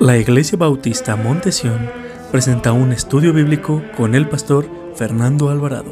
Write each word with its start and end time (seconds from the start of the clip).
La 0.00 0.16
Iglesia 0.16 0.56
Bautista 0.56 1.16
Montesión 1.16 1.90
presenta 2.30 2.70
un 2.70 2.92
estudio 2.92 3.32
bíblico 3.32 3.82
con 3.96 4.14
el 4.14 4.28
pastor 4.28 4.70
Fernando 4.94 5.48
Alvarado. 5.48 5.90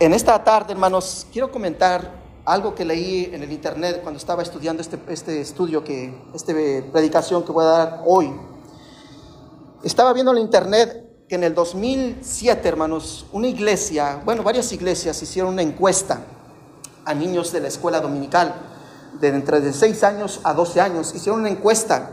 En 0.00 0.14
esta 0.14 0.42
tarde, 0.42 0.72
hermanos, 0.72 1.26
quiero 1.30 1.52
comentar 1.52 2.14
algo 2.46 2.74
que 2.74 2.86
leí 2.86 3.28
en 3.34 3.42
el 3.42 3.52
internet 3.52 4.00
cuando 4.02 4.16
estaba 4.16 4.42
estudiando 4.42 4.80
este, 4.80 4.98
este 5.08 5.42
estudio, 5.42 5.84
que, 5.84 6.14
esta 6.32 6.54
predicación 6.90 7.44
que 7.44 7.52
voy 7.52 7.64
a 7.64 7.68
dar 7.68 8.02
hoy. 8.06 8.32
Estaba 9.84 10.14
viendo 10.14 10.32
en 10.32 10.38
el 10.38 10.44
internet 10.44 11.26
que 11.28 11.34
en 11.34 11.44
el 11.44 11.54
2007, 11.54 12.66
hermanos, 12.66 13.26
una 13.32 13.46
iglesia, 13.46 14.22
bueno, 14.24 14.42
varias 14.42 14.72
iglesias 14.72 15.22
hicieron 15.22 15.52
una 15.52 15.62
encuesta 15.62 16.22
a 17.04 17.12
niños 17.12 17.52
de 17.52 17.60
la 17.60 17.68
escuela 17.68 18.00
dominical 18.00 18.71
de 19.20 19.28
entre 19.28 19.60
de 19.60 19.72
6 19.72 20.04
años 20.04 20.40
a 20.44 20.54
12 20.54 20.80
años, 20.80 21.14
hicieron 21.14 21.40
una 21.40 21.50
encuesta. 21.50 22.10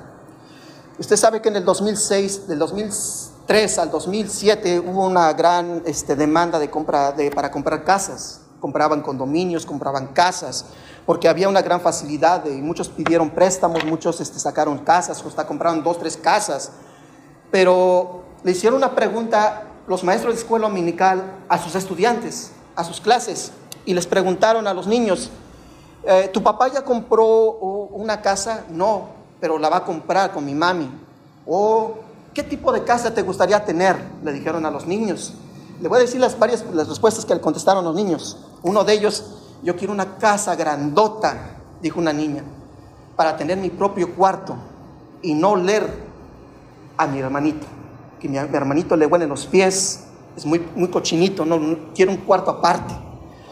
Usted 0.98 1.16
sabe 1.16 1.41
que 1.41 1.49
en 1.49 1.55
el 1.55 1.66
2006, 1.66 2.48
del 2.48 2.59
2003 2.59 3.80
al 3.80 3.89
2007 3.89 4.80
hubo 4.80 5.05
una 5.05 5.31
gran 5.34 5.81
este, 5.85 6.16
demanda 6.16 6.59
de 6.59 6.70
compra, 6.70 7.12
de, 7.12 7.31
para 7.31 7.49
comprar 7.49 7.84
casas. 7.84 8.41
Compraban 8.59 9.02
condominios, 9.02 9.66
compraban 9.66 10.08
casas, 10.08 10.66
porque 11.05 11.30
había 11.30 11.48
una 11.48 11.62
gran 11.62 11.80
facilidad 11.80 12.45
y 12.45 12.62
muchos 12.62 12.89
pidieron 12.89 13.30
préstamos, 13.30 13.86
muchos 13.86 14.20
este, 14.20 14.38
sacaron 14.38 14.80
casas, 14.80 15.23
hasta 15.25 15.47
compraron 15.47 15.81
dos, 15.81 15.97
tres 15.97 16.17
casas. 16.17 16.72
Pero 17.50 18.23
le 18.44 18.52
hicieron 18.52 18.77
una 18.77 18.94
pregunta 18.94 19.63
los 19.88 20.03
maestros 20.03 20.36
de 20.36 20.41
escuela 20.41 20.67
dominical 20.67 21.23
a 21.47 21.58
sus 21.58 21.75
estudiantes, 21.75 22.52
a 22.75 22.84
sus 22.84 23.02
clases, 23.02 23.52
y 23.86 23.94
les 23.94 24.05
preguntaron 24.05 24.67
a 24.67 24.73
los 24.73 24.86
niños, 24.86 25.31
eh, 26.10 26.30
¿tu 26.34 26.42
papá 26.42 26.68
ya 26.70 26.84
compró 26.84 27.28
una 27.92 28.20
casa? 28.20 28.66
No, 28.72 29.10
pero 29.40 29.60
la 29.60 29.70
va 29.70 29.78
a 29.78 29.86
comprar 29.86 30.32
con 30.32 30.44
mi 30.44 30.56
mami. 30.56 30.90
¿O 31.46 32.00
qué 32.34 32.42
tipo 32.42 32.72
de 32.72 32.84
casa 32.84 33.14
te 33.14 33.22
gustaría 33.22 33.64
tener? 33.64 33.96
Le 34.24 34.34
dijeron 34.34 34.66
a 34.66 34.72
los 34.72 34.88
niños. 34.88 35.36
Le 35.80 35.88
voy 35.88 36.00
a 36.00 36.02
decir 36.02 36.20
las 36.20 36.38
varias 36.38 36.66
las 36.74 36.90
respuestas 36.90 37.26
que 37.26 37.36
le 37.36 37.42
contestaron 37.42 37.86
los 37.86 37.94
niños. 37.94 38.38
Uno 38.64 38.84
de 38.84 38.94
ellos, 38.94 39.24
yo 39.62 39.76
quiero 39.76 39.94
una 39.94 40.18
casa 40.18 40.56
grandota, 40.56 41.58
dijo 41.80 42.00
una 42.00 42.12
niña, 42.12 42.44
para 43.16 43.38
tener 43.38 43.60
mi 43.60 43.70
propio 43.70 44.16
cuarto 44.16 44.56
y 45.22 45.36
no 45.36 45.56
leer 45.56 45.94
a 46.98 47.06
mi 47.06 47.20
hermanito. 47.20 47.68
Que 48.20 48.28
mi, 48.28 48.38
hermanito 48.38 48.98
le 48.98 49.06
huele 49.06 49.28
los 49.28 49.46
pies, 49.46 50.06
es 50.36 50.44
muy, 50.44 50.68
muy 50.76 50.90
cochinito, 50.90 51.46
no, 51.46 51.78
quiero 51.94 52.12
un 52.12 52.18
cuarto 52.18 52.50
aparte. 52.50 52.96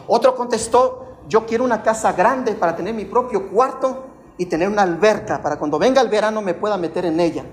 Otro 0.07 0.35
contestó, 0.35 1.06
yo 1.27 1.45
quiero 1.45 1.63
una 1.63 1.83
casa 1.83 2.13
grande 2.13 2.53
para 2.53 2.75
tener 2.75 2.93
mi 2.93 3.05
propio 3.05 3.49
cuarto 3.49 4.05
y 4.37 4.45
tener 4.45 4.69
una 4.69 4.83
alberca 4.83 5.41
para 5.41 5.57
cuando 5.57 5.79
venga 5.79 6.01
el 6.01 6.09
verano 6.09 6.41
me 6.41 6.53
pueda 6.53 6.77
meter 6.77 7.05
en 7.05 7.19
ella. 7.19 7.43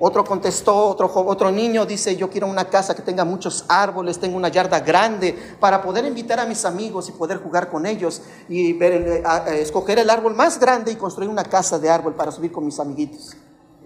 Otro 0.00 0.24
contestó, 0.24 0.88
otro, 0.88 1.10
otro 1.14 1.52
niño 1.52 1.86
dice, 1.86 2.16
yo 2.16 2.28
quiero 2.28 2.48
una 2.48 2.64
casa 2.68 2.96
que 2.96 3.02
tenga 3.02 3.24
muchos 3.24 3.64
árboles, 3.68 4.18
tengo 4.18 4.36
una 4.36 4.48
yarda 4.48 4.80
grande 4.80 5.38
para 5.60 5.80
poder 5.80 6.04
invitar 6.04 6.40
a 6.40 6.46
mis 6.46 6.64
amigos 6.64 7.08
y 7.08 7.12
poder 7.12 7.38
jugar 7.38 7.70
con 7.70 7.86
ellos 7.86 8.20
y 8.48 8.72
ver, 8.72 9.22
escoger 9.52 10.00
el 10.00 10.10
árbol 10.10 10.34
más 10.34 10.58
grande 10.58 10.90
y 10.90 10.96
construir 10.96 11.30
una 11.30 11.44
casa 11.44 11.78
de 11.78 11.88
árbol 11.88 12.14
para 12.14 12.32
subir 12.32 12.50
con 12.50 12.66
mis 12.66 12.78
amiguitos 12.80 13.36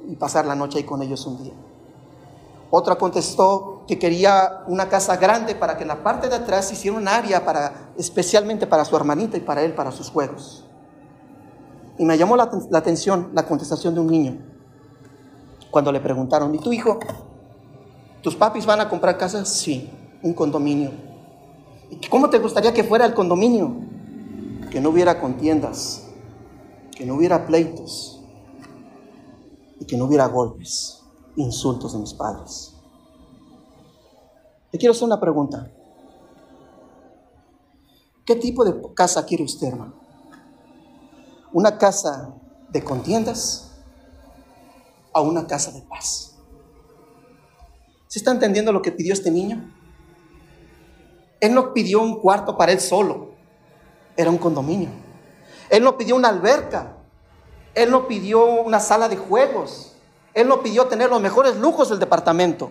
y 0.08 0.16
pasar 0.16 0.46
la 0.46 0.54
noche 0.54 0.78
ahí 0.78 0.84
con 0.84 1.02
ellos 1.02 1.26
un 1.26 1.42
día. 1.42 1.52
Otra 2.70 2.96
contestó 2.96 3.78
que 3.89 3.98
quería 3.98 4.64
una 4.67 4.91
casa 4.91 5.17
grande 5.17 5.55
para 5.55 5.78
que 5.78 5.83
en 5.83 5.89
la 5.89 6.03
parte 6.03 6.28
de 6.28 6.34
atrás 6.34 6.70
hiciera 6.70 6.97
un 6.97 7.08
área 7.08 7.47
para, 7.47 7.91
especialmente 7.97 8.67
para 8.67 8.84
su 8.84 8.94
hermanita 8.94 9.39
y 9.39 9.41
para 9.41 9.62
él, 9.62 9.72
para 9.72 9.91
sus 9.91 10.11
juegos. 10.11 10.67
Y 11.97 12.05
me 12.05 12.19
llamó 12.19 12.36
la, 12.36 12.50
atención 12.75 13.31
la 13.33 13.47
contestación 13.47 13.94
de 13.94 14.00
un 14.00 14.09
niño 14.09 14.38
cuando 15.71 15.91
le 15.91 16.00
preguntaron, 16.00 16.54
¿y 16.54 16.59
tu 16.59 16.71
hijo? 16.71 16.99
¿Tus 18.22 18.37
papis 18.37 18.66
van 18.66 18.81
a 18.82 18.91
comprar 18.91 19.16
casa? 19.16 19.44
Sí, 19.47 19.91
un 20.22 20.34
condominio. 20.34 20.91
¿Y 21.91 22.06
cómo 22.09 22.28
te 22.28 22.38
gustaría 22.38 22.75
que 22.75 22.84
fuera 22.84 23.06
el 23.06 23.15
condominio? 23.15 23.75
Que 24.70 24.82
no 24.82 24.91
hubiera 24.91 25.19
contiendas, 25.19 26.05
que 26.94 27.06
no 27.06 27.15
hubiera 27.15 27.47
pleitos 27.47 28.22
y 29.81 29.87
que 29.87 29.97
no 29.97 30.05
hubiera 30.05 30.26
golpes 30.26 31.03
insultos 31.37 31.94
de 31.94 32.00
mis 32.00 32.12
padres. 32.12 32.68
Le 34.71 34.79
quiero 34.79 34.93
hacer 34.93 35.05
una 35.05 35.21
pregunta. 35.21 35.71
¿Qué 38.27 38.37
tipo 38.37 38.65
de 38.65 38.75
casa 38.95 39.25
quiere 39.25 39.45
usted, 39.45 39.69
hermano? 39.69 39.95
¿Una 41.53 41.79
casa 41.79 42.34
de 42.69 42.84
contiendas 42.84 43.73
o 45.12 45.23
una 45.23 45.47
casa 45.47 45.73
de 45.73 45.81
paz? 45.81 46.37
¿Se 48.06 48.19
está 48.19 48.31
entendiendo 48.31 48.73
lo 48.73 48.83
que 48.83 48.93
pidió 48.93 49.15
este 49.15 49.31
niño? 49.31 49.75
Él 51.41 51.55
no 51.55 51.73
pidió 51.73 52.03
un 52.03 52.21
cuarto 52.21 52.56
para 52.59 52.73
él 52.73 52.81
solo, 52.81 53.31
era 54.17 54.31
un 54.31 54.39
condominio. 54.39 54.91
Él 55.71 55.83
no 55.85 55.97
pidió 55.97 56.17
una 56.17 56.29
alberca, 56.29 56.97
él 57.75 57.91
no 57.91 58.09
pidió 58.09 58.45
una 58.45 58.81
sala 58.81 59.09
de 59.09 59.17
juegos, 59.17 59.95
él 60.35 60.49
no 60.49 60.62
pidió 60.62 60.87
tener 60.87 61.09
los 61.09 61.23
mejores 61.23 61.56
lujos 61.56 61.89
del 61.89 61.99
departamento. 61.99 62.71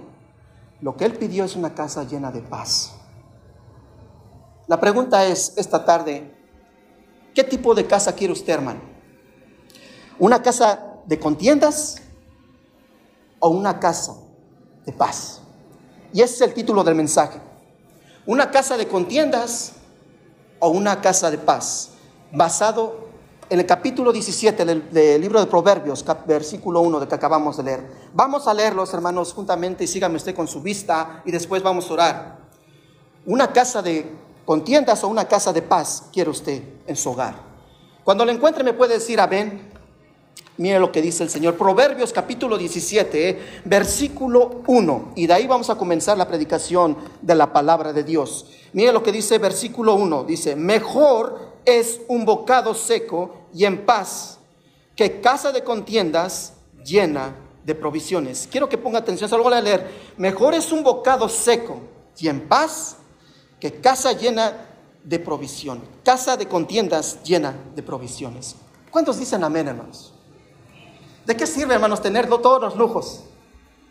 Lo 0.82 0.96
que 0.96 1.06
él 1.06 1.14
pidió 1.14 1.44
es 1.44 1.56
una 1.56 1.74
casa 1.74 2.04
llena 2.04 2.32
de 2.32 2.42
paz. 2.42 2.94
La 4.68 4.80
pregunta 4.80 5.26
es 5.26 5.54
esta 5.58 5.86
tarde, 5.86 6.36
¿qué 7.34 7.44
tipo 7.44 7.74
de 7.74 7.88
casa 7.88 8.14
quiere 8.14 8.34
usted, 8.34 8.54
hermano? 8.54 8.82
¿Una 10.20 10.42
casa 10.42 11.02
de 11.06 11.20
contiendas 11.20 12.02
o 13.40 13.50
una 13.50 13.80
casa 13.80 14.16
de 14.86 14.92
paz? 14.92 15.42
Y 16.14 16.22
ese 16.22 16.36
es 16.36 16.42
el 16.42 16.54
título 16.54 16.84
del 16.84 16.96
mensaje. 16.96 17.40
¿Una 18.26 18.52
casa 18.52 18.78
de 18.78 18.88
contiendas 18.88 19.74
o 20.60 20.70
una 20.70 21.02
casa 21.02 21.32
de 21.32 21.38
paz? 21.38 21.92
Basado 22.32 23.07
en 23.50 23.60
el 23.60 23.66
capítulo 23.66 24.12
17 24.12 24.66
del, 24.66 25.22
libro 25.22 25.40
de 25.40 25.46
Proverbios, 25.46 26.04
versículo 26.26 26.82
1 26.82 27.00
de 27.00 27.08
que 27.08 27.16
acabamos 27.16 27.58
de 27.58 27.64
leer. 27.64 27.88
Vamos 28.14 28.48
a 28.48 28.54
leerlos, 28.54 28.94
hermanos, 28.94 29.34
juntamente 29.34 29.86
y 29.86 29.88
síganme 29.88 30.18
usted 30.18 30.36
con 30.36 30.48
su 30.48 30.62
vista 30.62 31.22
y 31.26 31.32
después 31.32 31.64
vamos 31.64 31.90
a 31.90 31.94
orar. 31.94 32.38
Una 33.26 33.52
casa 33.54 33.82
de 33.82 34.10
contiendas 34.46 35.04
o 35.04 35.08
una 35.08 35.26
casa 35.26 35.54
de 35.54 35.62
paz 35.62 36.06
quiere 36.12 36.30
usted 36.30 36.62
en 36.86 36.96
su 36.96 37.12
hogar. 37.12 37.36
Cuando 38.04 38.26
lo 38.26 38.32
encuentre 38.32 38.64
me 38.64 38.74
puede 38.74 38.96
decir 38.96 39.20
amén. 39.20 39.72
Mire 40.58 40.80
lo 40.80 40.92
que 40.92 41.04
dice 41.04 41.24
el 41.24 41.30
Señor. 41.30 41.56
Proverbios 41.56 42.12
capítulo 42.12 42.58
17, 42.58 43.62
versículo 43.66 44.64
1. 44.66 45.12
Y 45.16 45.28
de 45.28 45.34
ahí 45.34 45.46
vamos 45.46 45.70
a 45.70 45.76
comenzar 45.76 46.18
la 46.18 46.28
predicación 46.28 46.98
de 47.22 47.36
la 47.36 47.54
palabra 47.54 47.94
de 47.94 48.04
Dios. 48.04 48.48
Mire 48.74 48.92
lo 48.92 49.04
que 49.04 49.12
dice 49.12 49.38
versículo 49.38 49.94
1. 49.94 50.24
Dice, 50.24 50.56
mejor 50.56 51.47
es 51.68 52.00
un 52.08 52.24
bocado 52.24 52.74
seco 52.74 53.50
y 53.54 53.66
en 53.66 53.86
paz 53.86 54.40
que 54.96 55.20
casa 55.20 55.52
de 55.52 55.66
contiendas 55.66 56.54
llena 56.84 57.36
de 57.66 57.76
provisiones. 57.76 58.48
Quiero 58.50 58.70
que 58.70 58.78
ponga 58.78 59.00
atención, 59.00 59.30
solo 59.30 59.44
voy 59.44 59.54
a 59.54 59.60
leer. 59.60 60.14
Mejor 60.16 60.54
es 60.54 60.72
un 60.72 60.82
bocado 60.82 61.28
seco 61.28 61.82
y 62.18 62.30
en 62.30 62.48
paz 62.48 62.96
que 63.60 63.82
casa 63.82 64.14
llena 64.14 64.54
de 65.04 65.20
provisión. 65.20 65.84
Casa 66.06 66.38
de 66.38 66.48
contiendas 66.48 67.22
llena 67.22 67.54
de 67.76 67.84
provisiones. 67.84 68.56
¿Cuántos 68.90 69.20
dicen 69.20 69.44
amén, 69.44 69.68
hermanos? 69.68 70.14
¿De 71.26 71.36
qué 71.36 71.46
sirve, 71.46 71.74
hermanos, 71.74 72.02
tener 72.02 72.30
todos 72.30 72.62
los 72.62 72.78
lujos? 72.78 73.26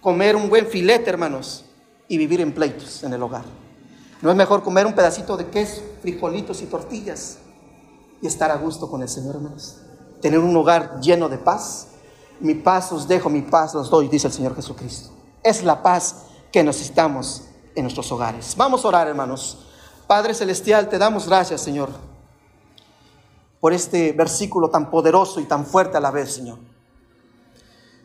Comer 0.00 0.34
un 0.34 0.48
buen 0.48 0.66
filete, 0.66 1.10
hermanos, 1.10 1.66
y 2.08 2.16
vivir 2.16 2.41
en 2.41 2.53
pleitos 2.53 3.04
en 3.04 3.12
el 3.12 3.22
hogar. 3.22 3.44
¿No 4.22 4.31
es 4.31 4.37
mejor 4.37 4.62
comer 4.62 4.87
un 4.87 4.94
pedacito 4.94 5.37
de 5.37 5.49
queso, 5.49 5.82
frijolitos 6.00 6.62
y 6.62 6.67
tortillas 6.67 7.40
y 8.20 8.26
estar 8.26 8.50
a 8.50 8.56
gusto 8.56 8.90
con 8.90 9.02
el 9.02 9.08
Señor, 9.08 9.36
hermanos. 9.36 9.76
Tener 10.20 10.38
un 10.38 10.56
hogar 10.56 11.00
lleno 11.00 11.28
de 11.28 11.38
paz. 11.38 11.88
Mi 12.40 12.54
paz 12.54 12.92
os 12.92 13.08
dejo, 13.08 13.30
mi 13.30 13.42
paz 13.42 13.74
os 13.74 13.90
doy, 13.90 14.08
dice 14.08 14.26
el 14.26 14.32
Señor 14.32 14.54
Jesucristo. 14.54 15.10
Es 15.42 15.62
la 15.62 15.82
paz 15.82 16.24
que 16.52 16.62
necesitamos 16.62 17.42
en 17.74 17.82
nuestros 17.84 18.10
hogares. 18.12 18.54
Vamos 18.56 18.84
a 18.84 18.88
orar, 18.88 19.08
hermanos. 19.08 19.58
Padre 20.06 20.34
Celestial, 20.34 20.88
te 20.88 20.98
damos 20.98 21.26
gracias, 21.26 21.60
Señor, 21.60 21.90
por 23.60 23.72
este 23.72 24.12
versículo 24.12 24.70
tan 24.70 24.90
poderoso 24.90 25.40
y 25.40 25.44
tan 25.44 25.66
fuerte 25.66 25.96
a 25.96 26.00
la 26.00 26.10
vez, 26.10 26.32
Señor. 26.34 26.58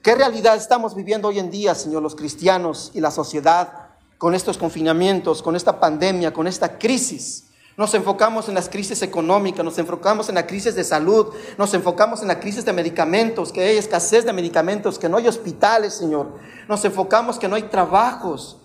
¿Qué 0.01 0.15
realidad 0.15 0.55
estamos 0.55 0.95
viviendo 0.95 1.27
hoy 1.27 1.37
en 1.37 1.51
día, 1.51 1.75
Señor, 1.75 2.01
los 2.01 2.15
cristianos 2.15 2.91
y 2.95 3.01
la 3.01 3.11
sociedad 3.11 3.89
con 4.17 4.33
estos 4.33 4.57
confinamientos, 4.57 5.43
con 5.43 5.55
esta 5.55 5.79
pandemia, 5.79 6.33
con 6.33 6.47
esta 6.47 6.79
crisis? 6.79 7.50
Nos 7.81 7.95
enfocamos 7.95 8.47
en 8.47 8.53
las 8.53 8.69
crisis 8.69 9.01
económicas, 9.01 9.65
nos 9.65 9.79
enfocamos 9.79 10.29
en 10.29 10.35
la 10.35 10.45
crisis 10.45 10.75
de 10.75 10.83
salud, 10.83 11.33
nos 11.57 11.73
enfocamos 11.73 12.21
en 12.21 12.27
la 12.27 12.39
crisis 12.39 12.63
de 12.63 12.73
medicamentos, 12.73 13.51
que 13.51 13.63
hay 13.63 13.77
escasez 13.77 14.23
de 14.23 14.31
medicamentos, 14.31 14.99
que 14.99 15.09
no 15.09 15.17
hay 15.17 15.27
hospitales, 15.27 15.95
Señor. 15.95 16.27
Nos 16.67 16.85
enfocamos 16.85 17.39
que 17.39 17.47
no 17.47 17.55
hay 17.55 17.63
trabajos, 17.63 18.57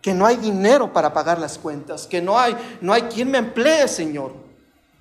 que 0.00 0.14
no 0.14 0.26
hay 0.26 0.36
dinero 0.36 0.92
para 0.92 1.12
pagar 1.12 1.40
las 1.40 1.58
cuentas, 1.58 2.06
que 2.06 2.22
no 2.22 2.38
hay, 2.38 2.56
no 2.80 2.92
hay 2.92 3.02
quien 3.02 3.32
me 3.32 3.38
emplee, 3.38 3.88
Señor. 3.88 4.32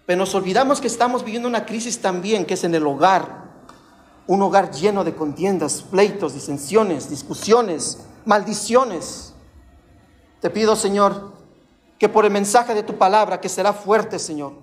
Pero 0.07 0.17
nos 0.17 0.33
olvidamos 0.33 0.81
que 0.81 0.87
estamos 0.87 1.23
viviendo 1.23 1.47
una 1.47 1.63
crisis 1.63 2.01
también, 2.01 2.45
que 2.45 2.55
es 2.55 2.63
en 2.63 2.73
el 2.73 2.87
hogar. 2.87 3.41
un 4.25 4.41
hogar 4.41 4.71
lleno 4.71 5.03
de 5.03 5.13
contiendas, 5.13 5.83
pleitos, 5.83 6.33
disensiones, 6.33 7.11
discusiones, 7.11 7.99
maldiciones. 8.25 9.35
Te 10.39 10.49
pido, 10.49 10.75
Señor, 10.75 11.40
que 12.01 12.09
por 12.09 12.25
el 12.25 12.31
mensaje 12.31 12.73
de 12.73 12.81
tu 12.81 12.97
palabra, 12.97 13.39
que 13.39 13.47
será 13.47 13.73
fuerte, 13.73 14.17
Señor, 14.17 14.53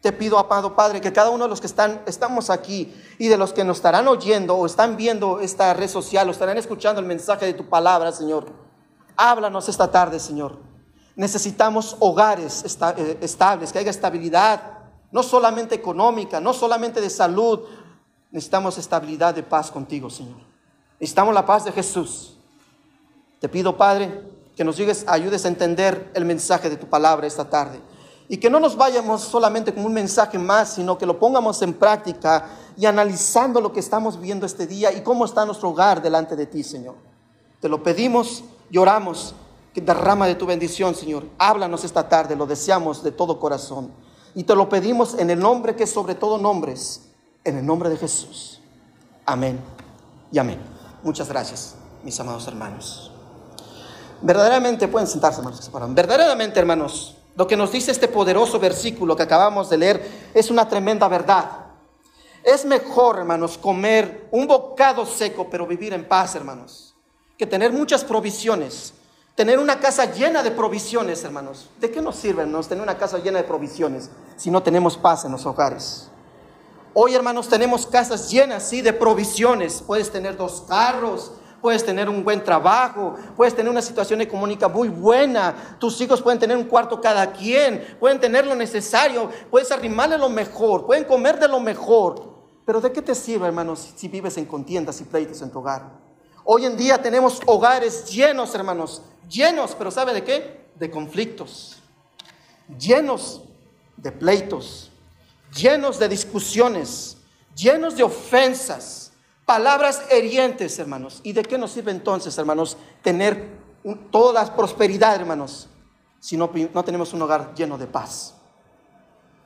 te 0.00 0.12
pido, 0.12 0.38
amado 0.38 0.76
Padre, 0.76 1.00
que 1.00 1.12
cada 1.12 1.28
uno 1.28 1.42
de 1.42 1.50
los 1.50 1.60
que 1.60 1.66
están, 1.66 2.02
estamos 2.06 2.50
aquí 2.50 2.94
y 3.18 3.26
de 3.26 3.36
los 3.36 3.52
que 3.52 3.64
nos 3.64 3.78
estarán 3.78 4.06
oyendo 4.06 4.54
o 4.54 4.64
están 4.64 4.96
viendo 4.96 5.40
esta 5.40 5.74
red 5.74 5.88
social 5.88 6.28
o 6.28 6.30
estarán 6.30 6.56
escuchando 6.56 7.00
el 7.00 7.06
mensaje 7.08 7.46
de 7.46 7.54
tu 7.54 7.68
palabra, 7.68 8.12
Señor, 8.12 8.46
háblanos 9.16 9.68
esta 9.68 9.90
tarde, 9.90 10.20
Señor. 10.20 10.56
Necesitamos 11.16 11.96
hogares 11.98 12.64
eh, 12.96 13.18
estables, 13.22 13.72
que 13.72 13.80
haya 13.80 13.90
estabilidad, 13.90 14.78
no 15.10 15.24
solamente 15.24 15.74
económica, 15.74 16.38
no 16.38 16.52
solamente 16.52 17.00
de 17.00 17.10
salud. 17.10 17.58
Necesitamos 18.30 18.78
estabilidad 18.78 19.34
de 19.34 19.42
paz 19.42 19.68
contigo, 19.72 20.10
Señor. 20.10 20.38
Necesitamos 21.00 21.34
la 21.34 21.44
paz 21.44 21.64
de 21.64 21.72
Jesús. 21.72 22.38
Te 23.40 23.48
pido, 23.48 23.76
Padre, 23.76 24.37
que 24.58 24.64
nos 24.64 24.76
ayudes 25.06 25.44
a 25.44 25.48
entender 25.48 26.10
el 26.14 26.24
mensaje 26.24 26.68
de 26.68 26.76
tu 26.76 26.88
palabra 26.88 27.28
esta 27.28 27.48
tarde. 27.48 27.80
Y 28.28 28.38
que 28.38 28.50
no 28.50 28.58
nos 28.58 28.76
vayamos 28.76 29.22
solamente 29.22 29.72
con 29.72 29.84
un 29.84 29.92
mensaje 29.92 30.36
más, 30.36 30.74
sino 30.74 30.98
que 30.98 31.06
lo 31.06 31.16
pongamos 31.16 31.62
en 31.62 31.72
práctica 31.72 32.44
y 32.76 32.84
analizando 32.84 33.60
lo 33.60 33.72
que 33.72 33.78
estamos 33.78 34.20
viendo 34.20 34.46
este 34.46 34.66
día 34.66 34.92
y 34.92 35.02
cómo 35.02 35.26
está 35.26 35.46
nuestro 35.46 35.68
hogar 35.68 36.02
delante 36.02 36.34
de 36.34 36.46
ti, 36.46 36.64
Señor. 36.64 36.96
Te 37.60 37.68
lo 37.68 37.84
pedimos 37.84 38.42
lloramos 38.68 39.32
que 39.72 39.80
derrama 39.80 40.26
de 40.26 40.34
tu 40.34 40.44
bendición, 40.44 40.92
Señor. 40.96 41.28
Háblanos 41.38 41.84
esta 41.84 42.08
tarde, 42.08 42.34
lo 42.34 42.44
deseamos 42.44 43.04
de 43.04 43.12
todo 43.12 43.38
corazón. 43.38 43.92
Y 44.34 44.42
te 44.42 44.56
lo 44.56 44.68
pedimos 44.68 45.14
en 45.20 45.30
el 45.30 45.38
nombre 45.38 45.76
que 45.76 45.86
sobre 45.86 46.16
todo 46.16 46.36
nombres, 46.36 47.02
en 47.44 47.58
el 47.58 47.64
nombre 47.64 47.90
de 47.90 47.96
Jesús. 47.96 48.60
Amén 49.24 49.60
y 50.32 50.38
amén. 50.38 50.58
Muchas 51.04 51.28
gracias, 51.28 51.76
mis 52.02 52.18
amados 52.18 52.48
hermanos. 52.48 53.12
Verdaderamente, 54.20 54.88
pueden 54.88 55.06
sentarse, 55.06 55.40
hermanos, 55.40 55.94
Verdaderamente, 55.94 56.58
hermanos, 56.58 57.16
lo 57.36 57.46
que 57.46 57.56
nos 57.56 57.70
dice 57.70 57.92
este 57.92 58.08
poderoso 58.08 58.58
versículo 58.58 59.14
que 59.14 59.22
acabamos 59.22 59.70
de 59.70 59.78
leer 59.78 60.30
es 60.34 60.50
una 60.50 60.68
tremenda 60.68 61.06
verdad. 61.06 61.66
Es 62.42 62.64
mejor, 62.64 63.18
hermanos, 63.18 63.58
comer 63.58 64.28
un 64.32 64.46
bocado 64.46 65.06
seco, 65.06 65.48
pero 65.50 65.66
vivir 65.66 65.92
en 65.92 66.06
paz, 66.06 66.34
hermanos, 66.34 66.94
que 67.36 67.46
tener 67.46 67.72
muchas 67.72 68.04
provisiones. 68.04 68.94
Tener 69.36 69.60
una 69.60 69.78
casa 69.78 70.12
llena 70.12 70.42
de 70.42 70.50
provisiones, 70.50 71.22
hermanos. 71.22 71.70
¿De 71.78 71.92
qué 71.92 72.02
nos 72.02 72.16
sirve, 72.16 72.42
hermanos, 72.42 72.66
tener 72.66 72.82
una 72.82 72.98
casa 72.98 73.18
llena 73.18 73.38
de 73.38 73.44
provisiones 73.44 74.10
si 74.36 74.50
no 74.50 74.64
tenemos 74.64 74.96
paz 74.96 75.24
en 75.24 75.30
los 75.30 75.46
hogares? 75.46 76.08
Hoy, 76.92 77.14
hermanos, 77.14 77.48
tenemos 77.48 77.86
casas 77.86 78.28
llenas, 78.32 78.68
sí, 78.68 78.82
de 78.82 78.92
provisiones. 78.92 79.80
Puedes 79.86 80.10
tener 80.10 80.36
dos 80.36 80.64
carros, 80.66 81.30
puedes 81.60 81.84
tener 81.84 82.08
un 82.08 82.24
buen 82.24 82.42
trabajo, 82.42 83.16
puedes 83.36 83.54
tener 83.54 83.70
una 83.70 83.82
situación 83.82 84.20
económica 84.20 84.68
muy 84.68 84.88
buena, 84.88 85.76
tus 85.78 86.00
hijos 86.00 86.22
pueden 86.22 86.38
tener 86.38 86.56
un 86.56 86.64
cuarto 86.64 87.00
cada 87.00 87.32
quien, 87.32 87.96
pueden 87.98 88.20
tener 88.20 88.46
lo 88.46 88.54
necesario, 88.54 89.30
puedes 89.50 89.70
arrimarle 89.72 90.18
lo 90.18 90.28
mejor, 90.28 90.86
pueden 90.86 91.04
comer 91.04 91.38
de 91.38 91.48
lo 91.48 91.60
mejor. 91.60 92.38
Pero 92.64 92.80
¿de 92.80 92.92
qué 92.92 93.00
te 93.00 93.14
sirve, 93.14 93.46
hermanos, 93.46 93.92
si 93.96 94.08
vives 94.08 94.36
en 94.36 94.44
contiendas 94.44 95.00
y 95.00 95.04
pleitos 95.04 95.40
en 95.42 95.50
tu 95.50 95.58
hogar? 95.58 95.90
Hoy 96.44 96.64
en 96.64 96.76
día 96.76 97.00
tenemos 97.00 97.40
hogares 97.46 98.10
llenos, 98.10 98.54
hermanos, 98.54 99.02
llenos, 99.28 99.74
pero 99.74 99.90
¿sabe 99.90 100.12
de 100.14 100.24
qué? 100.24 100.68
De 100.74 100.90
conflictos, 100.90 101.78
llenos 102.78 103.42
de 103.96 104.12
pleitos, 104.12 104.90
llenos 105.54 105.98
de 105.98 106.08
discusiones, 106.08 107.18
llenos 107.54 107.96
de 107.96 108.02
ofensas 108.02 109.07
Palabras 109.48 110.02
herientes, 110.10 110.78
hermanos. 110.78 111.20
¿Y 111.22 111.32
de 111.32 111.42
qué 111.42 111.56
nos 111.56 111.70
sirve 111.70 111.90
entonces, 111.90 112.36
hermanos, 112.36 112.76
tener 113.00 113.48
toda 114.10 114.44
la 114.44 114.54
prosperidad, 114.54 115.16
hermanos, 115.16 115.70
si 116.20 116.36
no, 116.36 116.50
no 116.74 116.84
tenemos 116.84 117.14
un 117.14 117.22
hogar 117.22 117.54
lleno 117.54 117.78
de 117.78 117.86
paz? 117.86 118.34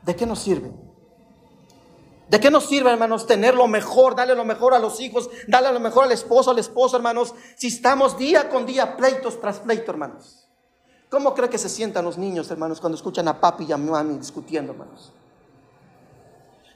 ¿De 0.02 0.16
qué 0.16 0.26
nos 0.26 0.40
sirve? 0.40 0.72
¿De 2.28 2.40
qué 2.40 2.50
nos 2.50 2.66
sirve, 2.66 2.90
hermanos, 2.90 3.28
tener 3.28 3.54
lo 3.54 3.68
mejor, 3.68 4.16
darle 4.16 4.34
lo 4.34 4.44
mejor 4.44 4.74
a 4.74 4.80
los 4.80 4.98
hijos, 4.98 5.30
darle 5.46 5.72
lo 5.72 5.78
mejor 5.78 6.02
al 6.02 6.10
esposo, 6.10 6.50
al 6.50 6.58
esposo, 6.58 6.96
hermanos, 6.96 7.32
si 7.54 7.68
estamos 7.68 8.18
día 8.18 8.48
con 8.48 8.66
día 8.66 8.96
pleitos 8.96 9.40
tras 9.40 9.60
pleito, 9.60 9.92
hermanos? 9.92 10.48
¿Cómo 11.10 11.32
cree 11.32 11.48
que 11.48 11.58
se 11.58 11.68
sientan 11.68 12.04
los 12.04 12.18
niños, 12.18 12.50
hermanos, 12.50 12.80
cuando 12.80 12.96
escuchan 12.96 13.28
a 13.28 13.40
papi 13.40 13.66
y 13.68 13.72
a 13.72 13.76
mami 13.76 14.18
discutiendo, 14.18 14.72
hermanos? 14.72 15.12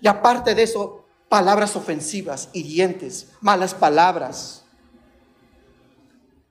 Y 0.01 0.07
aparte 0.07 0.55
de 0.55 0.63
eso, 0.63 1.06
palabras 1.29 1.75
ofensivas, 1.77 2.49
hirientes, 2.53 3.33
malas 3.41 3.75
palabras. 3.75 4.65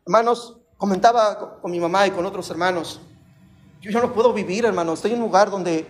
Hermanos, 0.06 0.58
comentaba 0.78 1.60
con 1.62 1.72
mi 1.72 1.80
mamá 1.80 2.06
y 2.08 2.12
con 2.12 2.26
otros 2.26 2.50
hermanos, 2.50 3.00
yo, 3.82 4.02
no 4.02 4.14
puedo 4.14 4.34
vivir, 4.34 4.66
hermanos, 4.66 4.96
estoy 4.96 5.12
en 5.12 5.18
un 5.18 5.26
lugar 5.26 5.52
donde 5.52 5.88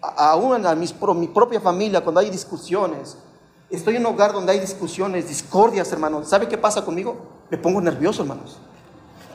aún 0.00 0.64
en 0.64 1.20
mi 1.20 1.26
propia 1.28 1.60
familia, 1.60 2.00
cuando 2.00 2.20
hay 2.20 2.30
discusiones, 2.30 3.18
estoy 3.68 3.96
en 3.96 4.06
un 4.06 4.14
hogar 4.14 4.32
donde 4.32 4.52
hay 4.52 4.60
discusiones, 4.60 5.28
discordias, 5.28 5.92
hermanos. 5.92 6.28
¿Sabe 6.28 6.48
qué 6.48 6.56
pasa 6.56 6.82
conmigo? 6.82 7.16
Me 7.50 7.58
pongo 7.58 7.80
nervioso, 7.82 8.22
hermanos. 8.22 8.58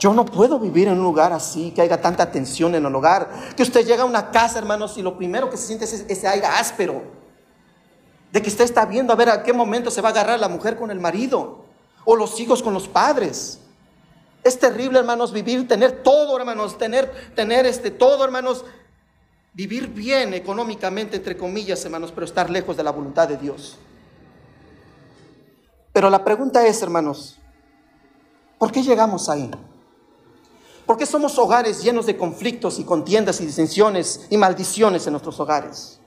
Yo 0.00 0.12
no 0.12 0.24
puedo 0.24 0.58
vivir 0.58 0.88
en 0.88 0.94
un 0.94 1.04
lugar 1.04 1.32
así, 1.32 1.70
que 1.70 1.82
haya 1.82 2.00
tanta 2.00 2.32
tensión 2.32 2.74
en 2.74 2.84
el 2.84 2.94
hogar. 2.94 3.30
Que 3.56 3.62
usted 3.62 3.86
llega 3.86 4.02
a 4.02 4.06
una 4.06 4.32
casa, 4.32 4.58
hermanos, 4.58 4.98
y 4.98 5.02
lo 5.02 5.16
primero 5.16 5.48
que 5.48 5.56
se 5.56 5.66
siente 5.68 5.84
es 5.84 6.04
ese 6.08 6.26
aire 6.26 6.46
áspero 6.46 7.19
de 8.32 8.42
que 8.42 8.48
usted 8.48 8.64
está 8.64 8.86
viendo 8.86 9.12
a 9.12 9.16
ver 9.16 9.28
a 9.28 9.42
qué 9.42 9.52
momento 9.52 9.90
se 9.90 10.00
va 10.00 10.08
a 10.08 10.12
agarrar 10.12 10.38
la 10.38 10.48
mujer 10.48 10.76
con 10.76 10.90
el 10.90 11.00
marido 11.00 11.64
o 12.04 12.16
los 12.16 12.38
hijos 12.40 12.62
con 12.62 12.72
los 12.72 12.88
padres. 12.88 13.60
Es 14.42 14.58
terrible, 14.58 14.98
hermanos, 14.98 15.32
vivir, 15.32 15.66
tener 15.68 16.02
todo, 16.02 16.38
hermanos, 16.38 16.78
tener, 16.78 17.10
tener 17.34 17.66
este 17.66 17.90
todo, 17.90 18.24
hermanos, 18.24 18.64
vivir 19.52 19.88
bien 19.88 20.32
económicamente, 20.32 21.16
entre 21.16 21.36
comillas, 21.36 21.84
hermanos, 21.84 22.12
pero 22.12 22.24
estar 22.24 22.48
lejos 22.48 22.76
de 22.76 22.82
la 22.82 22.90
voluntad 22.90 23.28
de 23.28 23.36
Dios. 23.36 23.76
Pero 25.92 26.08
la 26.08 26.24
pregunta 26.24 26.66
es, 26.66 26.80
hermanos, 26.82 27.38
¿por 28.58 28.70
qué 28.70 28.82
llegamos 28.82 29.28
ahí? 29.28 29.50
¿Por 30.86 30.96
qué 30.96 31.04
somos 31.04 31.38
hogares 31.38 31.82
llenos 31.82 32.06
de 32.06 32.16
conflictos 32.16 32.78
y 32.78 32.84
contiendas 32.84 33.40
y 33.40 33.46
disensiones 33.46 34.26
y 34.30 34.36
maldiciones 34.36 35.06
en 35.06 35.12
nuestros 35.12 35.38
hogares? 35.38 36.00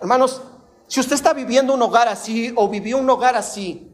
Hermanos, 0.00 0.40
si 0.86 1.00
usted 1.00 1.14
está 1.14 1.32
viviendo 1.32 1.74
un 1.74 1.82
hogar 1.82 2.08
así 2.08 2.52
o 2.54 2.68
vivió 2.68 2.98
un 2.98 3.08
hogar 3.10 3.36
así, 3.36 3.92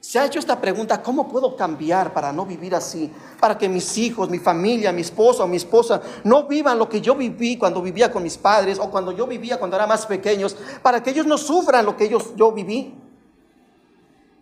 se 0.00 0.18
ha 0.18 0.24
hecho 0.24 0.38
esta 0.38 0.60
pregunta, 0.60 1.02
¿cómo 1.02 1.28
puedo 1.28 1.56
cambiar 1.56 2.12
para 2.14 2.32
no 2.32 2.46
vivir 2.46 2.74
así? 2.74 3.12
Para 3.40 3.58
que 3.58 3.68
mis 3.68 3.98
hijos, 3.98 4.30
mi 4.30 4.38
familia, 4.38 4.92
mi 4.92 5.02
esposo 5.02 5.46
mi 5.46 5.56
esposa 5.56 6.00
no 6.24 6.46
vivan 6.46 6.78
lo 6.78 6.88
que 6.88 7.00
yo 7.00 7.16
viví 7.16 7.58
cuando 7.58 7.82
vivía 7.82 8.10
con 8.10 8.22
mis 8.22 8.38
padres 8.38 8.78
o 8.78 8.90
cuando 8.90 9.12
yo 9.12 9.26
vivía 9.26 9.58
cuando 9.58 9.76
era 9.76 9.86
más 9.86 10.06
pequeños, 10.06 10.56
para 10.82 11.02
que 11.02 11.10
ellos 11.10 11.26
no 11.26 11.36
sufran 11.36 11.84
lo 11.84 11.96
que 11.96 12.04
ellos, 12.04 12.34
yo 12.36 12.52
viví. 12.52 12.94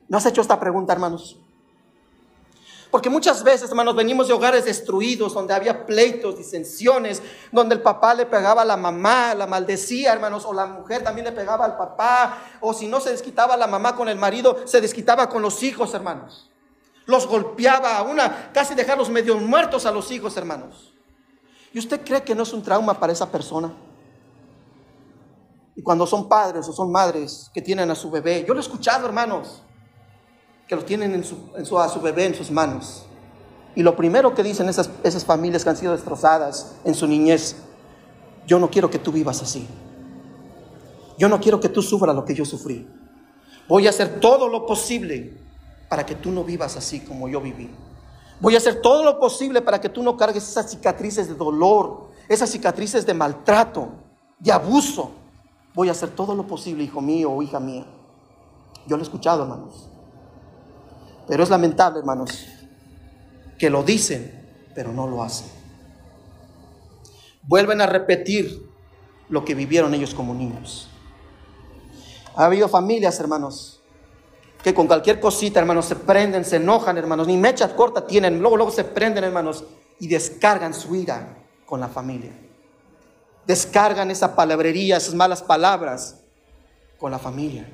¿No 0.09 0.19
has 0.19 0.27
hecho 0.27 0.43
esta 0.43 0.61
pregunta, 0.61 0.93
hermanos? 0.93 1.39
Porque 2.91 3.11
muchas 3.11 3.43
veces, 3.43 3.69
hermanos, 3.69 3.97
venimos 3.97 4.29
de 4.29 4.35
hogares 4.35 4.65
destruidos, 4.65 5.35
donde 5.35 5.53
había 5.53 5.87
pleitos, 5.87 6.39
disensiones, 6.39 7.21
donde 7.51 7.75
el 7.75 7.83
papá 7.83 8.15
le 8.15 8.27
pegaba 8.27 8.63
a 8.63 8.65
la 8.65 8.77
mamá, 8.77 9.35
la 9.35 9.47
maldecía, 9.47 10.13
hermanos, 10.13 10.45
o 10.47 10.53
la 10.53 10.67
mujer 10.67 11.03
también 11.03 11.27
le 11.27 11.33
pegaba 11.33 11.65
al 11.65 11.77
papá, 11.77 12.39
o 12.61 12.73
si 12.73 12.87
no 12.87 13.01
se 13.01 13.11
desquitaba 13.11 13.57
la 13.57 13.67
mamá 13.67 13.97
con 13.97 14.09
el 14.09 14.19
marido, 14.19 14.57
se 14.67 14.81
desquitaba 14.81 15.29
con 15.29 15.43
los 15.43 15.63
hijos, 15.63 15.95
hermanos. 15.95 16.51
Los 17.07 17.27
golpeaba 17.27 17.99
a 17.99 18.03
una, 18.03 18.53
casi 18.53 18.75
dejarlos 18.75 19.11
medio 19.11 19.37
muertos 19.39 19.85
a 19.85 19.91
los 19.91 20.11
hijos, 20.11 20.37
hermanos. 20.37 20.95
¿Y 21.73 21.79
usted 21.79 22.01
cree 22.05 22.23
que 22.23 22.35
no 22.35 22.45
es 22.45 22.53
un 22.53 22.63
trauma 22.63 22.99
para 22.99 23.13
esa 23.13 23.31
persona? 23.31 23.73
Y 25.75 25.83
cuando 25.83 26.07
son 26.07 26.29
padres 26.29 26.67
o 26.69 26.73
son 26.73 26.91
madres 26.91 27.51
que 27.53 27.61
tienen 27.61 27.91
a 27.91 27.95
su 27.95 28.11
bebé, 28.11 28.45
yo 28.47 28.55
lo 28.55 28.61
he 28.61 28.63
escuchado, 28.63 29.07
hermanos 29.07 29.63
que 30.67 30.77
lo 30.77 30.85
tienen 30.85 31.15
en 31.15 31.25
su, 31.25 31.79
a 31.79 31.89
su 31.89 32.01
bebé 32.01 32.27
en 32.27 32.35
sus 32.35 32.51
manos. 32.51 33.07
Y 33.75 33.83
lo 33.83 33.95
primero 33.95 34.35
que 34.35 34.43
dicen 34.43 34.69
esas, 34.69 34.91
esas 35.03 35.25
familias 35.25 35.63
que 35.63 35.71
han 35.71 35.77
sido 35.77 35.93
destrozadas 35.93 36.77
en 36.85 36.95
su 36.95 37.07
niñez, 37.07 37.57
yo 38.47 38.59
no 38.59 38.71
quiero 38.71 38.91
que 38.91 38.99
tú 38.99 39.13
vivas 39.13 39.43
así. 39.43 39.69
Yo 41.19 41.29
no 41.29 41.41
quiero 41.41 41.61
que 41.61 41.69
tú 41.69 41.83
sufras 41.83 42.15
lo 42.15 42.25
que 42.25 42.35
yo 42.35 42.45
sufrí. 42.45 42.87
Voy 43.69 43.87
a 43.87 43.91
hacer 43.91 44.21
todo 44.21 44.49
lo 44.49 44.67
posible 44.67 45.37
para 45.89 46.07
que 46.07 46.15
tú 46.15 46.31
no 46.31 46.45
vivas 46.45 46.77
así 46.77 47.01
como 47.01 47.29
yo 47.29 47.41
viví. 47.41 47.71
Voy 48.41 48.55
a 48.55 48.59
hacer 48.59 48.81
todo 48.83 49.03
lo 49.03 49.19
posible 49.19 49.63
para 49.63 49.81
que 49.81 49.89
tú 49.89 50.03
no 50.03 50.17
cargues 50.17 50.49
esas 50.49 50.71
cicatrices 50.71 51.29
de 51.29 51.35
dolor, 51.35 52.09
esas 52.29 52.51
cicatrices 52.51 53.07
de 53.07 53.15
maltrato, 53.15 53.89
de 54.39 54.53
abuso. 54.53 55.11
Voy 55.75 55.89
a 55.89 55.93
hacer 55.93 56.11
todo 56.11 56.35
lo 56.35 56.47
posible, 56.47 56.85
hijo 56.85 57.01
mío 57.01 57.31
o 57.31 57.43
hija 57.43 57.61
mía. 57.61 57.87
Yo 58.87 58.97
lo 58.97 59.03
he 59.03 59.05
escuchado, 59.05 59.43
hermanos. 59.43 59.89
Pero 61.27 61.43
es 61.43 61.51
lamentable, 61.51 61.99
hermanos, 61.99 62.47
que 63.59 63.71
lo 63.71 63.83
dicen, 63.83 64.33
pero 64.75 64.93
no 64.93 65.07
lo 65.07 65.23
hacen. 65.23 65.49
Vuelven 67.43 67.81
a 67.81 67.87
repetir 67.87 68.69
lo 69.29 69.45
que 69.45 69.55
vivieron 69.55 69.95
ellos 69.95 70.15
como 70.15 70.35
niños. 70.35 70.89
Ha 72.37 72.45
habido 72.45 72.69
familias, 72.69 73.19
hermanos, 73.19 73.81
que 74.63 74.75
con 74.75 74.87
cualquier 74.87 75.21
cosita, 75.21 75.61
hermanos, 75.61 75.87
se 75.87 75.97
prenden, 75.97 76.45
se 76.45 76.57
enojan, 76.57 76.99
hermanos, 76.99 77.27
ni 77.27 77.37
mecha 77.37 77.75
corta 77.75 78.07
tienen, 78.07 78.41
luego, 78.41 78.57
luego 78.57 78.73
se 78.73 78.85
prenden, 78.85 79.25
hermanos, 79.25 79.65
y 79.99 80.09
descargan 80.09 80.75
su 80.75 80.95
ira 80.95 81.39
con 81.65 81.81
la 81.81 81.89
familia. 81.89 82.33
Descargan 83.47 84.11
esa 84.11 84.35
palabrería, 84.35 84.97
esas 84.97 85.15
malas 85.15 85.43
palabras 85.43 86.21
con 86.99 87.11
la 87.11 87.19
familia. 87.19 87.67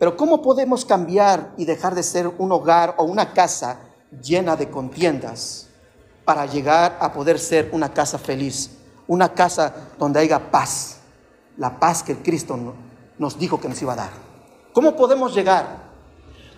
Pero 0.00 0.16
¿cómo 0.16 0.40
podemos 0.40 0.86
cambiar 0.86 1.52
y 1.58 1.66
dejar 1.66 1.94
de 1.94 2.02
ser 2.02 2.26
un 2.26 2.50
hogar 2.52 2.94
o 2.96 3.04
una 3.04 3.34
casa 3.34 3.80
llena 4.22 4.56
de 4.56 4.70
contiendas 4.70 5.68
para 6.24 6.46
llegar 6.46 6.96
a 7.02 7.12
poder 7.12 7.38
ser 7.38 7.68
una 7.72 7.92
casa 7.92 8.18
feliz, 8.18 8.70
una 9.06 9.34
casa 9.34 9.74
donde 9.98 10.20
haya 10.20 10.50
paz, 10.50 11.00
la 11.58 11.78
paz 11.78 12.02
que 12.02 12.16
Cristo 12.16 12.58
nos 13.18 13.38
dijo 13.38 13.60
que 13.60 13.68
nos 13.68 13.82
iba 13.82 13.92
a 13.92 13.96
dar? 13.96 14.10
¿Cómo 14.72 14.96
podemos 14.96 15.34
llegar? 15.34 15.66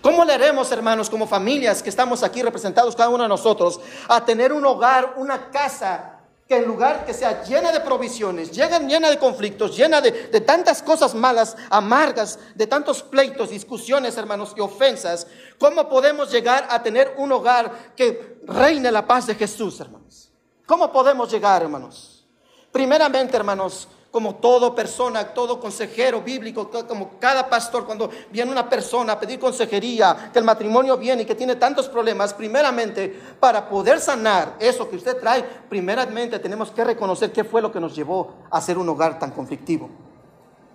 ¿Cómo 0.01 0.23
le 0.23 0.35
haremos, 0.35 0.71
hermanos, 0.71 1.09
como 1.09 1.27
familias 1.27 1.83
que 1.83 1.89
estamos 1.89 2.23
aquí 2.23 2.41
representados, 2.41 2.95
cada 2.95 3.09
uno 3.09 3.23
de 3.23 3.29
nosotros, 3.29 3.81
a 4.07 4.23
tener 4.23 4.53
un 4.53 4.65
hogar, 4.65 5.15
una 5.17 5.51
casa 5.51 6.12
que 6.47 6.57
en 6.57 6.65
lugar 6.65 7.05
que 7.05 7.13
sea 7.13 7.43
llena 7.43 7.71
de 7.71 7.79
provisiones, 7.79 8.51
llena 8.51 9.09
de 9.09 9.17
conflictos, 9.17 9.77
llena 9.77 10.01
de, 10.01 10.11
de, 10.11 10.41
tantas 10.41 10.81
cosas 10.81 11.15
malas, 11.15 11.55
amargas, 11.69 12.37
de 12.55 12.67
tantos 12.67 13.01
pleitos, 13.01 13.49
discusiones, 13.49 14.17
hermanos, 14.17 14.53
y 14.57 14.59
ofensas, 14.59 15.27
¿cómo 15.57 15.87
podemos 15.87 16.31
llegar 16.31 16.67
a 16.69 16.83
tener 16.83 17.15
un 17.17 17.31
hogar 17.31 17.93
que 17.95 18.39
reine 18.45 18.91
la 18.91 19.07
paz 19.07 19.27
de 19.27 19.35
Jesús, 19.35 19.79
hermanos? 19.79 20.31
¿Cómo 20.65 20.91
podemos 20.91 21.31
llegar, 21.31 21.61
hermanos? 21.61 22.25
Primeramente, 22.71 23.37
hermanos, 23.37 23.87
como 24.13 24.35
todo 24.35 24.75
persona, 24.75 25.33
todo 25.33 25.59
consejero 25.59 26.21
bíblico, 26.21 26.69
como 26.87 27.17
cada 27.17 27.49
pastor, 27.49 27.83
cuando 27.83 28.11
viene 28.31 28.51
una 28.51 28.69
persona 28.69 29.13
a 29.13 29.19
pedir 29.19 29.39
consejería, 29.39 30.29
que 30.31 30.37
el 30.37 30.45
matrimonio 30.45 30.95
viene 30.97 31.23
y 31.23 31.25
que 31.25 31.33
tiene 31.33 31.55
tantos 31.55 31.89
problemas, 31.89 32.31
primeramente, 32.31 33.19
para 33.39 33.67
poder 33.67 33.99
sanar 33.99 34.55
eso 34.59 34.87
que 34.87 34.97
usted 34.97 35.19
trae, 35.19 35.43
primeramente 35.67 36.37
tenemos 36.37 36.69
que 36.69 36.83
reconocer 36.83 37.31
qué 37.31 37.43
fue 37.43 37.59
lo 37.59 37.71
que 37.71 37.79
nos 37.79 37.95
llevó 37.95 38.35
a 38.51 38.61
ser 38.61 38.77
un 38.77 38.87
hogar 38.87 39.17
tan 39.17 39.31
conflictivo. 39.31 39.89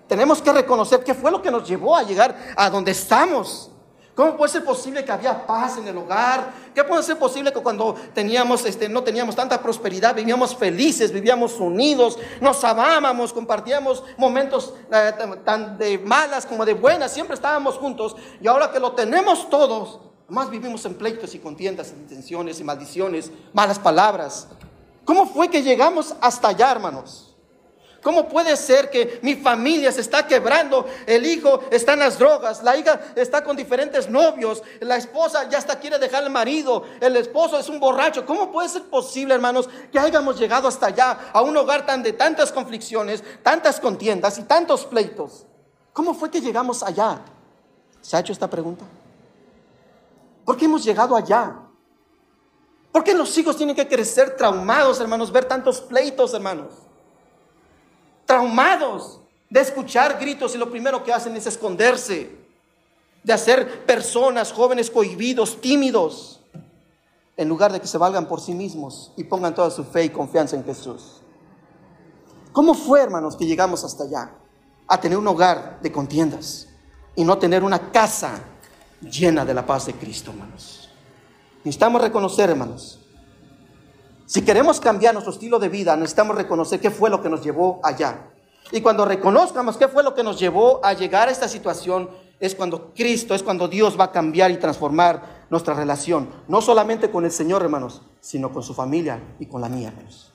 Tenemos 0.09 0.42
que 0.42 0.52
reconocer 0.52 1.04
qué 1.04 1.14
fue 1.14 1.30
lo 1.30 1.40
que 1.40 1.52
nos 1.52 1.68
llevó 1.68 1.95
a 1.95 2.02
llegar 2.02 2.37
a 2.57 2.68
donde 2.68 2.90
estamos. 2.90 3.71
¿Cómo 4.18 4.37
puede 4.37 4.50
ser 4.50 4.64
posible 4.64 5.04
que 5.04 5.12
había 5.12 5.46
paz 5.46 5.78
en 5.78 5.87
el 5.87 5.96
hogar? 5.96 6.52
¿Qué 6.75 6.82
puede 6.82 7.04
ser 7.04 7.16
posible 7.20 7.52
que 7.52 7.60
cuando 7.60 7.94
teníamos, 8.12 8.66
este, 8.66 8.88
no 8.88 9.04
teníamos 9.04 9.37
tanta 9.37 9.62
prosperidad, 9.62 10.12
vivíamos 10.12 10.56
felices, 10.56 11.12
vivíamos 11.12 11.60
unidos, 11.60 12.18
nos 12.40 12.64
amábamos, 12.64 13.32
compartíamos 13.32 14.02
momentos 14.16 14.75
eh, 14.90 15.12
tan 15.44 15.78
de 15.78 15.98
malas 15.98 16.46
como 16.46 16.64
de 16.64 16.75
buenas, 16.75 17.12
siempre 17.12 17.37
estábamos 17.37 17.76
juntos 17.76 18.16
y 18.40 18.48
ahora 18.48 18.72
que 18.72 18.80
lo 18.80 18.90
tenemos 18.90 19.48
todos, 19.48 20.00
más 20.26 20.50
vivimos 20.50 20.84
en 20.84 20.94
pleitos 20.94 21.37
y 21.37 21.38
contiendas, 21.38 21.92
intenciones 21.92 22.58
y 22.58 22.64
maldiciones, 22.64 23.30
malas 23.52 23.78
palabras. 23.78 24.48
¿Cómo 25.04 25.26
fue 25.26 25.48
que 25.48 25.62
llegamos 25.62 26.16
hasta 26.20 26.48
allá, 26.48 26.72
hermanos? 26.72 27.27
¿Cómo 28.02 28.28
puede 28.28 28.57
ser 28.57 28.90
que 28.90 29.19
mi 29.23 29.35
familia 29.35 29.90
se 29.90 30.02
está 30.02 30.26
quebrando? 30.26 30.87
El 31.05 31.26
hijo 31.26 31.61
está 31.71 31.95
en 31.95 31.99
las 31.99 32.17
drogas, 32.19 32.62
la 32.62 32.76
hija 32.76 33.00
está 33.17 33.43
con 33.43 33.57
diferentes 33.57 34.09
novios, 34.09 34.62
la 34.81 34.97
esposa 34.97 35.49
ya 35.49 35.59
hasta 35.59 35.81
quiere 35.81 35.99
dejar 35.99 36.23
al 36.23 36.31
marido, 36.31 36.85
el 37.00 37.17
esposo 37.17 37.59
es 37.59 37.69
un 37.69 37.81
borracho. 37.81 38.25
¿Cómo 38.25 38.52
puede 38.52 38.69
ser 38.69 38.85
posible, 38.85 39.35
hermanos, 39.35 39.69
que 39.90 39.99
hayamos 39.99 40.38
llegado 40.38 40.69
hasta 40.69 40.87
allá, 40.87 41.31
a 41.33 41.43
un 41.43 41.57
hogar 41.57 41.87
tan 41.87 42.05
de 42.05 42.12
tantas 42.12 42.52
conflicciones, 42.52 43.25
tantas 43.43 43.81
contiendas 43.81 44.38
y 44.38 44.45
tantos 44.45 44.85
pleitos? 44.85 45.45
¿Cómo 45.93 46.14
fue 46.14 46.31
que 46.31 46.40
llegamos 46.40 46.85
allá? 46.85 47.19
¿Se 48.00 48.17
ha 48.17 48.21
hecho 48.21 48.33
esta 48.33 48.49
pregunta? 48.49 48.85
¿Por 50.45 50.57
qué 50.57 50.67
hemos 50.67 50.85
llegado 50.85 51.17
allá? 51.17 51.57
¿Por 52.93 53.02
qué 53.02 53.12
los 53.12 53.37
hijos 53.37 53.57
tienen 53.57 53.75
que 53.75 53.88
crecer 53.88 54.37
traumados, 54.37 55.00
hermanos, 55.00 55.33
ver 55.33 55.47
tantos 55.47 55.81
pleitos, 55.81 56.33
hermanos? 56.33 56.88
Traumados 58.28 59.20
de 59.49 59.61
escuchar 59.61 60.18
gritos 60.20 60.54
y 60.54 60.58
lo 60.58 60.70
primero 60.70 61.02
que 61.02 61.14
hacen 61.14 61.35
es 61.35 61.47
esconderse, 61.47 62.30
de 63.25 63.32
hacer 63.32 63.87
personas, 63.87 64.52
jóvenes 64.52 64.90
cohibidos, 64.90 65.62
tímidos, 65.62 66.40
en 67.38 67.49
lugar 67.49 67.73
de 67.73 67.80
que 67.80 67.87
se 67.87 67.97
valgan 67.97 68.28
por 68.28 68.42
sí 68.42 68.52
mismos 68.52 69.12
y 69.16 69.25
pongan 69.25 69.54
toda 69.54 69.70
su 69.70 69.82
fe 69.82 70.04
y 70.04 70.11
confianza 70.11 70.56
en 70.56 70.64
Jesús. 70.64 71.23
¿Cómo 72.52 72.75
fue, 72.75 73.00
hermanos, 73.00 73.35
que 73.35 73.47
llegamos 73.47 73.82
hasta 73.82 74.04
allá? 74.04 74.30
A 74.87 75.00
tener 75.00 75.16
un 75.16 75.26
hogar 75.26 75.78
de 75.80 75.90
contiendas 75.90 76.68
y 77.16 77.25
no 77.25 77.38
tener 77.38 77.64
una 77.64 77.90
casa 77.90 78.42
llena 79.00 79.47
de 79.47 79.54
la 79.54 79.64
paz 79.64 79.87
de 79.87 79.94
Cristo, 79.94 80.32
hermanos. 80.32 80.90
Necesitamos 81.64 82.02
reconocer, 82.02 82.50
hermanos, 82.50 83.00
si 84.28 84.42
queremos 84.42 84.78
cambiar 84.78 85.14
nuestro 85.14 85.32
estilo 85.32 85.58
de 85.58 85.70
vida, 85.70 85.97
necesitamos 85.97 86.37
reconocer 86.37 86.80
qué 86.80 86.90
fue 86.90 87.08
lo 87.08 87.23
que 87.23 87.30
nos 87.30 87.42
llevó 87.42 87.80
allá. 87.82 88.28
Y 88.70 88.82
cuando 88.82 89.06
reconozcamos 89.06 89.78
qué 89.78 89.88
fue 89.88 90.02
lo 90.02 90.14
que 90.14 90.23
nos 90.23 90.38
llevó 90.38 90.85
a 90.85 90.92
llegar 90.92 91.28
a 91.28 91.30
esta 91.30 91.49
situación, 91.49 92.11
es 92.38 92.54
cuando 92.54 92.92
Cristo, 92.94 93.35
es 93.35 93.42
cuando 93.42 93.68
Dios 93.68 93.99
va 93.99 94.04
a 94.04 94.12
cambiar 94.12 94.50
y 94.50 94.58
transformar 94.58 95.47
nuestra 95.49 95.73
relación, 95.73 96.28
no 96.47 96.61
solamente 96.61 97.11
con 97.11 97.25
el 97.25 97.32
Señor, 97.32 97.62
hermanos, 97.62 98.02
sino 98.20 98.52
con 98.52 98.62
su 98.62 98.75
familia 98.75 99.18
y 99.38 99.47
con 99.47 99.62
la 99.62 99.70
mía, 99.70 99.88
hermanos. 99.88 100.30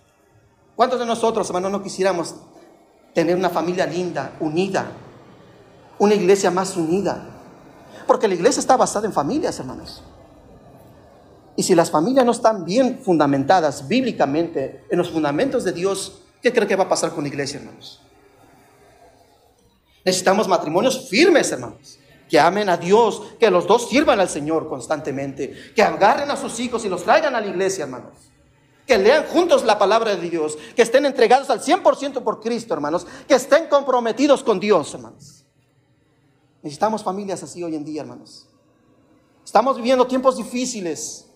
¿Cuántos 0.75 0.99
de 0.99 1.05
nosotros, 1.05 1.47
hermanos, 1.49 1.71
no 1.71 1.83
quisiéramos 1.83 2.33
tener 3.13 3.35
una 3.35 3.51
familia 3.51 3.85
linda, 3.85 4.37
unida, 4.39 4.87
una 5.99 6.15
iglesia 6.15 6.49
más 6.49 6.75
unida? 6.75 7.23
Porque 8.07 8.27
la 8.27 8.33
iglesia 8.33 8.59
está 8.59 8.75
basada 8.75 9.05
en 9.05 9.13
familias, 9.13 9.59
hermanos. 9.59 10.01
Y 11.55 11.63
si 11.63 11.75
las 11.75 11.91
familias 11.91 12.25
no 12.25 12.31
están 12.31 12.65
bien 12.65 12.99
fundamentadas 13.03 13.87
bíblicamente 13.87 14.85
en 14.89 14.97
los 14.97 15.09
fundamentos 15.09 15.63
de 15.63 15.71
Dios, 15.71 16.21
¿qué 16.41 16.51
cree 16.51 16.67
que 16.67 16.75
va 16.75 16.85
a 16.85 16.89
pasar 16.89 17.11
con 17.11 17.23
la 17.23 17.29
iglesia, 17.29 17.59
hermanos? 17.59 18.01
Necesitamos 20.03 20.47
matrimonios 20.47 21.07
firmes, 21.09 21.51
hermanos, 21.51 21.99
que 22.27 22.39
amen 22.39 22.69
a 22.69 22.77
Dios, 22.77 23.21
que 23.39 23.51
los 23.51 23.67
dos 23.67 23.87
sirvan 23.87 24.19
al 24.19 24.29
Señor 24.29 24.67
constantemente, 24.67 25.53
que 25.75 25.83
agarren 25.83 26.29
a 26.31 26.35
sus 26.35 26.59
hijos 26.59 26.83
y 26.85 26.89
los 26.89 27.03
traigan 27.03 27.35
a 27.35 27.41
la 27.41 27.47
iglesia, 27.47 27.83
hermanos. 27.83 28.13
Que 28.87 28.97
lean 28.97 29.25
juntos 29.27 29.63
la 29.63 29.77
palabra 29.77 30.15
de 30.15 30.29
Dios, 30.29 30.57
que 30.75 30.81
estén 30.81 31.05
entregados 31.05 31.49
al 31.49 31.61
100% 31.61 32.21
por 32.23 32.41
Cristo, 32.41 32.73
hermanos, 32.73 33.07
que 33.27 33.35
estén 33.35 33.67
comprometidos 33.67 34.43
con 34.43 34.59
Dios, 34.59 34.93
hermanos. 34.93 35.45
Necesitamos 36.63 37.03
familias 37.03 37.43
así 37.43 37.63
hoy 37.63 37.75
en 37.75 37.85
día, 37.85 38.01
hermanos. 38.01 38.47
Estamos 39.45 39.77
viviendo 39.77 40.07
tiempos 40.07 40.35
difíciles 40.35 41.27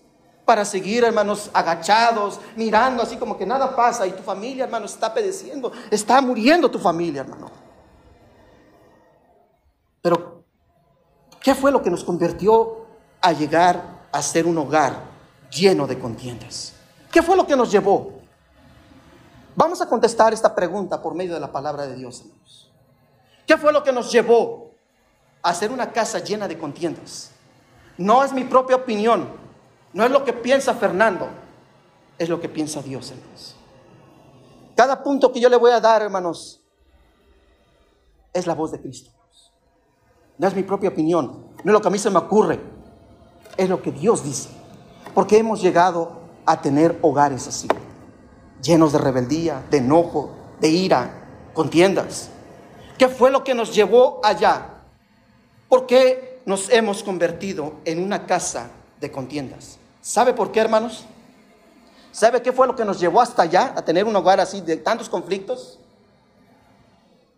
para 0.48 0.64
seguir, 0.64 1.04
hermanos, 1.04 1.52
agachados, 1.54 2.40
mirando 2.56 3.04
así 3.04 3.18
como 3.18 3.38
que 3.38 3.46
nada 3.46 3.76
pasa 3.76 4.08
y 4.08 4.14
tu 4.14 4.24
familia, 4.24 4.64
hermano, 4.64 4.86
está 4.86 5.14
padeciendo, 5.14 5.74
está 5.92 6.22
muriendo 6.22 6.72
tu 6.72 6.80
familia, 6.80 7.20
hermano. 7.20 7.52
Pero, 10.02 10.46
¿qué 11.42 11.54
fue 11.54 11.70
lo 11.70 11.84
que 11.84 11.90
nos 11.90 12.02
convirtió 12.02 12.86
a 13.20 13.34
llegar 13.34 14.08
a 14.10 14.22
ser 14.22 14.48
un 14.48 14.58
hogar 14.58 14.94
lleno 15.52 15.86
de 15.86 16.00
contiendas? 16.00 16.72
¿Qué 17.12 17.22
fue 17.22 17.36
lo 17.36 17.46
que 17.46 17.58
nos 17.58 17.70
llevó? 17.70 18.14
Vamos 19.54 19.82
a 19.82 19.90
contestar 19.90 20.34
esta 20.34 20.56
pregunta 20.56 21.02
por 21.02 21.14
medio 21.14 21.34
de 21.34 21.42
la 21.42 21.52
palabra 21.52 21.86
de 21.86 21.96
Dios, 21.98 22.22
hermanos. 22.22 22.72
¿Qué 23.46 23.58
fue 23.58 23.74
lo 23.74 23.84
que 23.84 23.92
nos 23.92 24.10
llevó 24.14 24.72
a 25.42 25.54
ser 25.54 25.72
una 25.72 25.92
casa 25.92 26.20
llena 26.20 26.48
de 26.48 26.58
contiendas? 26.58 27.32
No 27.98 28.24
es 28.24 28.32
mi 28.32 28.46
propia 28.46 28.78
opinión, 28.78 29.28
no 29.98 30.06
es 30.06 30.12
lo 30.12 30.24
que 30.24 30.32
piensa 30.32 30.76
Fernando, 30.76 31.28
es 32.20 32.30
lo 32.30 32.40
que 32.40 32.48
piensa 32.48 32.84
Dios, 32.84 33.10
hermanos. 33.10 33.56
Cada 34.76 35.02
punto 35.02 35.34
que 35.34 35.40
yo 35.40 35.50
le 35.50 35.56
voy 35.58 35.72
a 35.72 35.80
dar, 35.80 36.04
hermanos, 36.04 36.62
es 38.32 38.46
la 38.46 38.54
voz 38.54 38.72
de 38.72 38.80
Cristo. 38.80 39.10
No 40.38 40.48
es 40.48 40.54
mi 40.54 40.62
propia 40.62 40.90
opinión, 40.90 41.48
no 41.64 41.72
es 41.72 41.74
lo 41.74 41.82
que 41.82 41.88
a 41.88 41.90
mí 41.90 41.98
se 41.98 42.12
me 42.12 42.20
ocurre, 42.20 42.60
es 43.58 43.68
lo 43.68 43.82
que 43.82 43.92
Dios 43.92 44.24
dice. 44.24 44.50
Porque 45.16 45.40
hemos 45.40 45.64
llegado 45.64 46.12
a 46.46 46.62
tener 46.62 47.00
hogares 47.02 47.48
así, 47.48 47.68
llenos 48.62 48.94
de 48.94 49.00
rebeldía, 49.00 49.66
de 49.72 49.78
enojo, 49.78 50.30
de 50.60 50.70
ira, 50.70 51.50
contiendas. 51.56 52.30
¿Qué 53.00 53.10
fue 53.10 53.32
lo 53.32 53.44
que 53.44 53.56
nos 53.56 53.74
llevó 53.74 54.22
allá? 54.24 54.76
¿Por 55.68 55.88
qué 55.88 56.44
nos 56.46 56.70
hemos 56.70 57.02
convertido 57.02 57.78
en 57.84 58.04
una 58.04 58.28
casa 58.28 58.70
de 59.02 59.12
contiendas? 59.12 59.80
¿Sabe 60.08 60.34
por 60.34 60.54
qué, 60.54 60.62
hermanos? 60.62 61.04
¿Sabe 62.14 62.42
qué 62.42 62.54
fue 62.54 62.66
lo 62.66 62.78
que 62.78 62.86
nos 62.86 62.98
llevó 62.98 63.20
hasta 63.20 63.42
allá, 63.42 63.74
a 63.76 63.82
tener 63.84 64.06
un 64.06 64.16
hogar 64.16 64.40
así 64.40 64.62
de 64.62 64.78
tantos 64.78 65.10
conflictos? 65.10 65.80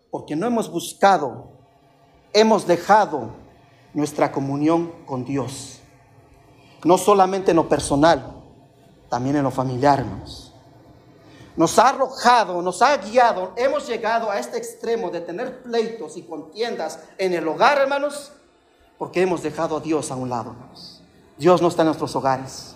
Porque 0.08 0.36
no 0.36 0.46
hemos 0.46 0.70
buscado, 0.70 1.48
hemos 2.32 2.68
dejado 2.68 3.30
nuestra 3.92 4.30
comunión 4.30 4.92
con 5.04 5.24
Dios. 5.24 5.80
No 6.84 6.96
solamente 6.96 7.50
en 7.50 7.56
lo 7.56 7.68
personal, 7.68 8.36
también 9.08 9.34
en 9.34 9.42
lo 9.42 9.50
familiar, 9.50 9.98
hermanos. 9.98 10.54
Nos 11.56 11.76
ha 11.76 11.88
arrojado, 11.88 12.62
nos 12.62 12.82
ha 12.82 12.96
guiado, 12.98 13.52
hemos 13.56 13.88
llegado 13.88 14.30
a 14.30 14.38
este 14.38 14.58
extremo 14.58 15.10
de 15.10 15.20
tener 15.22 15.64
pleitos 15.64 16.16
y 16.16 16.22
contiendas 16.22 17.00
en 17.18 17.34
el 17.34 17.48
hogar, 17.48 17.78
hermanos, 17.78 18.30
Porque 18.96 19.22
hemos 19.22 19.42
dejado 19.42 19.78
a 19.78 19.80
Dios 19.80 20.12
a 20.12 20.14
un 20.14 20.28
lado. 20.28 20.54
Dios 21.40 21.62
no 21.62 21.68
está 21.68 21.80
en 21.80 21.86
nuestros 21.86 22.14
hogares. 22.14 22.74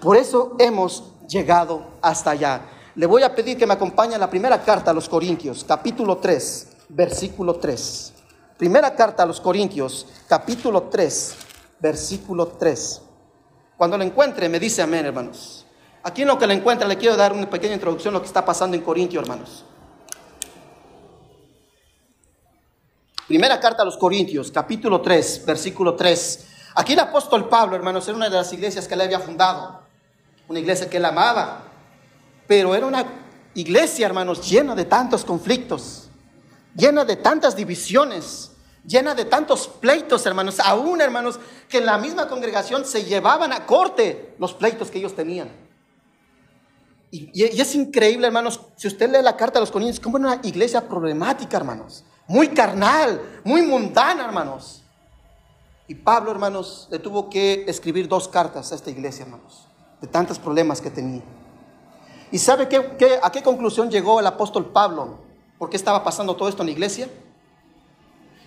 Por 0.00 0.16
eso 0.16 0.56
hemos 0.58 1.12
llegado 1.28 1.86
hasta 2.02 2.32
allá. 2.32 2.62
Le 2.96 3.06
voy 3.06 3.22
a 3.22 3.32
pedir 3.32 3.56
que 3.56 3.68
me 3.68 3.74
acompañe 3.74 4.16
a 4.16 4.18
la 4.18 4.28
primera 4.28 4.60
carta 4.64 4.90
a 4.90 4.94
los 4.94 5.08
Corintios, 5.08 5.62
capítulo 5.62 6.16
3, 6.16 6.70
versículo 6.88 7.54
3. 7.54 8.14
Primera 8.56 8.96
carta 8.96 9.22
a 9.22 9.26
los 9.26 9.40
Corintios, 9.40 10.08
capítulo 10.26 10.88
3, 10.90 11.36
versículo 11.78 12.48
3. 12.48 13.02
Cuando 13.76 13.96
lo 13.96 14.02
encuentre, 14.02 14.48
me 14.48 14.58
dice 14.58 14.82
amén, 14.82 15.06
hermanos. 15.06 15.64
Aquí 16.02 16.22
en 16.22 16.28
lo 16.28 16.36
que 16.36 16.48
lo 16.48 16.54
encuentre, 16.54 16.88
le 16.88 16.98
quiero 16.98 17.16
dar 17.16 17.32
una 17.32 17.48
pequeña 17.48 17.74
introducción 17.74 18.12
a 18.12 18.16
lo 18.16 18.22
que 18.22 18.26
está 18.26 18.44
pasando 18.44 18.76
en 18.76 18.82
Corintios, 18.82 19.22
hermanos. 19.22 19.64
Primera 23.28 23.60
carta 23.60 23.82
a 23.82 23.86
los 23.86 23.96
Corintios, 23.96 24.50
capítulo 24.50 25.00
3, 25.00 25.44
versículo 25.46 25.94
3. 25.94 26.57
Aquí 26.78 26.92
el 26.92 27.00
apóstol 27.00 27.48
Pablo, 27.48 27.74
hermanos, 27.74 28.06
era 28.06 28.16
una 28.16 28.30
de 28.30 28.36
las 28.36 28.52
iglesias 28.52 28.86
que 28.86 28.94
él 28.94 29.00
había 29.00 29.18
fundado, 29.18 29.80
una 30.46 30.60
iglesia 30.60 30.88
que 30.88 30.98
él 30.98 31.04
amaba, 31.06 31.64
pero 32.46 32.72
era 32.72 32.86
una 32.86 33.04
iglesia, 33.54 34.06
hermanos, 34.06 34.48
llena 34.48 34.76
de 34.76 34.84
tantos 34.84 35.24
conflictos, 35.24 36.08
llena 36.76 37.04
de 37.04 37.16
tantas 37.16 37.56
divisiones, 37.56 38.52
llena 38.86 39.16
de 39.16 39.24
tantos 39.24 39.66
pleitos, 39.66 40.24
hermanos, 40.24 40.60
aún, 40.60 41.00
hermanos, 41.00 41.40
que 41.68 41.78
en 41.78 41.86
la 41.86 41.98
misma 41.98 42.28
congregación 42.28 42.84
se 42.84 43.02
llevaban 43.02 43.52
a 43.52 43.66
corte 43.66 44.36
los 44.38 44.54
pleitos 44.54 44.88
que 44.88 44.98
ellos 44.98 45.16
tenían. 45.16 45.50
Y, 47.10 47.42
es 47.42 47.74
increíble, 47.74 48.28
hermanos, 48.28 48.60
si 48.76 48.86
usted 48.86 49.10
lee 49.10 49.20
la 49.20 49.36
carta 49.36 49.58
a 49.58 49.62
los 49.62 49.72
Corintios, 49.72 49.98
como 49.98 50.14
una 50.14 50.38
iglesia 50.44 50.88
problemática, 50.88 51.56
hermanos, 51.56 52.04
muy 52.28 52.46
carnal, 52.46 53.20
muy 53.42 53.62
mundana, 53.62 54.26
hermanos. 54.26 54.84
Y 55.88 55.94
Pablo, 55.94 56.30
hermanos, 56.30 56.86
le 56.90 56.98
tuvo 56.98 57.30
que 57.30 57.64
escribir 57.66 58.08
dos 58.08 58.28
cartas 58.28 58.70
a 58.70 58.74
esta 58.74 58.90
iglesia, 58.90 59.24
hermanos, 59.24 59.66
de 60.02 60.06
tantos 60.06 60.38
problemas 60.38 60.82
que 60.82 60.90
tenía. 60.90 61.22
¿Y 62.30 62.38
sabe 62.38 62.68
qué, 62.68 63.18
a 63.22 63.32
qué 63.32 63.42
conclusión 63.42 63.90
llegó 63.90 64.20
el 64.20 64.26
apóstol 64.26 64.66
Pablo? 64.66 65.18
¿Por 65.58 65.70
qué 65.70 65.78
estaba 65.78 66.04
pasando 66.04 66.36
todo 66.36 66.50
esto 66.50 66.62
en 66.62 66.66
la 66.66 66.72
iglesia? 66.72 67.08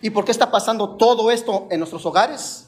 ¿Y 0.03 0.11
por 0.11 0.23
qué 0.23 0.31
está 0.31 0.51
pasando 0.51 0.91
todo 0.97 1.31
esto 1.31 1.67
en 1.71 1.79
nuestros 1.79 2.05
hogares? 2.05 2.67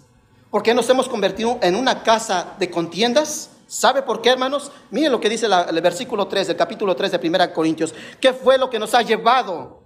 ¿Por 0.49 0.63
qué 0.63 0.73
nos 0.73 0.89
hemos 0.89 1.07
convertido 1.07 1.59
en 1.61 1.75
una 1.75 2.01
casa 2.01 2.55
de 2.57 2.71
contiendas? 2.71 3.51
¿Sabe 3.67 4.01
por 4.01 4.21
qué, 4.21 4.29
hermanos? 4.29 4.71
Miren 4.89 5.11
lo 5.11 5.19
que 5.19 5.29
dice 5.29 5.45
el 5.45 5.81
versículo 5.81 6.27
3 6.27 6.47
del 6.47 6.57
capítulo 6.57 6.95
3 6.95 7.11
de 7.11 7.29
1 7.29 7.53
Corintios. 7.53 7.93
¿Qué 8.19 8.33
fue 8.33 8.57
lo 8.57 8.71
que 8.71 8.79
nos 8.79 8.95
ha 8.95 9.03
llevado 9.03 9.83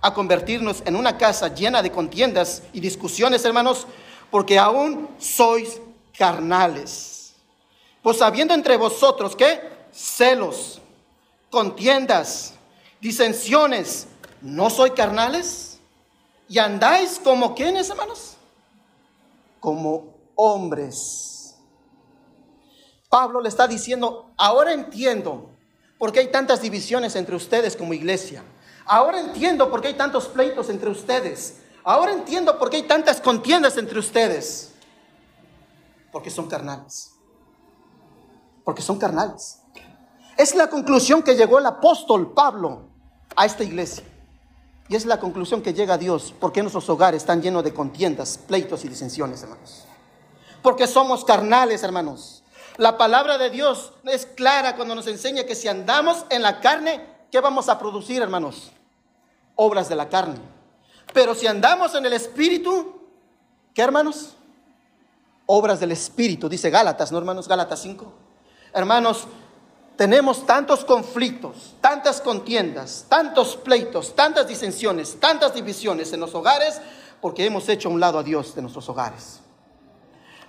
a 0.00 0.14
convertirnos 0.14 0.82
en 0.86 0.94
una 0.94 1.18
casa 1.18 1.52
llena 1.52 1.82
de 1.82 1.90
contiendas 1.90 2.62
y 2.72 2.78
discusiones, 2.78 3.44
hermanos? 3.44 3.88
Porque 4.30 4.58
aún 4.58 5.08
sois 5.18 5.80
carnales. 6.16 7.34
Pues 8.02 8.22
habiendo 8.22 8.54
entre 8.54 8.76
vosotros, 8.76 9.34
¿qué? 9.34 9.60
Celos, 9.92 10.80
contiendas, 11.50 12.54
disensiones, 13.00 14.06
¿no 14.40 14.70
soy 14.70 14.90
carnales? 14.90 15.78
¿Y 16.48 16.58
andáis 16.58 17.20
como 17.22 17.54
quienes, 17.54 17.90
hermanos? 17.90 18.36
Como 19.60 20.14
hombres. 20.34 21.56
Pablo 23.08 23.40
le 23.40 23.48
está 23.48 23.66
diciendo, 23.66 24.30
ahora 24.36 24.72
entiendo 24.72 25.50
por 25.98 26.12
qué 26.12 26.20
hay 26.20 26.28
tantas 26.28 26.62
divisiones 26.62 27.16
entre 27.16 27.34
ustedes 27.34 27.76
como 27.76 27.94
iglesia. 27.94 28.42
Ahora 28.84 29.20
entiendo 29.20 29.70
por 29.70 29.80
qué 29.80 29.88
hay 29.88 29.94
tantos 29.94 30.28
pleitos 30.28 30.70
entre 30.70 30.90
ustedes. 30.90 31.60
Ahora 31.84 32.12
entiendo 32.12 32.58
por 32.58 32.70
qué 32.70 32.76
hay 32.76 32.82
tantas 32.82 33.20
contiendas 33.20 33.76
entre 33.76 33.98
ustedes. 33.98 34.72
Porque 36.12 36.30
son 36.30 36.48
carnales. 36.48 37.12
Porque 38.64 38.82
son 38.82 38.98
carnales. 38.98 39.60
Es 40.36 40.54
la 40.54 40.68
conclusión 40.68 41.22
que 41.22 41.34
llegó 41.34 41.58
el 41.58 41.66
apóstol 41.66 42.32
Pablo 42.32 42.88
a 43.36 43.46
esta 43.46 43.64
iglesia. 43.64 44.04
Y 44.88 44.96
es 44.96 45.04
la 45.04 45.20
conclusión 45.20 45.62
que 45.62 45.74
llega 45.74 45.94
a 45.94 45.98
Dios. 45.98 46.34
Porque 46.38 46.62
nuestros 46.62 46.88
hogares 46.88 47.22
están 47.22 47.42
llenos 47.42 47.64
de 47.64 47.74
contiendas, 47.74 48.38
pleitos 48.38 48.84
y 48.84 48.88
disensiones, 48.88 49.42
hermanos. 49.42 49.84
Porque 50.62 50.86
somos 50.86 51.24
carnales, 51.24 51.82
hermanos. 51.82 52.42
La 52.76 52.96
palabra 52.96 53.38
de 53.38 53.50
Dios 53.50 53.92
es 54.04 54.26
clara 54.26 54.76
cuando 54.76 54.94
nos 54.94 55.06
enseña 55.08 55.44
que 55.44 55.54
si 55.54 55.66
andamos 55.66 56.24
en 56.30 56.42
la 56.42 56.60
carne, 56.60 57.04
¿qué 57.30 57.40
vamos 57.40 57.68
a 57.68 57.78
producir, 57.78 58.22
hermanos? 58.22 58.70
Obras 59.56 59.88
de 59.88 59.96
la 59.96 60.08
carne. 60.08 60.38
Pero 61.12 61.34
si 61.34 61.46
andamos 61.46 61.94
en 61.94 62.06
el 62.06 62.12
Espíritu, 62.12 63.00
¿qué 63.74 63.82
hermanos? 63.82 64.36
Obras 65.46 65.80
del 65.80 65.92
Espíritu, 65.92 66.48
dice 66.48 66.70
Gálatas, 66.70 67.10
¿no 67.10 67.18
hermanos? 67.18 67.48
Gálatas 67.48 67.80
5. 67.80 68.12
Hermanos, 68.74 69.26
tenemos 69.96 70.46
tantos 70.46 70.84
conflictos, 70.84 71.74
tantas 71.80 72.20
contiendas, 72.20 73.06
tantos 73.08 73.56
pleitos, 73.56 74.14
tantas 74.14 74.46
disensiones, 74.46 75.18
tantas 75.18 75.54
divisiones 75.54 76.12
en 76.12 76.20
los 76.20 76.34
hogares, 76.34 76.80
porque 77.20 77.44
hemos 77.44 77.68
hecho 77.68 77.88
a 77.88 77.92
un 77.92 77.98
lado 77.98 78.18
a 78.18 78.22
Dios 78.22 78.54
de 78.54 78.62
nuestros 78.62 78.88
hogares. 78.88 79.40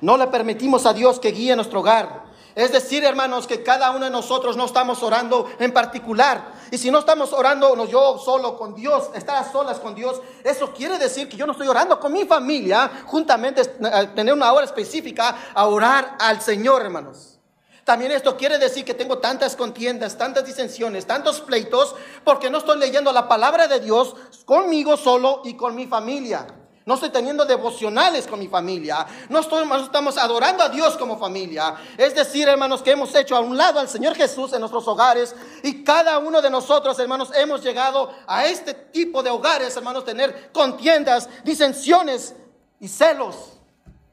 No 0.02 0.18
le 0.18 0.28
permitimos 0.28 0.86
a 0.86 0.94
Dios 0.94 1.20
que 1.20 1.32
guíe 1.32 1.56
nuestro 1.56 1.80
hogar. 1.80 2.29
Es 2.60 2.74
decir, 2.74 3.06
hermanos, 3.06 3.48
que 3.48 3.64
cada 3.64 3.90
uno 3.92 4.04
de 4.04 4.12
nosotros 4.12 4.58
no 4.58 4.66
estamos 4.66 5.02
orando 5.02 5.50
en 5.60 5.72
particular. 5.72 6.56
Y 6.72 6.78
si 6.78 6.92
no 6.92 7.00
estamos 7.00 7.32
orando 7.32 7.74
no, 7.74 7.86
yo 7.86 8.18
solo 8.18 8.58
con 8.58 8.76
Dios, 8.76 9.12
estar 9.16 9.38
a 9.38 9.50
solas 9.50 9.80
con 9.80 9.96
Dios, 9.96 10.22
eso 10.44 10.74
quiere 10.74 10.98
decir 10.98 11.30
que 11.30 11.38
yo 11.38 11.46
no 11.46 11.54
estoy 11.54 11.70
orando 11.70 11.98
con 12.02 12.12
mi 12.12 12.26
familia, 12.26 12.92
juntamente 13.06 13.62
eh, 13.62 14.10
tener 14.14 14.34
una 14.34 14.52
hora 14.52 14.66
específica 14.66 15.38
a 15.54 15.68
orar 15.68 16.18
al 16.20 16.42
Señor, 16.42 16.82
hermanos. 16.82 17.40
También 17.86 18.12
esto 18.12 18.36
quiere 18.36 18.58
decir 18.58 18.84
que 18.84 18.94
tengo 18.94 19.20
tantas 19.20 19.56
contiendas, 19.56 20.18
tantas 20.18 20.44
disensiones, 20.44 21.08
tantos 21.08 21.40
pleitos, 21.40 21.96
porque 22.26 22.50
no 22.50 22.58
estoy 22.58 22.78
leyendo 22.78 23.14
la 23.14 23.30
palabra 23.30 23.70
de 23.70 23.80
Dios 23.80 24.18
conmigo 24.44 24.98
solo 24.98 25.44
y 25.46 25.56
con 25.56 25.76
mi 25.76 25.88
familia. 25.88 26.46
No 26.90 26.96
estoy 26.96 27.12
teniendo 27.12 27.46
devocionales 27.46 28.26
con 28.26 28.40
mi 28.40 28.48
familia. 28.48 29.06
No, 29.30 29.42
estamos 29.42 30.18
adorando 30.18 30.64
a 30.64 30.70
Dios 30.70 30.98
como 30.98 31.20
familia. 31.20 31.76
Es 31.96 32.16
decir, 32.16 32.48
hermanos, 32.48 32.82
que 32.82 32.90
hemos 32.90 33.14
hecho 33.14 33.36
a 33.36 33.42
un 33.42 33.56
lado 33.56 33.80
al 33.80 33.88
Señor 33.88 34.16
Jesús 34.16 34.54
en 34.54 34.60
nuestros 34.60 34.88
hogares. 34.88 35.36
Y 35.62 35.84
cada 35.84 36.18
uno 36.18 36.42
de 36.42 36.50
nosotros, 36.50 36.98
hermanos, 36.98 37.30
hemos 37.36 37.62
llegado 37.62 38.12
a 38.26 38.48
este 38.48 38.74
tipo 38.74 39.22
de 39.22 39.30
hogares, 39.30 39.78
hermanos, 39.78 40.04
tener 40.04 40.52
contiendas, 40.52 41.30
disensiones 41.44 42.34
y 42.80 42.88
celos. 42.88 43.60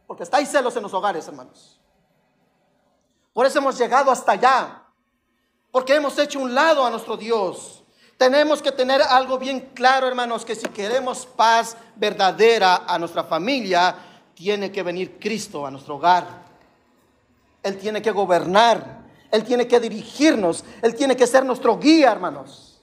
Porque 0.06 0.24
está 0.24 0.44
celos 0.44 0.76
en 0.76 0.82
los 0.82 0.92
hogares, 0.92 1.26
hermanos. 1.26 1.80
Por 3.32 3.46
eso 3.46 3.58
hemos 3.58 3.78
llegado 3.78 4.10
hasta 4.10 4.32
allá. 4.32 4.82
Porque 5.70 5.94
hemos 5.94 6.18
hecho 6.18 6.40
un 6.40 6.54
lado 6.54 6.84
a 6.84 6.90
nuestro 6.90 7.16
Dios. 7.16 7.85
Tenemos 8.16 8.62
que 8.62 8.72
tener 8.72 9.02
algo 9.02 9.38
bien 9.38 9.72
claro, 9.74 10.08
hermanos, 10.08 10.44
que 10.44 10.54
si 10.54 10.68
queremos 10.68 11.26
paz 11.26 11.76
verdadera 11.96 12.84
a 12.86 12.98
nuestra 12.98 13.24
familia, 13.24 13.94
tiene 14.34 14.72
que 14.72 14.82
venir 14.82 15.18
Cristo 15.18 15.66
a 15.66 15.70
nuestro 15.70 15.96
hogar. 15.96 16.46
Él 17.62 17.76
tiene 17.78 18.00
que 18.00 18.10
gobernar, 18.10 19.04
Él 19.30 19.44
tiene 19.44 19.68
que 19.68 19.80
dirigirnos, 19.80 20.64
Él 20.80 20.94
tiene 20.94 21.16
que 21.16 21.26
ser 21.26 21.44
nuestro 21.44 21.78
guía, 21.78 22.12
hermanos. 22.12 22.80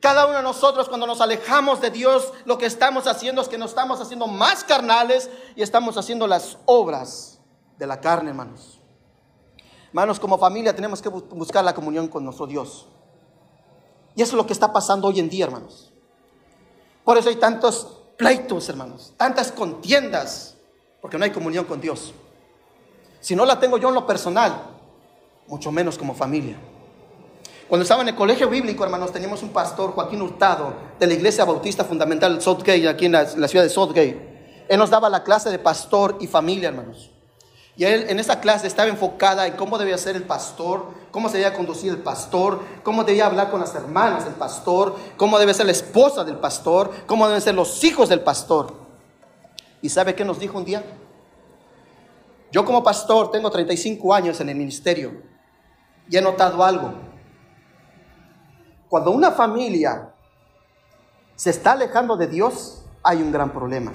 Cada 0.00 0.26
uno 0.26 0.36
de 0.36 0.42
nosotros 0.42 0.88
cuando 0.88 1.08
nos 1.08 1.20
alejamos 1.20 1.80
de 1.80 1.90
Dios, 1.90 2.32
lo 2.44 2.58
que 2.58 2.66
estamos 2.66 3.08
haciendo 3.08 3.42
es 3.42 3.48
que 3.48 3.58
nos 3.58 3.70
estamos 3.70 4.00
haciendo 4.00 4.28
más 4.28 4.62
carnales 4.62 5.28
y 5.56 5.62
estamos 5.62 5.96
haciendo 5.96 6.28
las 6.28 6.58
obras 6.66 7.40
de 7.76 7.86
la 7.88 8.00
carne, 8.00 8.30
hermanos. 8.30 8.80
Hermanos, 9.88 10.20
como 10.20 10.38
familia 10.38 10.76
tenemos 10.76 11.02
que 11.02 11.08
buscar 11.08 11.64
la 11.64 11.74
comunión 11.74 12.06
con 12.06 12.24
nuestro 12.24 12.46
Dios. 12.46 12.86
Y 14.18 14.22
eso 14.22 14.32
es 14.32 14.36
lo 14.36 14.46
que 14.46 14.52
está 14.52 14.72
pasando 14.72 15.06
hoy 15.06 15.20
en 15.20 15.30
día, 15.30 15.44
hermanos. 15.44 15.92
Por 17.04 17.16
eso 17.16 17.28
hay 17.28 17.36
tantos 17.36 18.00
pleitos, 18.16 18.68
hermanos, 18.68 19.14
tantas 19.16 19.52
contiendas, 19.52 20.56
porque 21.00 21.16
no 21.16 21.24
hay 21.24 21.30
comunión 21.30 21.64
con 21.66 21.80
Dios. 21.80 22.12
Si 23.20 23.36
no 23.36 23.46
la 23.46 23.60
tengo 23.60 23.78
yo 23.78 23.90
en 23.90 23.94
lo 23.94 24.08
personal, 24.08 24.60
mucho 25.46 25.70
menos 25.70 25.96
como 25.96 26.16
familia. 26.16 26.58
Cuando 27.68 27.82
estaba 27.82 28.02
en 28.02 28.08
el 28.08 28.16
colegio 28.16 28.48
bíblico, 28.48 28.82
hermanos, 28.82 29.12
teníamos 29.12 29.44
un 29.44 29.50
pastor, 29.50 29.92
Joaquín 29.92 30.20
Hurtado, 30.20 30.74
de 30.98 31.06
la 31.06 31.14
Iglesia 31.14 31.44
Bautista 31.44 31.84
Fundamental 31.84 32.42
Southgate, 32.42 32.88
aquí 32.88 33.06
en 33.06 33.12
la, 33.12 33.22
la 33.36 33.46
ciudad 33.46 33.62
de 33.62 33.70
Southgate. 33.70 34.64
Él 34.68 34.78
nos 34.80 34.90
daba 34.90 35.08
la 35.08 35.22
clase 35.22 35.48
de 35.48 35.60
pastor 35.60 36.16
y 36.18 36.26
familia, 36.26 36.70
hermanos. 36.70 37.12
Y 37.78 37.84
él 37.84 38.06
en 38.08 38.18
esa 38.18 38.40
clase 38.40 38.66
estaba 38.66 38.88
enfocada 38.88 39.46
en 39.46 39.54
cómo 39.54 39.78
debía 39.78 39.96
ser 39.96 40.16
el 40.16 40.24
pastor, 40.24 40.86
cómo 41.12 41.28
se 41.28 41.38
debía 41.38 41.54
conducir 41.54 41.92
el 41.92 41.98
pastor, 41.98 42.60
cómo 42.82 43.04
debía 43.04 43.26
hablar 43.26 43.52
con 43.52 43.60
las 43.60 43.72
hermanas 43.72 44.24
del 44.24 44.34
pastor, 44.34 44.96
cómo 45.16 45.38
debe 45.38 45.54
ser 45.54 45.66
la 45.66 45.72
esposa 45.72 46.24
del 46.24 46.38
pastor, 46.38 46.90
cómo 47.06 47.28
deben 47.28 47.40
ser 47.40 47.54
los 47.54 47.84
hijos 47.84 48.08
del 48.08 48.18
pastor. 48.18 48.74
¿Y 49.80 49.90
sabe 49.90 50.16
qué 50.16 50.24
nos 50.24 50.40
dijo 50.40 50.58
un 50.58 50.64
día? 50.64 50.84
Yo 52.50 52.64
como 52.64 52.82
pastor 52.82 53.30
tengo 53.30 53.48
35 53.48 54.12
años 54.12 54.40
en 54.40 54.48
el 54.48 54.56
ministerio 54.56 55.22
y 56.10 56.16
he 56.16 56.20
notado 56.20 56.64
algo. 56.64 56.94
Cuando 58.88 59.12
una 59.12 59.30
familia 59.30 60.12
se 61.36 61.50
está 61.50 61.72
alejando 61.72 62.16
de 62.16 62.26
Dios, 62.26 62.82
hay 63.04 63.22
un 63.22 63.30
gran 63.30 63.52
problema. 63.52 63.92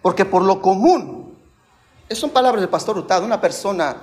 Porque 0.00 0.24
por 0.24 0.40
lo 0.40 0.62
común, 0.62 1.25
esas 2.08 2.20
son 2.20 2.30
palabras 2.30 2.60
del 2.60 2.70
pastor 2.70 2.98
Hurtado, 2.98 3.24
una 3.24 3.40
persona 3.40 3.96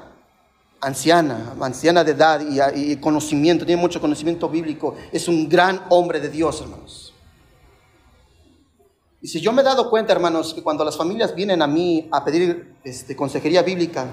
anciana, 0.82 1.56
anciana 1.62 2.04
de 2.04 2.12
edad 2.12 2.42
y, 2.42 2.92
y, 2.92 2.98
conocimiento, 2.98 3.66
tiene 3.66 3.82
mucho 3.82 4.02
conocimiento 4.02 4.50
bíblico, 4.50 4.96
es 5.12 5.28
un 5.28 5.48
gran 5.48 5.82
hombre 5.90 6.20
de 6.20 6.30
Dios, 6.30 6.62
hermanos. 6.62 7.14
Y 9.22 9.30
si 9.30 9.40
yo 9.40 9.54
me 9.54 9.62
he 9.62 9.66
dado 9.66 9.90
cuenta, 9.90 10.12
hermanos, 10.12 10.54
que 10.54 10.62
cuando 10.62 10.84
las 10.84 10.98
familias 10.98 11.34
vienen 11.34 11.62
a 11.62 11.68
mí 11.68 12.10
a 12.12 12.26
pedir 12.26 12.76
este, 12.84 13.16
consejería 13.16 13.64
bíblica, 13.64 14.08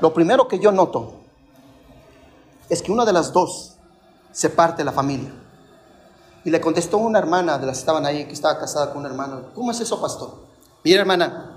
lo 0.00 0.12
primero 0.12 0.48
que 0.48 0.58
yo 0.58 0.72
noto 0.72 1.20
es 2.68 2.82
que 2.82 2.90
una 2.90 3.04
de 3.04 3.12
las 3.12 3.32
dos 3.32 3.76
se 4.32 4.50
parte 4.50 4.78
de 4.78 4.86
la 4.86 4.92
familia. 4.92 5.32
Y 6.44 6.50
le 6.50 6.60
contestó 6.60 6.98
una 6.98 7.20
hermana 7.20 7.58
de 7.58 7.66
las 7.66 7.76
que 7.76 7.80
estaban 7.80 8.04
ahí, 8.04 8.24
que 8.24 8.32
estaba 8.32 8.58
casada 8.58 8.92
con 8.92 9.02
un 9.02 9.06
hermano, 9.06 9.50
¿cómo 9.54 9.70
es 9.70 9.80
eso, 9.80 10.00
pastor? 10.00 10.34
Mira, 10.82 11.00
hermana, 11.00 11.53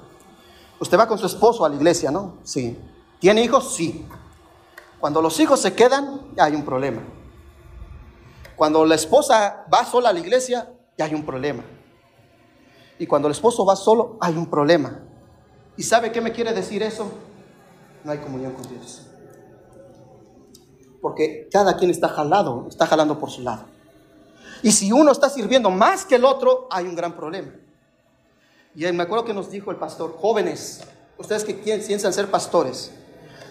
usted 0.79 0.97
va 0.97 1.07
con 1.07 1.17
su 1.17 1.25
esposo 1.25 1.65
a 1.65 1.69
la 1.69 1.75
iglesia, 1.75 2.11
¿no? 2.11 2.37
Sí. 2.43 2.77
¿Tiene 3.19 3.43
hijos? 3.43 3.75
Sí. 3.75 4.05
Cuando 4.99 5.21
los 5.21 5.39
hijos 5.39 5.59
se 5.59 5.73
quedan, 5.73 6.33
ya 6.35 6.45
hay 6.45 6.55
un 6.55 6.65
problema. 6.65 7.01
Cuando 8.55 8.85
la 8.85 8.95
esposa 8.95 9.65
va 9.71 9.85
sola 9.85 10.09
a 10.09 10.13
la 10.13 10.19
iglesia, 10.19 10.71
ya 10.97 11.05
hay 11.05 11.13
un 11.13 11.25
problema. 11.25 11.63
Y 12.99 13.05
cuando 13.05 13.27
el 13.27 13.33
esposo 13.33 13.65
va 13.65 13.75
solo, 13.75 14.17
hay 14.19 14.35
un 14.35 14.49
problema. 14.49 15.03
¿Y 15.77 15.83
sabe 15.83 16.11
qué 16.11 16.21
me 16.21 16.31
quiere 16.31 16.53
decir 16.53 16.81
eso? 16.81 17.11
No 18.03 18.11
hay 18.11 18.17
comunión 18.17 18.53
con 18.53 18.67
Dios. 18.67 19.03
Porque 21.01 21.47
cada 21.51 21.77
quien 21.77 21.91
está 21.91 22.09
jalado, 22.09 22.65
está 22.67 22.87
jalando 22.87 23.19
por 23.19 23.29
su 23.29 23.43
lado. 23.43 23.65
Y 24.63 24.71
si 24.71 24.91
uno 24.91 25.11
está 25.11 25.29
sirviendo 25.29 25.69
más 25.69 26.03
que 26.05 26.15
el 26.15 26.25
otro, 26.25 26.67
hay 26.71 26.87
un 26.87 26.95
gran 26.95 27.15
problema. 27.15 27.51
Y 28.77 28.85
me 28.91 29.01
acuerdo 29.01 29.25
que 29.25 29.33
nos 29.33 29.49
dijo 29.49 29.71
el 29.71 29.77
pastor, 29.77 30.15
jóvenes, 30.21 30.83
ustedes 31.17 31.43
que 31.43 31.55
piensan 31.55 32.13
ser 32.13 32.29
pastores, 32.29 32.91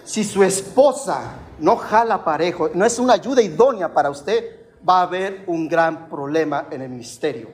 si 0.04 0.22
su 0.22 0.44
esposa 0.44 1.32
no 1.58 1.76
jala 1.76 2.24
parejo, 2.24 2.70
no 2.72 2.84
es 2.84 2.96
una 3.00 3.14
ayuda 3.14 3.42
idónea 3.42 3.92
para 3.92 4.08
usted, 4.08 4.68
va 4.88 5.00
a 5.00 5.02
haber 5.02 5.42
un 5.48 5.68
gran 5.68 6.08
problema 6.08 6.68
en 6.70 6.80
el 6.80 6.90
ministerio. 6.90 7.50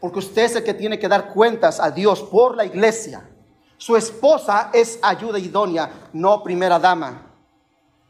Porque 0.00 0.20
usted 0.20 0.44
es 0.44 0.54
el 0.54 0.62
que 0.62 0.74
tiene 0.74 1.00
que 1.00 1.08
dar 1.08 1.32
cuentas 1.32 1.80
a 1.80 1.90
Dios 1.90 2.22
por 2.22 2.56
la 2.56 2.64
iglesia. 2.64 3.28
Su 3.76 3.96
esposa 3.96 4.70
es 4.72 5.00
ayuda 5.02 5.40
idónea, 5.40 6.10
no 6.12 6.44
primera 6.44 6.78
dama. 6.78 7.26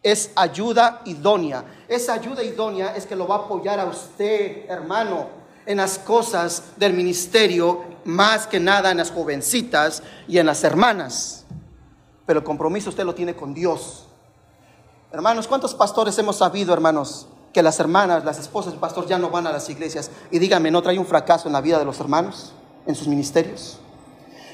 Es 0.03 0.31
ayuda 0.37 1.01
idónea. 1.07 1.64
Esa 1.88 2.12
ayuda 2.12 2.42
idónea 2.42 2.94
es 2.96 3.07
que 3.07 3.16
lo 3.16 3.27
va 3.27 3.37
a 3.37 3.38
apoyar 3.46 3.81
a 3.81 3.87
usted, 3.87 4.68
hermano, 4.68 5.46
en 5.66 5.79
las 5.79 5.98
cosas 5.98 6.62
del 6.76 6.94
ministerio, 6.94 7.85
más 8.05 8.46
que 8.46 8.61
nada 8.61 8.90
en 8.90 8.98
las 8.98 9.11
jovencitas 9.11 10.02
y 10.29 10.38
en 10.38 10.46
las 10.46 10.64
hermanas 10.64 11.46
pero 12.26 12.40
el 12.40 12.44
compromiso 12.44 12.90
usted 12.90 13.05
lo 13.05 13.14
tiene 13.14 13.35
con 13.35 13.55
Dios. 13.55 14.05
Hermanos, 15.12 15.46
¿cuántos 15.46 15.74
pastores 15.74 16.18
hemos 16.18 16.37
sabido, 16.37 16.74
hermanos, 16.74 17.29
que 17.52 17.62
las 17.62 17.79
hermanas, 17.79 18.24
las 18.24 18.38
esposas 18.38 18.72
del 18.72 18.81
pastor 18.81 19.07
ya 19.07 19.16
no 19.16 19.31
van 19.31 19.46
a 19.46 19.52
las 19.52 19.70
iglesias? 19.70 20.11
Y 20.33 20.40
dígame, 20.40 20.70
¿no 20.70 20.83
trae 20.83 20.98
un 20.98 21.07
fracaso 21.07 21.48
en 21.48 21.52
la 21.52 21.61
vida 21.61 21.79
de 21.79 21.85
los 21.85 22.00
hermanos, 22.00 22.52
en 22.85 22.96
sus 22.96 23.07
ministerios? 23.07 23.79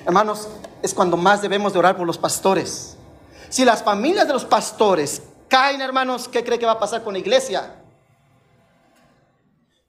Hermanos, 0.05 0.49
es 0.83 0.93
cuando 0.93 1.17
más 1.17 1.41
debemos 1.41 1.73
de 1.73 1.79
orar 1.79 1.97
por 1.97 2.07
los 2.07 2.19
pastores. 2.19 2.97
Si 3.49 3.65
las 3.65 3.83
familias 3.83 4.27
de 4.27 4.35
los 4.35 4.45
pastores 4.45 5.23
caen, 5.49 5.81
hermanos, 5.81 6.29
¿qué 6.29 6.45
cree 6.45 6.59
que 6.59 6.67
va 6.67 6.73
a 6.73 6.79
pasar 6.79 7.03
con 7.03 7.15
la 7.15 7.19
iglesia? 7.19 7.82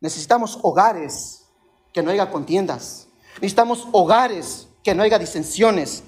Necesitamos 0.04 0.60
hogares 0.62 1.46
que 1.94 2.04
no 2.04 2.12
haya 2.12 2.30
contiendas. 2.30 3.08
Necesitamos 3.36 3.88
hogares 3.94 4.68
que 4.84 4.94
no 4.94 5.02
haya 5.02 5.18
disensiones 5.18 6.04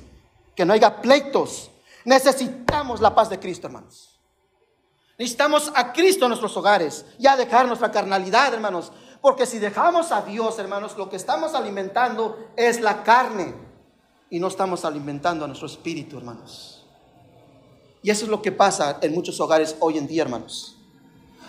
que 0.53 0.65
no 0.65 0.73
haya 0.73 1.01
pleitos. 1.01 1.69
Necesitamos 2.03 3.01
la 3.01 3.13
paz 3.13 3.29
de 3.29 3.39
Cristo, 3.39 3.67
hermanos. 3.67 4.19
Necesitamos 5.17 5.71
a 5.73 5.93
Cristo 5.93 6.25
en 6.25 6.29
nuestros 6.29 6.55
hogares, 6.57 7.05
ya 7.17 7.37
dejar 7.37 7.67
nuestra 7.67 7.89
carnalidad, 7.91 8.53
hermanos. 8.53 8.91
Porque 9.21 9.45
si 9.45 9.59
dejamos 9.59 10.11
a 10.11 10.21
Dios, 10.21 10.59
hermanos, 10.59 10.97
lo 10.97 11.09
que 11.09 11.15
estamos 11.15 11.55
alimentando 11.55 12.49
es 12.57 12.81
la 12.81 13.01
carne 13.03 13.55
y 14.29 14.39
no 14.39 14.47
estamos 14.47 14.83
alimentando 14.83 15.45
a 15.45 15.47
nuestro 15.47 15.67
espíritu, 15.67 16.17
hermanos. 16.17 16.85
Y 18.03 18.11
eso 18.11 18.25
es 18.25 18.29
lo 18.29 18.41
que 18.41 18.51
pasa 18.51 18.99
en 19.01 19.13
muchos 19.13 19.39
hogares 19.39 19.77
hoy 19.79 19.97
en 19.97 20.05
día, 20.05 20.23
hermanos. 20.23 20.74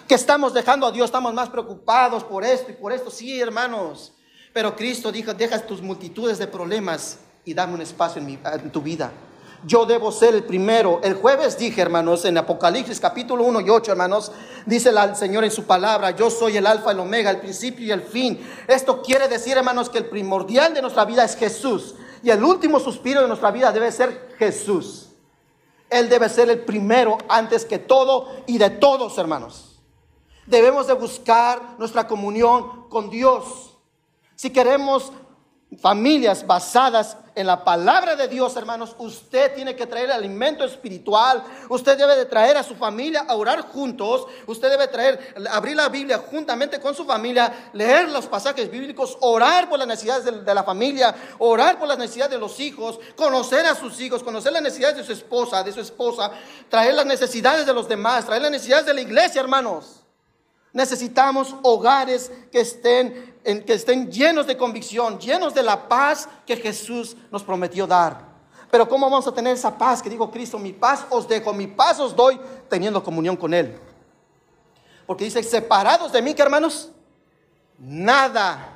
Que 0.09 0.15
estamos 0.15 0.55
dejando 0.55 0.87
a 0.87 0.93
Dios, 0.93 1.07
estamos 1.07 1.35
más 1.35 1.49
preocupados 1.49 2.23
por 2.23 2.45
esto 2.45 2.71
y 2.71 2.75
por 2.75 2.93
esto, 2.93 3.11
sí, 3.11 3.41
hermanos. 3.41 4.13
Pero 4.53 4.77
Cristo 4.77 5.11
dijo, 5.11 5.35
deja 5.35 5.59
tus 5.59 5.83
multitudes 5.83 6.39
de 6.39 6.47
problemas 6.47 7.19
y 7.45 7.53
dame 7.53 7.75
un 7.75 7.83
espacio 7.83 8.23
en, 8.23 8.71
tu 8.71 8.81
vida. 8.81 9.11
Yo 9.65 9.85
debo 9.85 10.13
ser 10.13 10.35
el 10.35 10.45
primero. 10.45 11.01
El 11.03 11.15
jueves 11.15 11.59
dije, 11.59 11.83
hermanos, 11.83 12.25
en 12.25 12.39
Apocalipsis 12.39 13.01
capítulo 13.01 13.43
1 13.45 13.63
y 13.63 13.71
8, 13.71 13.91
hermanos, 13.91 14.31
dice 14.65 14.91
el 14.91 15.17
Señor 15.17 15.45
en 15.45 15.51
su 15.51 15.65
palabra, 15.65 16.13
yo 16.13 16.31
soy 16.31 16.57
el 16.57 16.67
alfa, 16.69 16.93
el 16.93 17.01
omega, 17.01 17.31
el 17.31 17.41
principio 17.41 17.85
y 17.85 17.91
el 17.91 18.03
fin. 18.03 18.41
Esto 18.69 19.03
quiere 19.03 19.27
decir, 19.27 19.57
hermanos, 19.57 19.91
que 19.91 19.99
el 19.99 20.07
primordial 20.07 20.73
de 20.73 20.83
nuestra 20.83 21.05
vida 21.05 21.25
es 21.25 21.37
Jesús. 21.37 21.97
Y 22.23 22.31
el 22.31 22.45
último 22.45 22.79
suspiro 22.79 23.23
de 23.23 23.29
nuestra 23.29 23.51
vida 23.51 23.73
debe 23.73 23.91
ser 23.91 24.37
Jesús. 24.39 25.09
Él 25.91 26.09
debe 26.09 26.29
ser 26.29 26.49
el 26.49 26.61
primero 26.61 27.19
antes 27.29 27.65
que 27.65 27.79
todo 27.79 28.31
y 28.47 28.59
de 28.59 28.71
todos, 28.71 29.19
hermanos. 29.19 29.66
Debemos 30.47 30.87
de 30.87 30.95
buscar 30.95 31.61
nuestra 31.79 32.07
comunión 32.07 32.89
con 32.89 33.11
Dios. 33.11 33.77
Si 34.37 34.51
queremos 34.51 35.13
familias 35.81 36.47
basadas 36.47 37.17
en 37.35 37.47
la 37.47 37.65
palabra 37.65 38.17
de 38.17 38.29
Dios, 38.29 38.57
hermanos, 38.57 38.95
usted 38.99 39.55
tiene 39.55 39.75
que 39.75 39.87
traer 39.87 40.11
alimento 40.11 40.65
espiritual, 40.65 41.43
usted 41.69 41.99
debe 41.99 42.17
de 42.17 42.25
traer 42.25 42.57
a 42.57 42.63
su 42.63 42.77
familia 42.77 43.27
a 43.29 43.35
orar 43.35 43.61
juntos, 43.63 44.27
usted 44.47 44.71
debe 44.71 44.89
traer, 44.89 45.35
abrir 45.51 45.77
la 45.77 45.89
Biblia 45.89 46.23
juntamente 46.31 46.81
con 46.81 46.95
su 46.95 47.05
familia, 47.05 47.71
leer 47.73 48.09
los 48.09 48.27
pasajes 48.27 48.71
bíblicos, 48.71 49.19
orar 49.21 49.69
por 49.69 49.79
las 49.79 49.89
necesidades 49.89 50.25
de, 50.25 50.55
la 50.55 50.65
familia, 50.65 51.15
orar 51.39 51.79
por 51.79 51.89
las 51.89 51.99
necesidades 51.99 52.33
de 52.33 52.39
los 52.39 52.59
hijos, 52.61 52.99
conocer 53.17 53.67
a 53.67 53.75
sus 53.75 54.01
hijos, 54.01 54.23
conocer 54.23 54.53
las 54.53 54.63
necesidades 54.63 54.99
de 54.99 55.05
su 55.05 55.13
esposa, 55.13 55.63
de 55.63 55.73
su 55.73 55.81
esposa, 55.81 56.31
traer 56.71 56.95
las 56.95 57.07
necesidades 57.07 57.67
de 57.67 57.75
los 57.75 57.89
demás, 57.89 58.25
traer 58.25 58.43
las 58.43 58.53
necesidades 58.53 58.87
de 58.87 58.95
la 58.95 59.01
iglesia, 59.01 59.41
hermanos. 59.41 60.06
Necesitamos 60.77 61.57
hogares 61.63 62.31
que 62.53 62.61
estén, 62.61 63.35
que 63.65 63.73
estén 63.73 64.13
llenos 64.13 64.47
de 64.47 64.59
convicción, 64.59 65.19
llenos 65.19 65.55
de 65.55 65.63
la 65.63 65.89
paz 65.89 66.29
que 66.45 66.55
Jesús 66.55 67.17
nos 67.33 67.43
prometió 67.43 67.87
dar. 67.87 68.21
Pero 68.71 68.87
¿cómo 68.87 69.09
vamos 69.09 69.27
a 69.27 69.33
tener 69.33 69.55
esa 69.55 69.79
paz 69.79 70.03
que 70.03 70.11
digo 70.11 70.31
Cristo, 70.31 70.59
mi 70.59 70.75
paz 70.75 71.07
os 71.09 71.27
dejo, 71.27 71.55
mi 71.55 71.67
paz 71.67 71.99
os 71.99 72.15
doy, 72.15 72.39
teniendo 72.69 73.03
comunión 73.03 73.39
con 73.39 73.55
Él? 73.55 73.79
Porque 75.07 75.25
dice, 75.25 75.43
separados 75.43 76.13
de 76.13 76.21
mí, 76.21 76.35
que 76.35 76.43
hermanos, 76.43 76.91
nada 77.79 78.75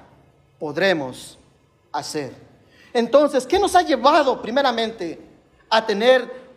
podremos 0.58 1.38
hacer. 1.92 2.34
Entonces, 2.94 3.46
¿qué 3.46 3.58
nos 3.58 3.76
ha 3.76 3.82
llevado 3.82 4.40
primeramente 4.40 5.20
a 5.68 5.84
tener 5.84 6.48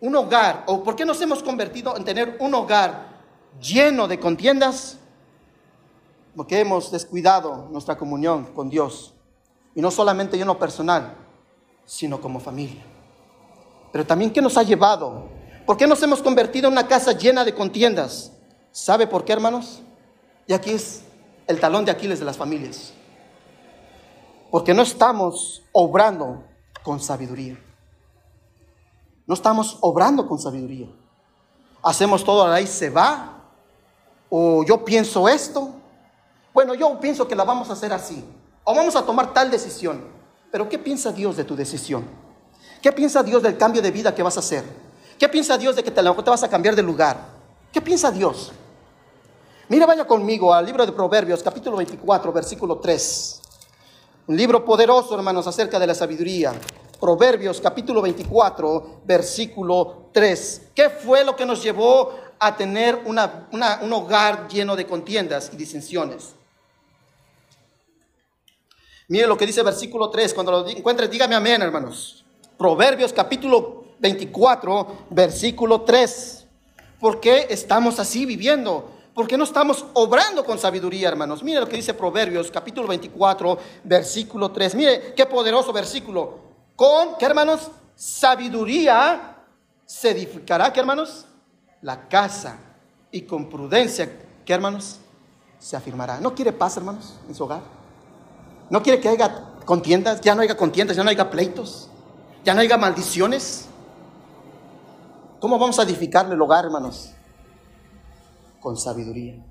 un 0.00 0.16
hogar? 0.16 0.64
¿O 0.66 0.82
por 0.82 0.96
qué 0.96 1.04
nos 1.04 1.20
hemos 1.20 1.44
convertido 1.44 1.96
en 1.96 2.04
tener 2.04 2.36
un 2.40 2.52
hogar 2.56 3.17
lleno 3.60 4.08
de 4.08 4.18
contiendas 4.18 4.98
porque 6.38 6.60
hemos 6.60 6.92
descuidado 6.92 7.66
nuestra 7.72 7.98
comunión 7.98 8.44
con 8.54 8.70
Dios. 8.70 9.12
Y 9.74 9.80
no 9.80 9.90
solamente 9.90 10.36
lleno 10.36 10.56
personal, 10.56 11.16
sino 11.84 12.20
como 12.20 12.38
familia. 12.38 12.84
Pero 13.90 14.06
también, 14.06 14.30
¿qué 14.30 14.40
nos 14.40 14.56
ha 14.56 14.62
llevado? 14.62 15.28
¿Por 15.66 15.76
qué 15.76 15.86
nos 15.86 16.00
hemos 16.02 16.22
convertido 16.22 16.68
en 16.68 16.74
una 16.74 16.86
casa 16.86 17.10
llena 17.10 17.44
de 17.44 17.54
contiendas? 17.54 18.32
¿Sabe 18.70 19.08
por 19.08 19.24
qué, 19.24 19.32
hermanos? 19.32 19.82
Y 20.46 20.52
aquí 20.52 20.70
es 20.70 21.02
el 21.48 21.58
talón 21.58 21.84
de 21.84 21.90
Aquiles 21.90 22.20
de 22.20 22.24
las 22.24 22.36
familias. 22.36 22.92
Porque 24.50 24.72
no 24.72 24.82
estamos 24.82 25.64
obrando 25.72 26.44
con 26.84 27.00
sabiduría. 27.00 27.58
No 29.26 29.34
estamos 29.34 29.76
obrando 29.80 30.28
con 30.28 30.38
sabiduría. 30.38 30.88
Hacemos 31.82 32.24
todo, 32.24 32.46
ahí 32.46 32.66
se 32.66 32.90
va 32.90 33.37
o 34.30 34.64
yo 34.64 34.84
pienso 34.84 35.28
esto, 35.28 35.70
bueno, 36.52 36.74
yo 36.74 36.98
pienso 37.00 37.28
que 37.28 37.36
la 37.36 37.44
vamos 37.44 37.70
a 37.70 37.74
hacer 37.74 37.92
así, 37.92 38.24
o 38.64 38.74
vamos 38.74 38.96
a 38.96 39.02
tomar 39.02 39.32
tal 39.32 39.50
decisión. 39.50 40.02
Pero 40.50 40.68
¿qué 40.68 40.78
piensa 40.78 41.12
Dios 41.12 41.36
de 41.36 41.44
tu 41.44 41.54
decisión? 41.54 42.04
¿Qué 42.82 42.92
piensa 42.92 43.22
Dios 43.22 43.42
del 43.42 43.56
cambio 43.56 43.82
de 43.82 43.90
vida 43.90 44.14
que 44.14 44.22
vas 44.22 44.36
a 44.36 44.40
hacer? 44.40 44.64
¿Qué 45.18 45.28
piensa 45.28 45.58
Dios 45.58 45.76
de 45.76 45.82
que 45.82 45.90
te, 45.90 46.02
te 46.02 46.30
vas 46.30 46.42
a 46.42 46.48
cambiar 46.48 46.74
de 46.74 46.82
lugar? 46.82 47.18
¿Qué 47.72 47.80
piensa 47.80 48.10
Dios? 48.10 48.52
Mira, 49.68 49.84
vaya 49.84 50.06
conmigo 50.06 50.54
al 50.54 50.64
libro 50.64 50.86
de 50.86 50.92
Proverbios, 50.92 51.42
capítulo 51.42 51.76
24, 51.76 52.32
versículo 52.32 52.78
3. 52.78 53.40
Un 54.28 54.36
libro 54.36 54.64
poderoso, 54.64 55.14
hermanos, 55.14 55.46
acerca 55.46 55.78
de 55.78 55.86
la 55.86 55.94
sabiduría. 55.94 56.52
Proverbios, 57.00 57.60
capítulo 57.60 58.00
24, 58.00 59.02
versículo 59.04 60.08
3. 60.12 60.70
¿Qué 60.74 60.88
fue 60.88 61.24
lo 61.24 61.36
que 61.36 61.44
nos 61.44 61.62
llevó 61.62 62.14
a 62.38 62.56
tener 62.56 63.02
un 63.04 63.92
hogar 63.92 64.48
lleno 64.48 64.76
de 64.76 64.86
contiendas 64.86 65.50
y 65.52 65.56
disensiones. 65.56 66.34
Mire 69.08 69.26
lo 69.26 69.38
que 69.38 69.46
dice 69.46 69.62
versículo 69.62 70.10
3. 70.10 70.34
Cuando 70.34 70.52
lo 70.52 70.68
encuentres, 70.68 71.10
dígame 71.10 71.34
amén, 71.34 71.62
hermanos. 71.62 72.24
Proverbios 72.58 73.12
capítulo 73.12 73.84
24, 73.98 75.06
versículo 75.10 75.80
3. 75.80 76.44
¿Por 77.00 77.20
qué 77.20 77.46
estamos 77.48 77.98
así 77.98 78.26
viviendo? 78.26 78.90
¿Por 79.14 79.26
qué 79.26 79.36
no 79.36 79.44
estamos 79.44 79.84
obrando 79.94 80.44
con 80.44 80.58
sabiduría, 80.58 81.08
hermanos? 81.08 81.42
Mire 81.42 81.60
lo 81.60 81.68
que 81.68 81.76
dice 81.76 81.94
Proverbios 81.94 82.50
capítulo 82.50 82.86
24, 82.86 83.58
versículo 83.84 84.52
3. 84.52 84.74
Mire 84.74 85.14
qué 85.14 85.26
poderoso 85.26 85.72
versículo. 85.72 86.38
Con, 86.76 87.16
¿qué 87.18 87.24
hermanos? 87.24 87.70
Sabiduría 87.96 89.36
se 89.86 90.10
edificará, 90.10 90.72
¿qué 90.72 90.80
hermanos? 90.80 91.24
La 91.82 92.08
casa. 92.08 92.58
Y 93.10 93.22
con 93.22 93.48
prudencia, 93.48 94.10
¿qué 94.44 94.52
hermanos? 94.52 94.98
Se 95.58 95.76
afirmará. 95.76 96.20
¿No 96.20 96.34
quiere 96.34 96.52
paz, 96.52 96.76
hermanos, 96.76 97.14
en 97.28 97.34
su 97.34 97.44
hogar? 97.44 97.62
¿No 98.70 98.82
quiere 98.82 99.00
que 99.00 99.08
haya 99.08 99.54
contiendas? 99.64 100.20
Ya 100.20 100.34
no 100.34 100.42
haya 100.42 100.56
contiendas, 100.56 100.96
ya 100.96 101.04
no 101.04 101.10
haya 101.10 101.30
pleitos, 101.30 101.88
ya 102.44 102.54
no 102.54 102.60
haya 102.60 102.76
maldiciones. 102.76 103.66
¿Cómo 105.40 105.58
vamos 105.58 105.78
a 105.78 105.84
edificarle 105.84 106.34
el 106.34 106.42
hogar, 106.42 106.64
hermanos? 106.64 107.12
Con 108.60 108.76
sabiduría. 108.76 109.42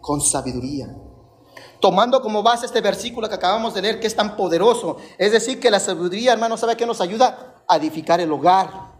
Con 0.00 0.20
sabiduría. 0.20 0.94
Tomando 1.80 2.22
como 2.22 2.42
base 2.42 2.66
este 2.66 2.80
versículo 2.80 3.28
que 3.28 3.34
acabamos 3.34 3.74
de 3.74 3.82
leer, 3.82 4.00
que 4.00 4.06
es 4.06 4.14
tan 4.14 4.36
poderoso. 4.36 4.98
Es 5.18 5.32
decir, 5.32 5.58
que 5.58 5.70
la 5.70 5.80
sabiduría, 5.80 6.32
hermanos, 6.32 6.60
¿sabe 6.60 6.76
que 6.76 6.86
nos 6.86 7.00
ayuda? 7.00 7.62
A 7.66 7.76
edificar 7.76 8.20
el 8.20 8.32
hogar. 8.32 8.99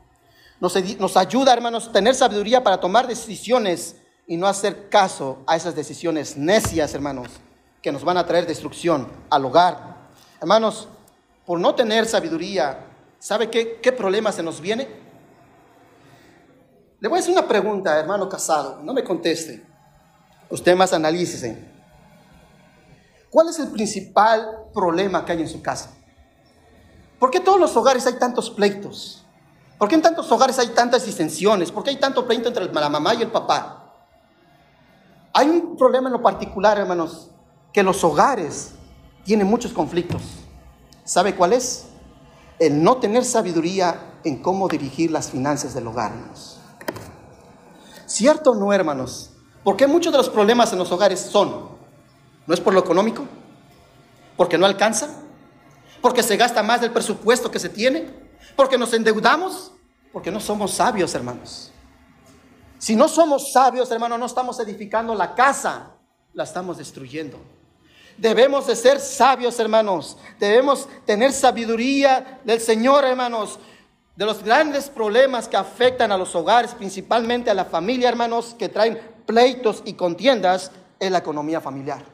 Nos, 0.60 1.16
ayuda, 1.16 1.54
hermanos, 1.54 1.88
a 1.88 1.92
tener 1.92 2.14
sabiduría 2.14 2.62
para 2.62 2.78
tomar 2.78 3.06
decisiones 3.06 3.96
y 4.26 4.36
no 4.36 4.46
hacer 4.46 4.90
caso 4.90 5.42
a 5.46 5.56
esas 5.56 5.74
decisiones 5.74 6.36
necias, 6.36 6.92
hermanos, 6.92 7.28
que 7.80 7.90
nos 7.90 8.04
van 8.04 8.18
a 8.18 8.26
traer 8.26 8.46
destrucción 8.46 9.08
al 9.30 9.46
hogar. 9.46 10.10
Hermanos, 10.38 10.86
por 11.46 11.58
no 11.58 11.74
tener 11.74 12.04
sabiduría, 12.04 12.86
¿sabe 13.18 13.48
qué, 13.48 13.80
qué 13.82 13.90
problema 13.90 14.32
se 14.32 14.42
nos 14.42 14.60
viene? 14.60 14.86
Le 17.00 17.08
voy 17.08 17.16
a 17.16 17.20
hacer 17.20 17.32
una 17.32 17.48
pregunta, 17.48 17.98
hermano 17.98 18.28
casado, 18.28 18.80
no 18.82 18.92
me 18.92 19.02
conteste. 19.02 19.64
Usted 20.50 20.76
más 20.76 20.92
analícese. 20.92 21.70
¿Cuál 23.30 23.48
es 23.48 23.58
el 23.58 23.68
principal 23.68 24.66
problema 24.74 25.24
que 25.24 25.32
hay 25.32 25.40
en 25.40 25.48
su 25.48 25.62
casa? 25.62 25.90
¿Por 27.18 27.30
qué 27.30 27.38
en 27.38 27.44
todos 27.44 27.58
los 27.58 27.74
hogares 27.76 28.06
hay 28.06 28.14
tantos 28.14 28.50
pleitos? 28.50 29.19
¿Por 29.80 29.88
qué 29.88 29.94
en 29.94 30.02
tantos 30.02 30.30
hogares 30.30 30.58
hay 30.58 30.68
tantas 30.68 31.06
disensiones? 31.06 31.72
¿Por 31.72 31.82
qué 31.82 31.88
hay 31.88 31.96
tanto 31.96 32.26
pleito 32.26 32.48
entre 32.48 32.70
la 32.70 32.88
mamá 32.90 33.14
y 33.14 33.22
el 33.22 33.30
papá? 33.30 33.94
Hay 35.32 35.48
un 35.48 35.74
problema 35.74 36.08
en 36.08 36.12
lo 36.12 36.20
particular, 36.20 36.78
hermanos, 36.78 37.30
que 37.72 37.82
los 37.82 38.04
hogares 38.04 38.72
tienen 39.24 39.46
muchos 39.46 39.72
conflictos. 39.72 40.20
¿Sabe 41.02 41.34
cuál 41.34 41.54
es? 41.54 41.86
El 42.58 42.84
no 42.84 42.98
tener 42.98 43.24
sabiduría 43.24 44.18
en 44.22 44.42
cómo 44.42 44.68
dirigir 44.68 45.10
las 45.10 45.30
finanzas 45.30 45.72
del 45.72 45.86
hogar, 45.86 46.12
hermanos. 46.12 46.58
¿Cierto 48.04 48.50
o 48.50 48.56
no, 48.56 48.74
hermanos? 48.74 49.30
Porque 49.64 49.86
muchos 49.86 50.12
de 50.12 50.18
los 50.18 50.28
problemas 50.28 50.74
en 50.74 50.78
los 50.78 50.92
hogares 50.92 51.20
son, 51.20 51.70
¿no 52.46 52.52
es 52.52 52.60
por 52.60 52.74
lo 52.74 52.80
económico? 52.80 53.24
¿Porque 54.36 54.58
no 54.58 54.66
alcanza? 54.66 55.08
¿Porque 56.02 56.22
se 56.22 56.36
gasta 56.36 56.62
más 56.62 56.82
del 56.82 56.92
presupuesto 56.92 57.50
que 57.50 57.58
se 57.58 57.70
tiene? 57.70 58.19
¿Porque 58.56 58.76
nos 58.78 58.92
endeudamos? 58.92 59.72
Porque 60.12 60.30
no 60.30 60.40
somos 60.40 60.72
sabios, 60.72 61.14
hermanos. 61.14 61.72
Si 62.78 62.96
no 62.96 63.08
somos 63.08 63.52
sabios, 63.52 63.90
hermanos, 63.90 64.18
no 64.18 64.26
estamos 64.26 64.58
edificando 64.60 65.14
la 65.14 65.34
casa, 65.34 65.92
la 66.32 66.44
estamos 66.44 66.78
destruyendo. 66.78 67.38
Debemos 68.16 68.66
de 68.66 68.76
ser 68.76 69.00
sabios, 69.00 69.58
hermanos. 69.58 70.16
Debemos 70.38 70.88
tener 71.06 71.32
sabiduría 71.32 72.40
del 72.44 72.60
Señor, 72.60 73.04
hermanos 73.04 73.58
de 74.20 74.26
los 74.26 74.42
grandes 74.42 74.90
problemas 74.90 75.48
que 75.48 75.56
afectan 75.56 76.12
a 76.12 76.18
los 76.18 76.34
hogares, 76.34 76.74
principalmente 76.74 77.48
a 77.48 77.54
la 77.54 77.64
familia, 77.64 78.10
hermanos, 78.10 78.54
que 78.58 78.68
traen 78.68 79.00
pleitos 79.24 79.82
y 79.86 79.94
contiendas, 79.94 80.72
es 80.98 81.10
la 81.10 81.16
economía 81.16 81.58
familiar. 81.62 82.04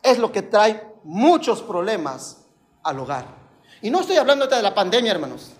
Es 0.00 0.18
lo 0.18 0.30
que 0.30 0.42
trae 0.42 0.80
muchos 1.02 1.60
problemas 1.60 2.44
al 2.84 3.00
hogar. 3.00 3.39
Y 3.82 3.90
no 3.90 4.00
estoy 4.00 4.16
hablando 4.16 4.46
de 4.46 4.62
la 4.62 4.74
pandemia, 4.74 5.12
hermanos. 5.12 5.52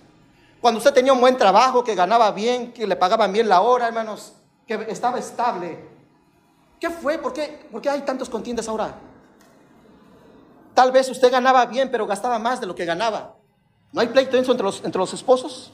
Cuando 0.61 0.78
usted 0.78 0.92
tenía 0.92 1.12
un 1.12 1.20
buen 1.20 1.37
trabajo, 1.37 1.83
que 1.83 1.94
ganaba 1.94 2.30
bien, 2.33 2.72
que 2.72 2.87
le 2.87 2.96
pagaban 2.96 3.33
bien 3.33 3.48
la 3.48 3.62
hora, 3.62 3.87
hermanos, 3.87 4.35
que 4.66 4.87
estaba 4.88 5.18
estable. 5.18 5.78
¿Qué 6.78 6.90
fue? 6.90 7.18
¿Por 7.18 7.33
qué, 7.33 7.66
¿Por 7.70 7.80
qué 7.80 7.88
hay 7.88 8.02
tantos 8.02 8.28
contiendas 8.28 8.68
ahora? 8.68 8.94
Tal 10.74 10.92
vez 10.92 11.09
usted 11.09 11.30
ganaba 11.30 11.64
bien, 11.66 11.90
pero 11.90 12.06
gastaba 12.06 12.38
más 12.38 12.61
de 12.61 12.66
lo 12.66 12.74
que 12.74 12.85
ganaba. 12.85 13.37
¿No 13.92 14.00
hay 14.00 14.09
pleito 14.09 14.37
entre 14.37 14.54
los, 14.62 14.85
entre 14.85 14.98
los 14.98 15.12
esposos? 15.14 15.72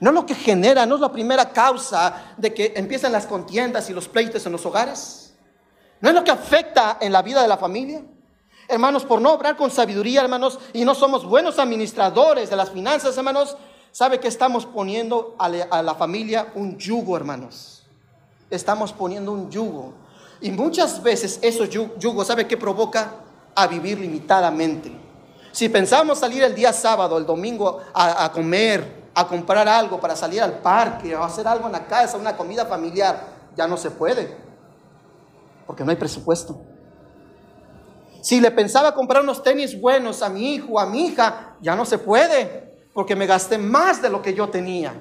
¿No 0.00 0.10
es 0.10 0.14
lo 0.14 0.26
que 0.26 0.34
genera, 0.34 0.84
no 0.86 0.96
es 0.96 1.00
la 1.00 1.12
primera 1.12 1.50
causa 1.50 2.34
de 2.36 2.52
que 2.52 2.72
empiezan 2.76 3.12
las 3.12 3.26
contiendas 3.26 3.88
y 3.88 3.94
los 3.94 4.08
pleitos 4.08 4.44
en 4.46 4.52
los 4.52 4.66
hogares? 4.66 5.34
¿No 6.00 6.08
es 6.08 6.14
lo 6.14 6.24
que 6.24 6.30
afecta 6.30 6.98
en 7.00 7.12
la 7.12 7.22
vida 7.22 7.40
de 7.40 7.48
la 7.48 7.56
familia? 7.56 8.02
Hermanos, 8.68 9.04
por 9.04 9.20
no 9.20 9.32
obrar 9.32 9.56
con 9.56 9.70
sabiduría, 9.70 10.22
hermanos, 10.22 10.58
y 10.72 10.84
no 10.84 10.94
somos 10.94 11.24
buenos 11.24 11.58
administradores 11.58 12.50
de 12.50 12.56
las 12.56 12.70
finanzas, 12.70 13.16
hermanos, 13.16 13.56
¿sabe 13.92 14.20
que 14.20 14.28
estamos 14.28 14.64
poniendo 14.64 15.36
a, 15.38 15.46
a 15.46 15.82
la 15.82 15.94
familia 15.94 16.52
un 16.54 16.78
yugo, 16.78 17.16
hermanos? 17.16 17.82
Estamos 18.50 18.92
poniendo 18.92 19.32
un 19.32 19.50
yugo. 19.50 19.92
Y 20.40 20.50
muchas 20.50 21.02
veces 21.02 21.38
esos 21.42 21.68
yugos, 21.70 22.26
¿sabe 22.26 22.46
qué 22.46 22.56
provoca? 22.56 23.12
A 23.54 23.66
vivir 23.66 23.98
limitadamente. 23.98 25.04
Si 25.52 25.68
pensamos 25.68 26.18
salir 26.18 26.42
el 26.42 26.54
día 26.54 26.72
sábado, 26.72 27.16
el 27.16 27.24
domingo, 27.24 27.80
a, 27.94 28.30
comer, 28.32 29.04
a 29.14 29.26
comprar 29.26 29.68
algo 29.68 30.00
para 30.00 30.16
salir 30.16 30.42
al 30.42 30.58
parque, 30.58 31.14
o 31.14 31.22
hacer 31.22 31.46
algo 31.46 31.66
en 31.66 31.72
la 31.72 31.86
casa, 31.86 32.18
una 32.18 32.36
comida 32.36 32.66
familiar, 32.66 33.24
ya 33.56 33.68
no 33.68 33.76
se 33.76 33.92
puede, 33.92 34.36
porque 35.64 35.84
no 35.84 35.90
hay 35.90 35.96
presupuesto. 35.96 36.60
Si 38.24 38.40
le 38.40 38.50
pensaba 38.50 38.94
comprar 38.94 39.22
unos 39.22 39.42
tenis 39.42 39.78
buenos 39.78 40.22
a 40.22 40.30
mi 40.30 40.54
hijo, 40.54 40.80
a 40.80 40.86
mi 40.86 41.08
hija, 41.08 41.56
ya 41.60 41.76
no 41.76 41.84
se 41.84 41.98
puede, 41.98 42.74
porque 42.94 43.14
me 43.14 43.26
gasté 43.26 43.58
más 43.58 44.00
de 44.00 44.08
lo 44.08 44.22
que 44.22 44.32
yo 44.32 44.48
tenía. 44.48 44.94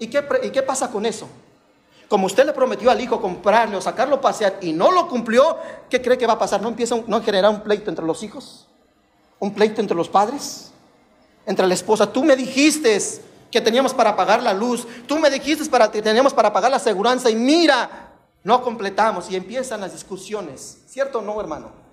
¿Y 0.00 0.08
qué, 0.08 0.62
pasa 0.62 0.90
con 0.90 1.06
eso? 1.06 1.28
Como 2.08 2.26
usted 2.26 2.44
le 2.44 2.52
prometió 2.52 2.90
al 2.90 3.00
hijo 3.00 3.20
comprarle 3.20 3.76
o 3.76 3.80
sacarlo 3.80 4.16
a 4.16 4.20
pasear 4.20 4.58
y 4.60 4.72
no 4.72 4.90
lo 4.90 5.06
cumplió, 5.06 5.58
¿qué 5.88 6.02
cree 6.02 6.18
que 6.18 6.26
va 6.26 6.32
a 6.32 6.38
pasar? 6.40 6.60
¿No 6.60 6.66
empieza 6.66 6.96
no 7.06 7.22
generar 7.22 7.52
un 7.52 7.60
pleito 7.60 7.88
entre 7.88 8.04
los 8.04 8.24
hijos? 8.24 8.66
un 9.38 9.54
pleito 9.54 9.80
entre 9.80 9.96
los 9.96 10.08
padres, 10.08 10.72
entre 11.46 11.66
la 11.66 11.74
esposa. 11.74 12.10
Tú 12.10 12.24
me 12.24 12.34
dijiste 12.34 12.98
que 13.50 13.60
teníamos 13.60 13.94
para 13.94 14.16
pagar 14.16 14.42
la 14.42 14.52
luz, 14.52 14.88
tú 15.06 15.18
me 15.18 15.30
dijiste 15.30 15.64
para, 15.66 15.88
que 15.90 16.02
teníamos 16.02 16.34
para 16.34 16.52
pagar 16.52 16.70
la 16.70 16.78
aseguranza 16.78 17.30
y 17.30 17.36
mira, 17.36 18.12
no 18.42 18.60
completamos 18.62 19.30
y 19.30 19.36
empiezan 19.36 19.80
las 19.80 19.92
discusiones. 19.92 20.78
¿Cierto 20.86 21.20
o 21.20 21.22
no, 21.22 21.40
hermano? 21.40 21.83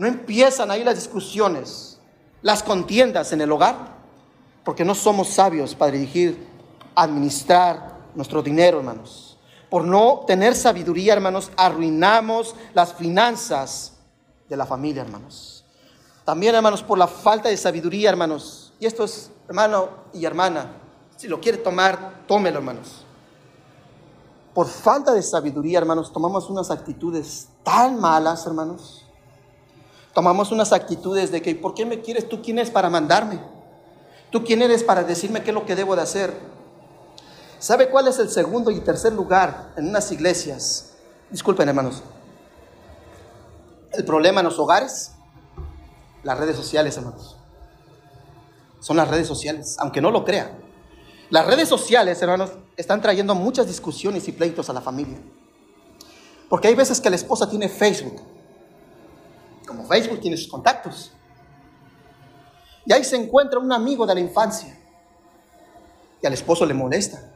No 0.00 0.06
empiezan 0.06 0.70
ahí 0.70 0.82
las 0.82 0.94
discusiones, 0.94 1.98
las 2.40 2.62
contiendas 2.62 3.34
en 3.34 3.42
el 3.42 3.52
hogar, 3.52 3.98
porque 4.64 4.82
no 4.82 4.94
somos 4.94 5.28
sabios 5.28 5.74
para 5.74 5.92
dirigir, 5.92 6.48
administrar 6.94 7.98
nuestro 8.14 8.42
dinero, 8.42 8.78
hermanos. 8.78 9.36
Por 9.68 9.84
no 9.84 10.24
tener 10.26 10.54
sabiduría, 10.54 11.12
hermanos, 11.12 11.50
arruinamos 11.54 12.54
las 12.72 12.94
finanzas 12.94 13.92
de 14.48 14.56
la 14.56 14.64
familia, 14.64 15.02
hermanos. 15.02 15.66
También, 16.24 16.54
hermanos, 16.54 16.82
por 16.82 16.96
la 16.96 17.06
falta 17.06 17.50
de 17.50 17.58
sabiduría, 17.58 18.08
hermanos. 18.08 18.72
Y 18.80 18.86
esto 18.86 19.04
es, 19.04 19.30
hermano 19.48 19.90
y 20.14 20.24
hermana, 20.24 20.78
si 21.18 21.28
lo 21.28 21.42
quiere 21.42 21.58
tomar, 21.58 22.24
tómelo, 22.26 22.56
hermanos. 22.56 23.04
Por 24.54 24.66
falta 24.66 25.12
de 25.12 25.22
sabiduría, 25.22 25.76
hermanos, 25.76 26.10
tomamos 26.10 26.48
unas 26.48 26.70
actitudes 26.70 27.48
tan 27.62 28.00
malas, 28.00 28.46
hermanos. 28.46 28.99
Tomamos 30.14 30.52
unas 30.52 30.72
actitudes 30.72 31.30
de 31.30 31.42
que, 31.42 31.54
¿por 31.54 31.74
qué 31.74 31.86
me 31.86 32.00
quieres? 32.00 32.28
¿Tú 32.28 32.42
quién 32.42 32.58
eres 32.58 32.70
para 32.70 32.90
mandarme? 32.90 33.40
¿Tú 34.30 34.44
quién 34.44 34.62
eres 34.62 34.82
para 34.82 35.04
decirme 35.04 35.42
qué 35.42 35.50
es 35.50 35.54
lo 35.54 35.66
que 35.66 35.76
debo 35.76 35.96
de 35.96 36.02
hacer? 36.02 36.34
¿Sabe 37.58 37.90
cuál 37.90 38.08
es 38.08 38.18
el 38.18 38.30
segundo 38.30 38.70
y 38.70 38.80
tercer 38.80 39.12
lugar 39.12 39.72
en 39.76 39.88
unas 39.88 40.10
iglesias? 40.12 40.92
Disculpen, 41.30 41.68
hermanos. 41.68 42.02
El 43.92 44.04
problema 44.04 44.40
en 44.40 44.46
los 44.46 44.58
hogares 44.58 45.12
las 46.22 46.38
redes 46.38 46.56
sociales, 46.56 46.96
hermanos. 46.96 47.36
Son 48.80 48.96
las 48.96 49.08
redes 49.08 49.26
sociales, 49.26 49.76
aunque 49.78 50.00
no 50.00 50.10
lo 50.10 50.24
crean. 50.24 50.50
Las 51.30 51.46
redes 51.46 51.68
sociales, 51.68 52.20
hermanos, 52.20 52.50
están 52.76 53.00
trayendo 53.00 53.34
muchas 53.34 53.66
discusiones 53.66 54.26
y 54.28 54.32
pleitos 54.32 54.68
a 54.68 54.72
la 54.72 54.80
familia. 54.80 55.18
Porque 56.48 56.68
hay 56.68 56.74
veces 56.74 57.00
que 57.00 57.10
la 57.10 57.16
esposa 57.16 57.48
tiene 57.48 57.68
Facebook. 57.68 58.20
Como 59.70 59.86
Facebook 59.86 60.18
tiene 60.18 60.36
sus 60.36 60.48
contactos. 60.48 61.12
Y 62.84 62.92
ahí 62.92 63.04
se 63.04 63.14
encuentra 63.14 63.60
un 63.60 63.72
amigo 63.72 64.04
de 64.04 64.14
la 64.14 64.20
infancia. 64.20 64.76
Y 66.20 66.26
al 66.26 66.32
esposo 66.32 66.66
le 66.66 66.74
molesta. 66.74 67.30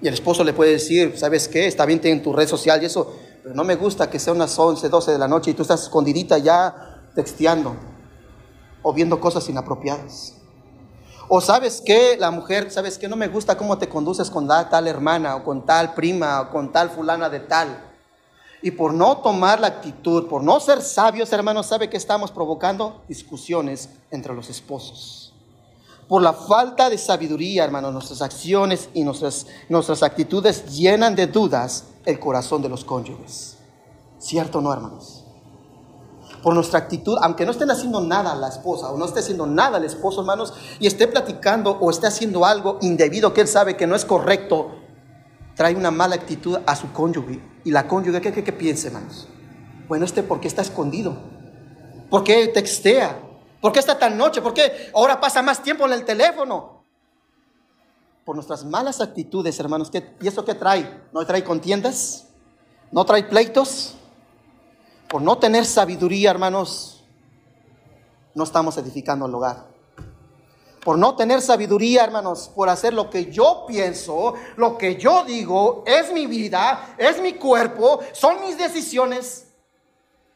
Y 0.00 0.08
el 0.08 0.14
esposo 0.14 0.42
le 0.42 0.54
puede 0.54 0.70
decir, 0.70 1.18
¿sabes 1.18 1.46
qué? 1.46 1.66
Está 1.66 1.84
bien, 1.84 2.00
en 2.04 2.22
tu 2.22 2.32
red 2.32 2.48
social 2.48 2.82
y 2.82 2.86
eso, 2.86 3.14
Pero 3.42 3.54
no 3.54 3.62
me 3.62 3.76
gusta 3.76 4.08
que 4.08 4.18
sea 4.18 4.32
unas 4.32 4.58
11, 4.58 4.88
12 4.88 5.12
de 5.12 5.18
la 5.18 5.28
noche 5.28 5.50
y 5.50 5.54
tú 5.54 5.60
estás 5.60 5.82
escondidita 5.82 6.38
ya 6.38 7.02
texteando 7.14 7.76
o 8.80 8.94
viendo 8.94 9.20
cosas 9.20 9.46
inapropiadas. 9.50 10.32
O 11.28 11.42
sabes 11.42 11.82
que 11.84 12.16
la 12.18 12.30
mujer, 12.30 12.70
sabes 12.70 12.96
que 12.96 13.06
no 13.06 13.16
me 13.16 13.28
gusta 13.28 13.58
cómo 13.58 13.76
te 13.76 13.90
conduces 13.90 14.30
con 14.30 14.48
tal 14.48 14.88
hermana 14.88 15.36
o 15.36 15.44
con 15.44 15.66
tal 15.66 15.92
prima 15.92 16.40
o 16.40 16.50
con 16.50 16.72
tal 16.72 16.88
fulana 16.88 17.28
de 17.28 17.40
tal. 17.40 17.87
Y 18.62 18.72
por 18.72 18.92
no 18.92 19.18
tomar 19.18 19.60
la 19.60 19.68
actitud, 19.68 20.26
por 20.26 20.42
no 20.42 20.58
ser 20.58 20.82
sabios, 20.82 21.32
hermanos, 21.32 21.66
¿sabe 21.66 21.88
que 21.88 21.96
estamos 21.96 22.32
provocando? 22.32 23.02
Discusiones 23.08 23.88
entre 24.10 24.34
los 24.34 24.50
esposos. 24.50 25.32
Por 26.08 26.22
la 26.22 26.32
falta 26.32 26.88
de 26.88 26.96
sabiduría, 26.96 27.64
hermanos, 27.64 27.92
nuestras 27.92 28.22
acciones 28.22 28.88
y 28.94 29.04
nuestras, 29.04 29.46
nuestras 29.68 30.02
actitudes 30.02 30.64
llenan 30.74 31.14
de 31.14 31.26
dudas 31.26 31.84
el 32.06 32.18
corazón 32.18 32.62
de 32.62 32.70
los 32.70 32.84
cónyuges. 32.84 33.58
¿Cierto 34.18 34.58
o 34.58 34.60
no, 34.62 34.72
hermanos? 34.72 35.24
Por 36.42 36.54
nuestra 36.54 36.78
actitud, 36.78 37.18
aunque 37.20 37.44
no 37.44 37.52
estén 37.52 37.70
haciendo 37.70 38.00
nada 38.00 38.34
la 38.34 38.48
esposa 38.48 38.90
o 38.90 38.96
no 38.96 39.04
esté 39.04 39.20
haciendo 39.20 39.46
nada 39.46 39.78
el 39.78 39.84
esposo, 39.84 40.20
hermanos, 40.20 40.54
y 40.80 40.86
esté 40.86 41.06
platicando 41.08 41.72
o 41.72 41.90
esté 41.90 42.06
haciendo 42.06 42.44
algo 42.46 42.78
indebido 42.80 43.34
que 43.34 43.42
él 43.42 43.48
sabe 43.48 43.76
que 43.76 43.86
no 43.86 43.94
es 43.94 44.04
correcto, 44.04 44.77
trae 45.58 45.74
una 45.74 45.90
mala 45.90 46.14
actitud 46.14 46.56
a 46.64 46.76
su 46.76 46.92
cónyuge. 46.92 47.42
Y 47.64 47.72
la 47.72 47.88
cónyuge, 47.88 48.20
¿qué, 48.20 48.52
piensa, 48.52 48.86
hermanos? 48.86 49.26
Bueno, 49.88 50.04
este, 50.04 50.22
¿por 50.22 50.38
qué 50.38 50.46
está 50.46 50.62
escondido? 50.62 51.18
¿Por 52.08 52.22
qué 52.22 52.46
textea? 52.46 53.20
¿Por 53.60 53.72
qué 53.72 53.80
está 53.80 53.98
tan 53.98 54.16
noche? 54.16 54.40
¿Por 54.40 54.54
qué 54.54 54.92
ahora 54.94 55.20
pasa 55.20 55.42
más 55.42 55.60
tiempo 55.60 55.84
en 55.86 55.94
el 55.94 56.04
teléfono? 56.04 56.84
Por 58.24 58.36
nuestras 58.36 58.64
malas 58.64 59.00
actitudes, 59.00 59.58
hermanos. 59.58 59.90
¿qué, 59.90 60.14
¿Y 60.20 60.28
eso 60.28 60.44
qué 60.44 60.54
trae? 60.54 61.02
¿No 61.12 61.26
trae 61.26 61.42
contiendas? 61.42 62.28
¿No 62.92 63.04
trae 63.04 63.24
pleitos? 63.24 63.96
Por 65.08 65.22
no 65.22 65.38
tener 65.38 65.66
sabiduría, 65.66 66.30
hermanos, 66.30 67.02
no 68.32 68.44
estamos 68.44 68.78
edificando 68.78 69.26
el 69.26 69.34
hogar 69.34 69.77
por 70.84 70.98
no 70.98 71.16
tener 71.16 71.42
sabiduría, 71.42 72.04
hermanos, 72.04 72.50
por 72.54 72.68
hacer 72.68 72.94
lo 72.94 73.10
que 73.10 73.30
yo 73.30 73.64
pienso, 73.66 74.34
lo 74.56 74.78
que 74.78 74.96
yo 74.96 75.24
digo, 75.24 75.82
es 75.86 76.12
mi 76.12 76.26
vida, 76.26 76.94
es 76.98 77.20
mi 77.20 77.34
cuerpo, 77.34 78.00
son 78.12 78.40
mis 78.42 78.56
decisiones. 78.56 79.48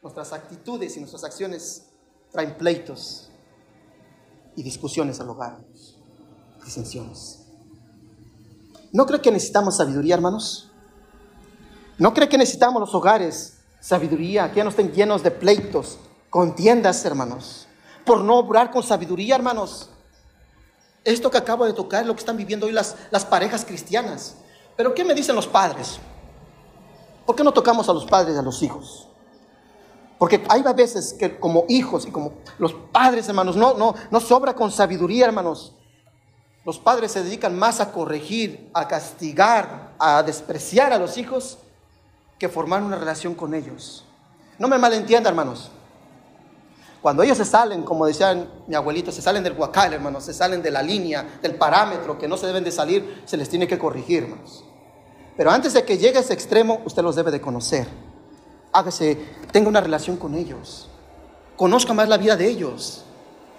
Nuestras 0.02 0.32
actitudes 0.32 0.96
y 0.96 1.00
nuestras 1.00 1.24
acciones 1.24 1.86
traen 2.30 2.56
pleitos 2.56 3.30
y 4.56 4.62
discusiones 4.62 5.20
al 5.20 5.30
hogar, 5.30 5.58
disensiones. 6.64 7.42
¿No 8.92 9.06
cree 9.06 9.20
que 9.20 9.30
necesitamos 9.30 9.76
sabiduría, 9.76 10.14
hermanos? 10.14 10.70
¿No 11.98 12.12
cree 12.12 12.28
que 12.28 12.36
necesitamos 12.36 12.80
los 12.80 12.94
hogares 12.94 13.58
sabiduría, 13.80 14.50
que 14.50 14.56
ya 14.58 14.64
no 14.64 14.70
estén 14.70 14.92
llenos 14.92 15.22
de 15.22 15.30
pleitos, 15.30 15.98
contiendas, 16.28 17.04
hermanos? 17.04 17.68
Por 18.04 18.22
no 18.22 18.38
obrar 18.38 18.70
con 18.70 18.82
sabiduría, 18.82 19.36
hermanos. 19.36 19.88
Esto 21.04 21.30
que 21.30 21.38
acabo 21.38 21.64
de 21.64 21.72
tocar 21.72 22.02
es 22.02 22.06
lo 22.06 22.14
que 22.14 22.20
están 22.20 22.36
viviendo 22.36 22.66
hoy 22.66 22.72
las, 22.72 22.96
las 23.10 23.24
parejas 23.24 23.64
cristianas. 23.64 24.36
Pero 24.76 24.94
¿qué 24.94 25.04
me 25.04 25.14
dicen 25.14 25.34
los 25.34 25.46
padres? 25.46 25.98
¿Por 27.26 27.36
qué 27.36 27.44
no 27.44 27.52
tocamos 27.52 27.88
a 27.88 27.92
los 27.92 28.04
padres 28.04 28.34
y 28.34 28.38
a 28.38 28.42
los 28.42 28.62
hijos? 28.62 29.08
Porque 30.18 30.44
hay 30.48 30.62
veces 30.62 31.14
que 31.14 31.38
como 31.38 31.64
hijos 31.68 32.06
y 32.06 32.12
como 32.12 32.34
los 32.58 32.72
padres, 32.74 33.28
hermanos, 33.28 33.56
no, 33.56 33.74
no, 33.74 33.94
no 34.10 34.20
sobra 34.20 34.54
con 34.54 34.70
sabiduría, 34.70 35.26
hermanos. 35.26 35.72
Los 36.64 36.78
padres 36.78 37.10
se 37.10 37.24
dedican 37.24 37.58
más 37.58 37.80
a 37.80 37.90
corregir, 37.90 38.70
a 38.72 38.86
castigar, 38.86 39.94
a 39.98 40.22
despreciar 40.22 40.92
a 40.92 40.98
los 40.98 41.18
hijos 41.18 41.58
que 42.38 42.48
formar 42.48 42.82
una 42.82 42.96
relación 42.96 43.34
con 43.34 43.52
ellos. 43.52 44.04
No 44.58 44.68
me 44.68 44.78
malentienda, 44.78 45.28
hermanos. 45.28 45.72
Cuando 47.02 47.24
ellos 47.24 47.36
se 47.36 47.44
salen, 47.44 47.82
como 47.82 48.06
decía 48.06 48.46
mi 48.68 48.76
abuelito, 48.76 49.10
se 49.10 49.20
salen 49.20 49.42
del 49.42 49.58
huacal, 49.58 49.92
hermanos, 49.92 50.24
se 50.24 50.32
salen 50.32 50.62
de 50.62 50.70
la 50.70 50.82
línea, 50.82 51.40
del 51.42 51.56
parámetro 51.56 52.16
que 52.16 52.28
no 52.28 52.36
se 52.36 52.46
deben 52.46 52.62
de 52.62 52.70
salir, 52.70 53.22
se 53.24 53.36
les 53.36 53.48
tiene 53.48 53.66
que 53.66 53.76
corregir, 53.76 54.22
hermanos. 54.22 54.64
Pero 55.36 55.50
antes 55.50 55.72
de 55.72 55.84
que 55.84 55.98
llegue 55.98 56.18
a 56.18 56.20
ese 56.20 56.32
extremo, 56.32 56.80
usted 56.84 57.02
los 57.02 57.16
debe 57.16 57.32
de 57.32 57.40
conocer. 57.40 57.88
Hágase, 58.70 59.18
tenga 59.50 59.68
una 59.68 59.80
relación 59.80 60.16
con 60.16 60.36
ellos. 60.36 60.88
Conozca 61.56 61.92
más 61.92 62.08
la 62.08 62.18
vida 62.18 62.36
de 62.36 62.46
ellos. 62.46 63.02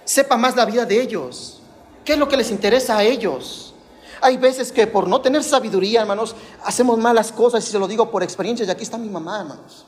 Sepa 0.05 0.37
más 0.37 0.55
la 0.55 0.63
vida 0.65 0.85
de 0.85 1.01
ellos. 1.01 1.61
¿Qué 2.05 2.13
es 2.13 2.19
lo 2.19 2.29
que 2.29 2.37
les 2.37 2.49
interesa 2.49 2.97
a 2.97 3.03
ellos? 3.03 3.73
Hay 4.21 4.37
veces 4.37 4.71
que 4.71 4.87
por 4.87 5.05
no 5.05 5.19
tener 5.19 5.43
sabiduría, 5.43 5.99
hermanos, 5.99 6.33
hacemos 6.63 6.97
malas 6.97 7.33
cosas 7.33 7.67
y 7.67 7.71
se 7.71 7.77
lo 7.77 7.89
digo 7.89 8.09
por 8.09 8.23
experiencia. 8.23 8.65
Y 8.65 8.69
aquí 8.69 8.83
está 8.83 8.97
mi 8.97 9.09
mamá, 9.09 9.41
hermanos 9.41 9.85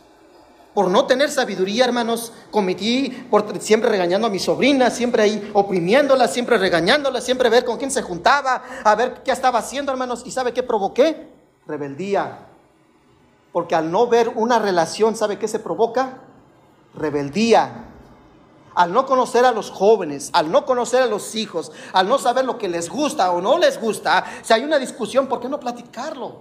por 0.75 0.89
no 0.89 1.05
tener 1.05 1.31
sabiduría, 1.31 1.85
hermanos, 1.85 2.33
cometí 2.51 3.09
por 3.31 3.61
siempre 3.61 3.89
regañando 3.89 4.27
a 4.27 4.29
mi 4.29 4.39
sobrina, 4.39 4.89
siempre 4.89 5.23
ahí 5.23 5.51
oprimiéndola, 5.53 6.27
siempre 6.27 6.57
regañándola, 6.57 7.21
siempre 7.21 7.49
ver 7.49 7.63
con 7.63 7.77
quién 7.77 7.89
se 7.89 8.01
juntaba, 8.01 8.61
a 8.83 8.93
ver 8.93 9.23
qué 9.23 9.31
estaba 9.31 9.59
haciendo, 9.59 9.93
hermanos, 9.93 10.23
y 10.25 10.31
sabe 10.31 10.53
qué 10.53 10.63
provoqué? 10.63 11.29
Rebeldía. 11.65 12.39
Porque 13.53 13.73
al 13.73 13.89
no 13.89 14.07
ver 14.07 14.33
una 14.35 14.59
relación, 14.59 15.15
¿sabe 15.15 15.39
qué 15.39 15.47
se 15.47 15.59
provoca? 15.59 16.17
Rebeldía. 16.93 17.85
Al 18.75 18.91
no 18.91 19.05
conocer 19.05 19.45
a 19.45 19.53
los 19.53 19.71
jóvenes, 19.71 20.29
al 20.33 20.51
no 20.51 20.65
conocer 20.65 21.01
a 21.01 21.05
los 21.05 21.35
hijos, 21.35 21.71
al 21.93 22.09
no 22.09 22.17
saber 22.17 22.43
lo 22.43 22.57
que 22.57 22.67
les 22.67 22.89
gusta 22.89 23.31
o 23.31 23.39
no 23.39 23.57
les 23.57 23.79
gusta, 23.79 24.25
si 24.41 24.51
hay 24.51 24.65
una 24.65 24.77
discusión, 24.77 25.27
¿por 25.27 25.39
qué 25.39 25.47
no 25.47 25.57
platicarlo? 25.57 26.39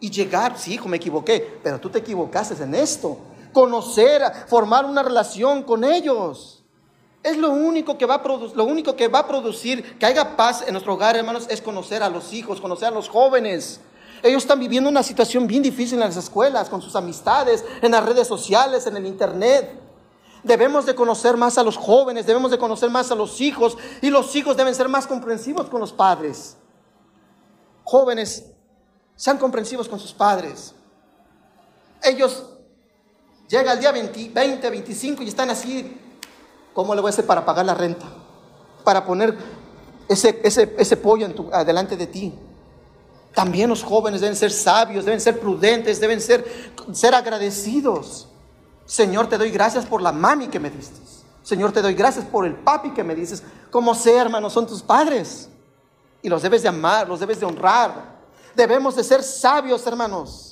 Y 0.00 0.10
llegar, 0.10 0.58
sí, 0.58 0.74
hijo, 0.74 0.88
me 0.88 0.96
equivoqué, 0.96 1.60
pero 1.62 1.78
tú 1.78 1.90
te 1.90 2.00
equivocaste 2.00 2.60
en 2.60 2.74
esto 2.74 3.18
conocer, 3.52 4.22
formar 4.48 4.84
una 4.84 5.02
relación 5.02 5.62
con 5.62 5.84
ellos. 5.84 6.62
Es 7.22 7.36
lo 7.36 7.50
único 7.50 7.96
que 7.96 8.06
va 8.06 8.14
a 8.14 8.22
producir, 8.22 8.56
lo 8.56 8.64
único 8.64 8.96
que 8.96 9.08
va 9.08 9.20
a 9.20 9.28
producir 9.28 9.96
que 9.98 10.06
haya 10.06 10.36
paz 10.36 10.64
en 10.66 10.72
nuestro 10.72 10.94
hogar, 10.94 11.16
hermanos, 11.16 11.46
es 11.48 11.62
conocer 11.62 12.02
a 12.02 12.08
los 12.08 12.32
hijos, 12.32 12.60
conocer 12.60 12.88
a 12.88 12.90
los 12.90 13.08
jóvenes. 13.08 13.80
Ellos 14.22 14.42
están 14.42 14.58
viviendo 14.58 14.88
una 14.88 15.02
situación 15.02 15.46
bien 15.46 15.62
difícil 15.62 15.94
en 15.94 16.08
las 16.08 16.16
escuelas, 16.16 16.68
con 16.68 16.82
sus 16.82 16.96
amistades, 16.96 17.64
en 17.80 17.92
las 17.92 18.04
redes 18.04 18.26
sociales, 18.26 18.86
en 18.86 18.96
el 18.96 19.06
internet. 19.06 19.78
Debemos 20.42 20.86
de 20.86 20.94
conocer 20.94 21.36
más 21.36 21.58
a 21.58 21.62
los 21.62 21.76
jóvenes, 21.76 22.26
debemos 22.26 22.50
de 22.50 22.58
conocer 22.58 22.90
más 22.90 23.12
a 23.12 23.14
los 23.14 23.40
hijos 23.40 23.76
y 24.00 24.10
los 24.10 24.34
hijos 24.34 24.56
deben 24.56 24.74
ser 24.74 24.88
más 24.88 25.06
comprensivos 25.06 25.68
con 25.68 25.80
los 25.80 25.92
padres. 25.92 26.56
Jóvenes, 27.84 28.46
sean 29.14 29.38
comprensivos 29.38 29.88
con 29.88 30.00
sus 30.00 30.12
padres. 30.12 30.74
Ellos 32.02 32.51
Llega 33.52 33.74
el 33.74 33.80
día 33.80 33.92
20, 33.92 34.70
25 34.70 35.22
y 35.22 35.28
están 35.28 35.50
así, 35.50 35.94
¿cómo 36.72 36.94
le 36.94 37.02
voy 37.02 37.10
a 37.10 37.12
hacer 37.12 37.26
para 37.26 37.44
pagar 37.44 37.66
la 37.66 37.74
renta? 37.74 38.06
Para 38.82 39.04
poner 39.04 39.36
ese, 40.08 40.40
ese, 40.42 40.96
pollo 40.96 41.26
en 41.26 41.34
tu, 41.34 41.52
adelante 41.52 41.94
de 41.98 42.06
ti. 42.06 42.32
También 43.34 43.68
los 43.68 43.82
jóvenes 43.82 44.22
deben 44.22 44.36
ser 44.36 44.50
sabios, 44.50 45.04
deben 45.04 45.20
ser 45.20 45.38
prudentes, 45.38 46.00
deben 46.00 46.22
ser, 46.22 46.72
ser 46.94 47.14
agradecidos. 47.14 48.26
Señor, 48.86 49.28
te 49.28 49.36
doy 49.36 49.50
gracias 49.50 49.84
por 49.84 50.00
la 50.00 50.12
mami 50.12 50.48
que 50.48 50.58
me 50.58 50.70
diste. 50.70 50.98
Señor, 51.42 51.72
te 51.72 51.82
doy 51.82 51.92
gracias 51.92 52.24
por 52.24 52.46
el 52.46 52.54
papi 52.54 52.94
que 52.94 53.04
me 53.04 53.14
dices. 53.14 53.42
Como 53.70 53.94
sea, 53.94 54.22
hermanos, 54.22 54.54
son 54.54 54.66
tus 54.66 54.80
padres. 54.80 55.50
Y 56.22 56.30
los 56.30 56.40
debes 56.40 56.62
de 56.62 56.68
amar, 56.68 57.06
los 57.06 57.20
debes 57.20 57.38
de 57.38 57.44
honrar. 57.44 58.16
Debemos 58.56 58.96
de 58.96 59.04
ser 59.04 59.22
sabios, 59.22 59.86
hermanos. 59.86 60.51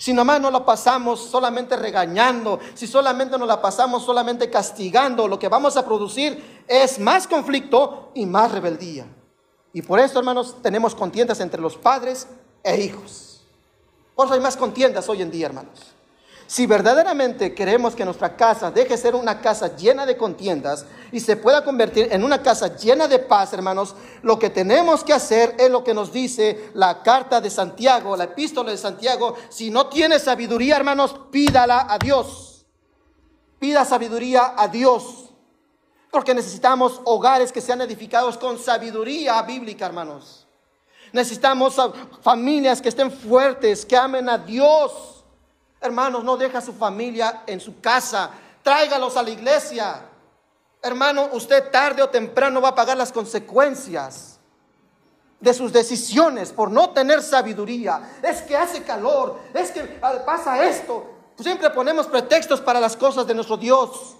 Si 0.00 0.14
nomás 0.14 0.40
no 0.40 0.50
la 0.50 0.64
pasamos 0.64 1.20
solamente 1.20 1.76
regañando, 1.76 2.58
si 2.72 2.86
solamente 2.86 3.36
no 3.36 3.44
la 3.44 3.60
pasamos 3.60 4.02
solamente 4.02 4.48
castigando, 4.48 5.28
lo 5.28 5.38
que 5.38 5.50
vamos 5.50 5.76
a 5.76 5.84
producir 5.84 6.64
es 6.66 6.98
más 6.98 7.26
conflicto 7.26 8.10
y 8.14 8.24
más 8.24 8.50
rebeldía. 8.50 9.06
Y 9.74 9.82
por 9.82 10.00
eso, 10.00 10.18
hermanos, 10.18 10.56
tenemos 10.62 10.94
contiendas 10.94 11.38
entre 11.40 11.60
los 11.60 11.76
padres 11.76 12.26
e 12.62 12.80
hijos. 12.80 13.42
Por 14.14 14.24
eso 14.24 14.32
hay 14.32 14.40
más 14.40 14.56
contiendas 14.56 15.06
hoy 15.10 15.20
en 15.20 15.30
día, 15.30 15.48
hermanos. 15.48 15.92
Si 16.50 16.66
verdaderamente 16.66 17.54
queremos 17.54 17.94
que 17.94 18.04
nuestra 18.04 18.34
casa 18.34 18.72
deje 18.72 18.88
de 18.88 18.96
ser 18.96 19.14
una 19.14 19.40
casa 19.40 19.76
llena 19.76 20.04
de 20.04 20.16
contiendas 20.16 20.84
y 21.12 21.20
se 21.20 21.36
pueda 21.36 21.62
convertir 21.62 22.08
en 22.10 22.24
una 22.24 22.42
casa 22.42 22.76
llena 22.76 23.06
de 23.06 23.20
paz, 23.20 23.52
hermanos, 23.52 23.94
lo 24.22 24.36
que 24.36 24.50
tenemos 24.50 25.04
que 25.04 25.12
hacer 25.12 25.54
es 25.60 25.70
lo 25.70 25.84
que 25.84 25.94
nos 25.94 26.12
dice 26.12 26.72
la 26.74 27.04
carta 27.04 27.40
de 27.40 27.50
Santiago, 27.50 28.16
la 28.16 28.24
epístola 28.24 28.72
de 28.72 28.78
Santiago. 28.78 29.36
Si 29.48 29.70
no 29.70 29.86
tiene 29.86 30.18
sabiduría, 30.18 30.74
hermanos, 30.74 31.14
pídala 31.30 31.86
a 31.88 31.98
Dios. 31.98 32.66
Pida 33.60 33.84
sabiduría 33.84 34.54
a 34.56 34.66
Dios. 34.66 35.30
Porque 36.10 36.34
necesitamos 36.34 37.00
hogares 37.04 37.52
que 37.52 37.60
sean 37.60 37.80
edificados 37.82 38.36
con 38.36 38.58
sabiduría 38.58 39.40
bíblica, 39.42 39.86
hermanos. 39.86 40.48
Necesitamos 41.12 41.76
familias 42.22 42.82
que 42.82 42.88
estén 42.88 43.12
fuertes, 43.12 43.86
que 43.86 43.96
amen 43.96 44.28
a 44.28 44.36
Dios 44.36 45.19
Hermanos, 45.80 46.22
no 46.24 46.36
deja 46.36 46.58
a 46.58 46.62
su 46.62 46.72
familia 46.72 47.42
en 47.46 47.60
su 47.60 47.80
casa. 47.80 48.30
Tráigalos 48.62 49.16
a 49.16 49.22
la 49.22 49.30
iglesia. 49.30 50.02
Hermano, 50.82 51.30
usted 51.32 51.70
tarde 51.70 52.02
o 52.02 52.08
temprano 52.08 52.60
va 52.60 52.70
a 52.70 52.74
pagar 52.74 52.96
las 52.96 53.12
consecuencias 53.12 54.38
de 55.40 55.54
sus 55.54 55.72
decisiones 55.72 56.52
por 56.52 56.70
no 56.70 56.90
tener 56.90 57.22
sabiduría. 57.22 58.18
Es 58.22 58.42
que 58.42 58.56
hace 58.56 58.82
calor, 58.82 59.40
es 59.54 59.70
que 59.70 59.82
pasa 60.26 60.64
esto. 60.66 61.10
Siempre 61.38 61.70
ponemos 61.70 62.06
pretextos 62.06 62.60
para 62.60 62.78
las 62.78 62.96
cosas 62.96 63.26
de 63.26 63.34
nuestro 63.34 63.56
Dios. 63.56 64.16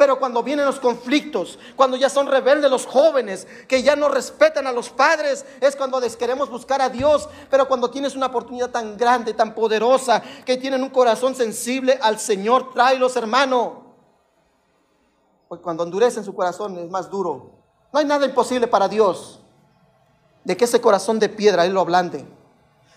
Pero 0.00 0.18
cuando 0.18 0.42
vienen 0.42 0.64
los 0.64 0.80
conflictos, 0.80 1.58
cuando 1.76 1.94
ya 1.94 2.08
son 2.08 2.26
rebeldes 2.26 2.70
los 2.70 2.86
jóvenes, 2.86 3.46
que 3.68 3.82
ya 3.82 3.96
no 3.96 4.08
respetan 4.08 4.66
a 4.66 4.72
los 4.72 4.88
padres, 4.88 5.44
es 5.60 5.76
cuando 5.76 6.00
queremos 6.18 6.48
buscar 6.48 6.80
a 6.80 6.88
Dios. 6.88 7.28
Pero 7.50 7.68
cuando 7.68 7.90
tienes 7.90 8.16
una 8.16 8.28
oportunidad 8.28 8.70
tan 8.70 8.96
grande, 8.96 9.34
tan 9.34 9.54
poderosa, 9.54 10.22
que 10.46 10.56
tienen 10.56 10.82
un 10.82 10.88
corazón 10.88 11.34
sensible 11.34 11.98
al 12.00 12.18
Señor, 12.18 12.72
tráelos, 12.72 13.14
hermano. 13.16 13.94
Pues 15.48 15.60
cuando 15.60 15.84
endurecen 15.84 16.24
su 16.24 16.34
corazón 16.34 16.78
es 16.78 16.88
más 16.88 17.10
duro. 17.10 17.50
No 17.92 18.00
hay 18.00 18.06
nada 18.06 18.24
imposible 18.24 18.68
para 18.68 18.88
Dios 18.88 19.38
de 20.44 20.56
que 20.56 20.64
ese 20.64 20.80
corazón 20.80 21.18
de 21.18 21.28
piedra 21.28 21.66
Él 21.66 21.74
lo 21.74 21.82
ablande. 21.82 22.24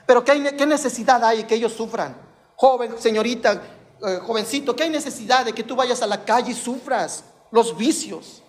Pero 0.05 0.23
¿qué, 0.23 0.55
qué 0.55 0.65
necesidad 0.65 1.21
hay 1.25 1.43
que 1.43 1.55
ellos 1.55 1.73
sufran? 1.73 2.15
Joven, 2.55 2.95
señorita, 2.97 3.61
eh, 4.03 4.19
jovencito, 4.19 4.75
¿qué 4.75 4.83
hay 4.83 4.89
necesidad 4.89 5.45
de 5.45 5.53
que 5.53 5.63
tú 5.63 5.75
vayas 5.75 6.01
a 6.01 6.07
la 6.07 6.25
calle 6.25 6.51
y 6.51 6.55
sufras 6.55 7.23
los 7.51 7.77
vicios? 7.77 8.43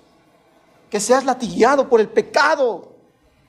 Que 0.90 0.98
seas 0.98 1.24
latillado 1.24 1.88
por 1.88 2.00
el 2.00 2.08
pecado. 2.08 2.92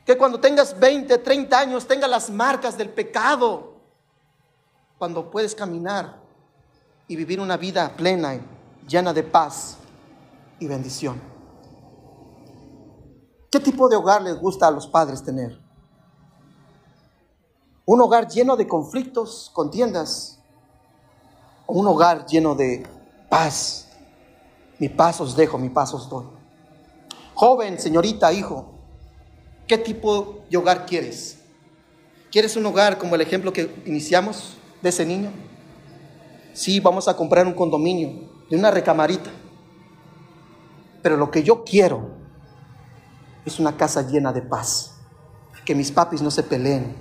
Que 0.05 0.15
cuando 0.15 0.39
tengas 0.39 0.79
20, 0.79 1.17
30 1.17 1.59
años 1.59 1.87
tengas 1.87 2.09
las 2.09 2.29
marcas 2.29 2.77
del 2.77 2.89
pecado. 2.89 3.73
Cuando 4.99 5.31
puedes 5.31 5.55
caminar 5.55 6.21
y 7.07 7.15
vivir 7.15 7.39
una 7.39 7.57
vida 7.57 7.91
plena, 7.97 8.39
llena 8.87 9.11
de 9.11 9.23
paz 9.23 9.77
y 10.59 10.67
bendición. 10.67 11.19
¿Qué 13.49 13.59
tipo 13.59 13.89
de 13.89 13.95
hogar 13.95 14.21
les 14.21 14.39
gusta 14.39 14.67
a 14.67 14.71
los 14.71 14.85
padres 14.85 15.23
tener? 15.23 15.59
Un 17.85 18.01
hogar 18.01 18.27
lleno 18.27 18.55
de 18.55 18.67
conflictos, 18.67 19.49
contiendas, 19.53 20.34
un 21.67 21.87
hogar 21.87 22.25
lleno 22.25 22.55
de 22.55 22.85
paz. 23.29 23.87
Mi 24.79 24.89
paz 24.89 25.21
os 25.21 25.35
dejo, 25.35 25.57
mi 25.57 25.69
paz 25.69 25.93
os 25.93 26.09
doy. 26.09 26.25
Joven, 27.33 27.79
señorita, 27.79 28.31
hijo, 28.31 28.73
¿qué 29.67 29.77
tipo 29.77 30.43
de 30.49 30.57
hogar 30.57 30.85
quieres? 30.85 31.39
¿Quieres 32.31 32.55
un 32.55 32.65
hogar 32.65 32.97
como 32.97 33.15
el 33.15 33.21
ejemplo 33.21 33.53
que 33.53 33.73
iniciamos 33.85 34.57
de 34.81 34.89
ese 34.89 35.05
niño? 35.05 35.31
Sí, 36.53 36.79
vamos 36.79 37.07
a 37.07 37.15
comprar 37.15 37.45
un 37.45 37.53
condominio 37.53 38.29
de 38.49 38.57
una 38.57 38.71
recamarita. 38.71 39.29
Pero 41.01 41.17
lo 41.17 41.29
que 41.29 41.43
yo 41.43 41.63
quiero 41.63 42.09
es 43.45 43.59
una 43.59 43.77
casa 43.77 44.01
llena 44.01 44.33
de 44.33 44.41
paz. 44.41 44.95
Que 45.65 45.75
mis 45.75 45.91
papis 45.91 46.21
no 46.21 46.31
se 46.31 46.43
peleen, 46.43 46.95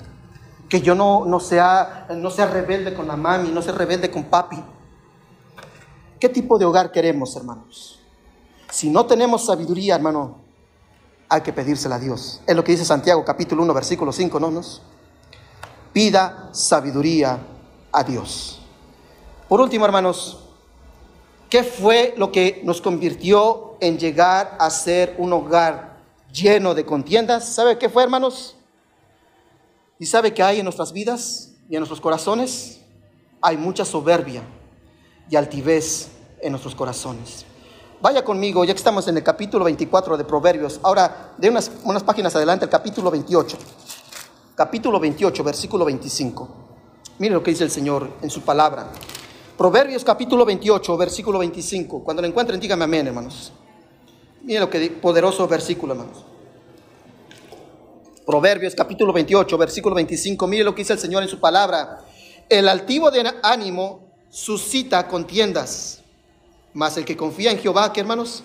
que 0.69 0.81
yo 0.81 0.95
no, 0.95 1.25
no, 1.25 1.41
sea, 1.41 2.07
no 2.11 2.31
sea 2.31 2.47
rebelde 2.47 2.95
con 2.95 3.07
la 3.07 3.17
mami, 3.17 3.51
no 3.51 3.63
sea 3.63 3.75
rebelde 3.75 4.11
con 4.11 4.25
papi. 4.25 4.63
¿Qué 6.19 6.29
tipo 6.29 6.59
de 6.59 6.65
hogar 6.65 6.91
queremos, 6.91 7.37
hermanos? 7.37 8.01
Si 8.71 8.91
no 8.91 9.07
tenemos 9.07 9.47
sabiduría, 9.47 9.95
hermano, 9.95 10.39
hay 11.29 11.43
que 11.43 11.53
pedírsela 11.53 11.97
a 11.97 11.99
Dios. 11.99 12.41
Es 12.47 12.57
lo 12.57 12.65
que 12.65 12.73
dice 12.73 12.85
Santiago 12.85 13.25
capítulo 13.25 13.63
1, 13.63 13.75
versículo 13.75 14.13
5, 14.13 14.41
¿no? 14.41 14.51
Nos 14.51 14.83
pida 15.93 16.49
sabiduría 16.53 17.39
a 17.93 18.03
Dios. 18.03 18.61
Por 19.49 19.61
último, 19.61 19.85
hermanos, 19.85 20.41
¿qué 21.49 21.63
fue 21.63 22.15
lo 22.17 22.33
que 22.33 22.63
nos 22.65 22.81
convirtió 22.81 23.77
en 23.81 23.99
llegar 23.99 24.57
a 24.59 24.71
ser 24.71 25.15
un 25.19 25.33
hogar 25.33 26.01
lleno 26.33 26.75
de 26.75 26.85
contiendas? 26.85 27.47
¿Sabe 27.47 27.79
qué 27.79 27.89
fue, 27.89 28.03
hermanos? 28.03 28.57
¿Y 30.05 30.07
sabe 30.07 30.35
que 30.35 30.43
hay 30.43 30.59
en 30.59 30.65
nuestras 30.65 30.93
vidas 30.93 31.53
y 31.67 31.77
en 31.77 31.81
nuestros 31.81 31.99
corazones? 31.99 32.79
Hay 33.41 33.57
mucha 33.57 33.87
soberbia 33.87 34.43
y 35.31 35.35
altivez 35.35 36.09
en 36.43 36.53
nuestros 36.53 36.75
corazones. 36.75 37.47
Vaya 38.03 38.23
conmigo, 38.23 38.67
ya 38.67 38.75
que 38.75 38.79
estamos 38.81 39.09
en 39.09 39.17
el 39.17 39.23
capítulo 39.23 39.65
24 39.65 40.19
de 40.19 40.25
Proverbios. 40.25 40.79
Ahora, 40.83 41.33
de 41.39 41.49
unas, 41.49 41.71
páginas 42.05 42.37
adelante, 42.37 42.67
el 42.67 42.71
capítulo 42.71 43.11
28. 43.11 43.57
Capítulo 44.55 45.01
28, 45.01 45.43
versículo 45.43 45.87
25. 45.87 46.49
Mire 47.19 47.33
lo 47.33 47.43
que 47.43 47.53
dice 47.53 47.65
el 47.65 47.71
Señor 47.71 48.11
en 48.21 48.29
su 48.29 48.43
palabra. 48.43 48.93
Proverbios 49.57 50.05
capítulo 50.05 50.45
28, 50.45 50.99
versículo 50.99 51.39
25. 51.39 52.05
Cuando 52.05 52.21
lo 52.21 52.29
encuentren, 52.29 52.61
díganme 52.61 52.85
amén, 52.85 53.07
hermanos. 53.07 53.55
Mire 54.43 54.61
lo 54.61 54.69
que 54.69 54.91
poderoso 54.91 55.49
versículo, 55.49 55.95
hermanos. 55.95 56.27
Proverbios 58.27 58.75
capítulo 58.75 59.13
28, 59.13 59.59
versículo 59.59 59.95
25. 59.95 60.47
Mire 60.47 60.65
lo 60.65 60.75
que 60.75 60.81
dice 60.81 60.95
el 60.95 60.99
Señor 60.99 61.23
en 61.23 61.29
su 61.29 61.41
palabra. 61.41 62.01
El 62.49 62.69
altivo 62.69 63.11
de 63.11 63.31
ánimo 63.43 64.13
suscita 64.31 65.07
contiendas, 65.09 66.01
mas 66.73 66.97
el 66.97 67.05
que 67.05 67.17
confía 67.17 67.51
en 67.51 67.59
Jehová, 67.59 67.93
¿qué 67.93 68.01
hermanos? 68.01 68.43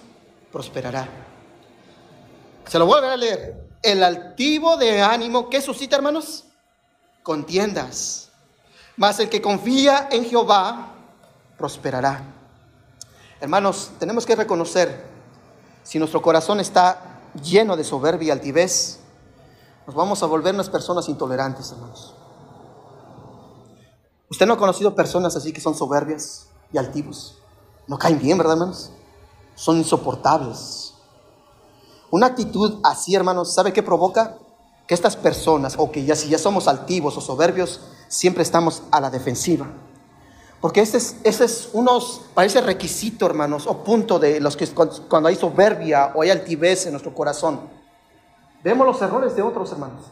Prosperará. 0.52 1.08
Se 2.68 2.78
lo 2.78 2.86
vuelvo 2.86 3.08
a 3.08 3.16
leer. 3.16 3.70
El 3.82 4.04
altivo 4.04 4.76
de 4.76 5.02
ánimo, 5.02 5.50
¿qué 5.50 5.62
suscita, 5.62 5.96
hermanos? 5.96 6.44
Contiendas. 7.24 8.30
Mas 8.98 9.20
el 9.20 9.30
que 9.30 9.42
confía 9.42 10.10
en 10.12 10.26
Jehová, 10.26 10.94
prosperará. 11.58 12.22
Hermanos, 13.40 13.92
tenemos 13.98 14.26
que 14.26 14.36
reconocer 14.36 15.06
si 15.84 15.98
nuestro 16.00 16.22
corazón 16.22 16.60
está 16.60 17.22
lleno 17.42 17.78
de 17.78 17.86
soberbia 17.86 18.28
y 18.28 18.32
altivez, 18.32 19.00
nos 19.90 19.96
vamos 19.96 20.22
a 20.22 20.28
volver 20.28 20.54
unas 20.54 20.70
personas 20.70 21.10
intolerantes, 21.10 21.72
hermanos. 21.72 22.14
Usted 24.30 24.46
no 24.46 24.54
ha 24.54 24.58
conocido 24.58 24.94
personas 24.94 25.36
así 25.36 25.52
que 25.52 25.62
son 25.62 25.74
soberbias 25.74 26.46
y 26.72 26.78
altivos. 26.78 27.40
No 27.88 27.98
caen 27.98 28.20
bien, 28.20 28.38
¿verdad, 28.38 28.54
hermanos? 28.54 28.92
Son 29.56 29.78
insoportables. 29.78 30.94
Una 32.12 32.28
actitud 32.28 32.80
así, 32.84 33.16
hermanos, 33.16 33.52
¿sabe 33.52 33.74
qué 33.74 33.82
provoca? 33.82 34.38
Que 34.86 34.94
estas 34.94 35.16
personas, 35.16 35.74
o 35.76 35.90
que 35.90 36.06
ya 36.06 36.16
si 36.16 36.30
ya 36.30 36.38
somos 36.38 36.68
altivos 36.68 37.18
o 37.18 37.22
soberbios, 37.22 37.82
siempre 38.10 38.44
estamos 38.44 38.84
a 38.92 39.02
la 39.02 39.10
defensiva. 39.10 39.66
Porque 40.62 40.82
ese 40.82 40.98
es, 40.98 41.16
ese 41.24 41.46
es 41.46 41.70
unos, 41.74 42.22
parece 42.36 42.62
requisito, 42.62 43.26
hermanos, 43.26 43.66
o 43.66 43.84
punto 43.84 44.20
de 44.20 44.40
los 44.40 44.56
que 44.56 44.68
cuando 44.68 45.30
hay 45.30 45.36
soberbia 45.36 46.12
o 46.14 46.22
hay 46.22 46.30
altivez 46.30 46.86
en 46.86 46.92
nuestro 46.92 47.16
corazón. 47.16 47.79
Vemos 48.64 48.86
los 48.86 49.02
errores 49.02 49.36
de 49.36 49.42
otros, 49.42 49.72
hermanos. 49.72 50.12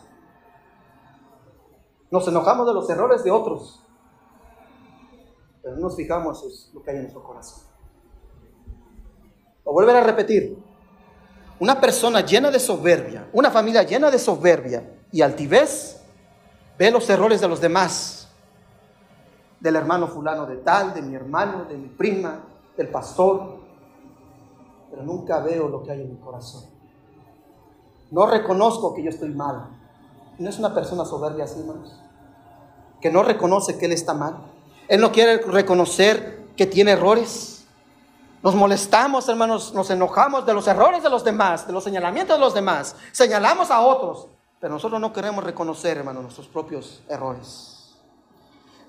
Nos 2.09 2.27
enojamos 2.27 2.65
de 2.67 2.73
los 2.73 2.89
errores 2.89 3.23
de 3.23 3.31
otros. 3.31 3.83
Pero 5.61 5.75
no 5.75 5.81
nos 5.81 5.95
fijamos 5.95 6.43
en 6.43 6.75
lo 6.75 6.81
que 6.81 6.91
hay 6.91 6.95
en 6.97 7.03
nuestro 7.03 7.23
corazón. 7.23 7.63
Lo 9.65 9.73
volver 9.73 9.97
a 9.97 10.01
repetir. 10.01 10.57
Una 11.59 11.81
persona 11.81 12.21
llena 12.21 12.51
de 12.51 12.59
soberbia, 12.59 13.27
una 13.33 13.49
familia 13.49 13.83
llena 13.83 14.11
de 14.11 14.19
soberbia 14.19 15.01
y 15.11 15.21
altivez, 15.21 16.01
ve 16.77 16.91
los 16.91 17.09
errores 17.09 17.41
de 17.41 17.47
los 17.47 17.59
demás. 17.59 18.29
Del 19.59 19.75
hermano 19.75 20.07
fulano 20.07 20.45
de 20.45 20.57
tal, 20.57 20.93
de 20.93 21.01
mi 21.01 21.15
hermano, 21.15 21.65
de 21.65 21.75
mi 21.75 21.87
prima, 21.87 22.45
del 22.77 22.89
pastor. 22.89 23.57
Pero 24.91 25.03
nunca 25.03 25.39
veo 25.39 25.67
lo 25.67 25.83
que 25.83 25.91
hay 25.91 26.01
en 26.01 26.11
mi 26.11 26.19
corazón. 26.19 26.76
No 28.11 28.25
reconozco 28.25 28.93
que 28.93 29.03
yo 29.03 29.09
estoy 29.09 29.29
mal. 29.29 29.67
¿No 30.37 30.49
es 30.49 30.59
una 30.59 30.73
persona 30.73 31.03
soberbia 31.05 31.45
así, 31.45 31.59
hermanos? 31.59 31.99
Que 33.01 33.11
no 33.11 33.23
reconoce 33.23 33.77
que 33.77 33.85
él 33.85 33.91
está 33.91 34.13
mal. 34.13 34.37
Él 34.87 35.01
no 35.01 35.11
quiere 35.11 35.37
reconocer 35.39 36.47
que 36.55 36.65
tiene 36.65 36.91
errores. 36.91 37.65
Nos 38.43 38.55
molestamos, 38.55 39.27
hermanos, 39.27 39.73
nos 39.73 39.89
enojamos 39.89 40.45
de 40.45 40.53
los 40.53 40.67
errores 40.67 41.03
de 41.03 41.09
los 41.09 41.23
demás, 41.23 41.67
de 41.67 41.73
los 41.73 41.83
señalamientos 41.83 42.37
de 42.37 42.39
los 42.39 42.53
demás. 42.53 42.95
Señalamos 43.11 43.71
a 43.71 43.81
otros, 43.81 44.27
pero 44.59 44.73
nosotros 44.73 45.01
no 45.01 45.11
queremos 45.11 45.43
reconocer, 45.43 45.97
hermanos, 45.97 46.23
nuestros 46.23 46.47
propios 46.47 47.01
errores. 47.09 47.95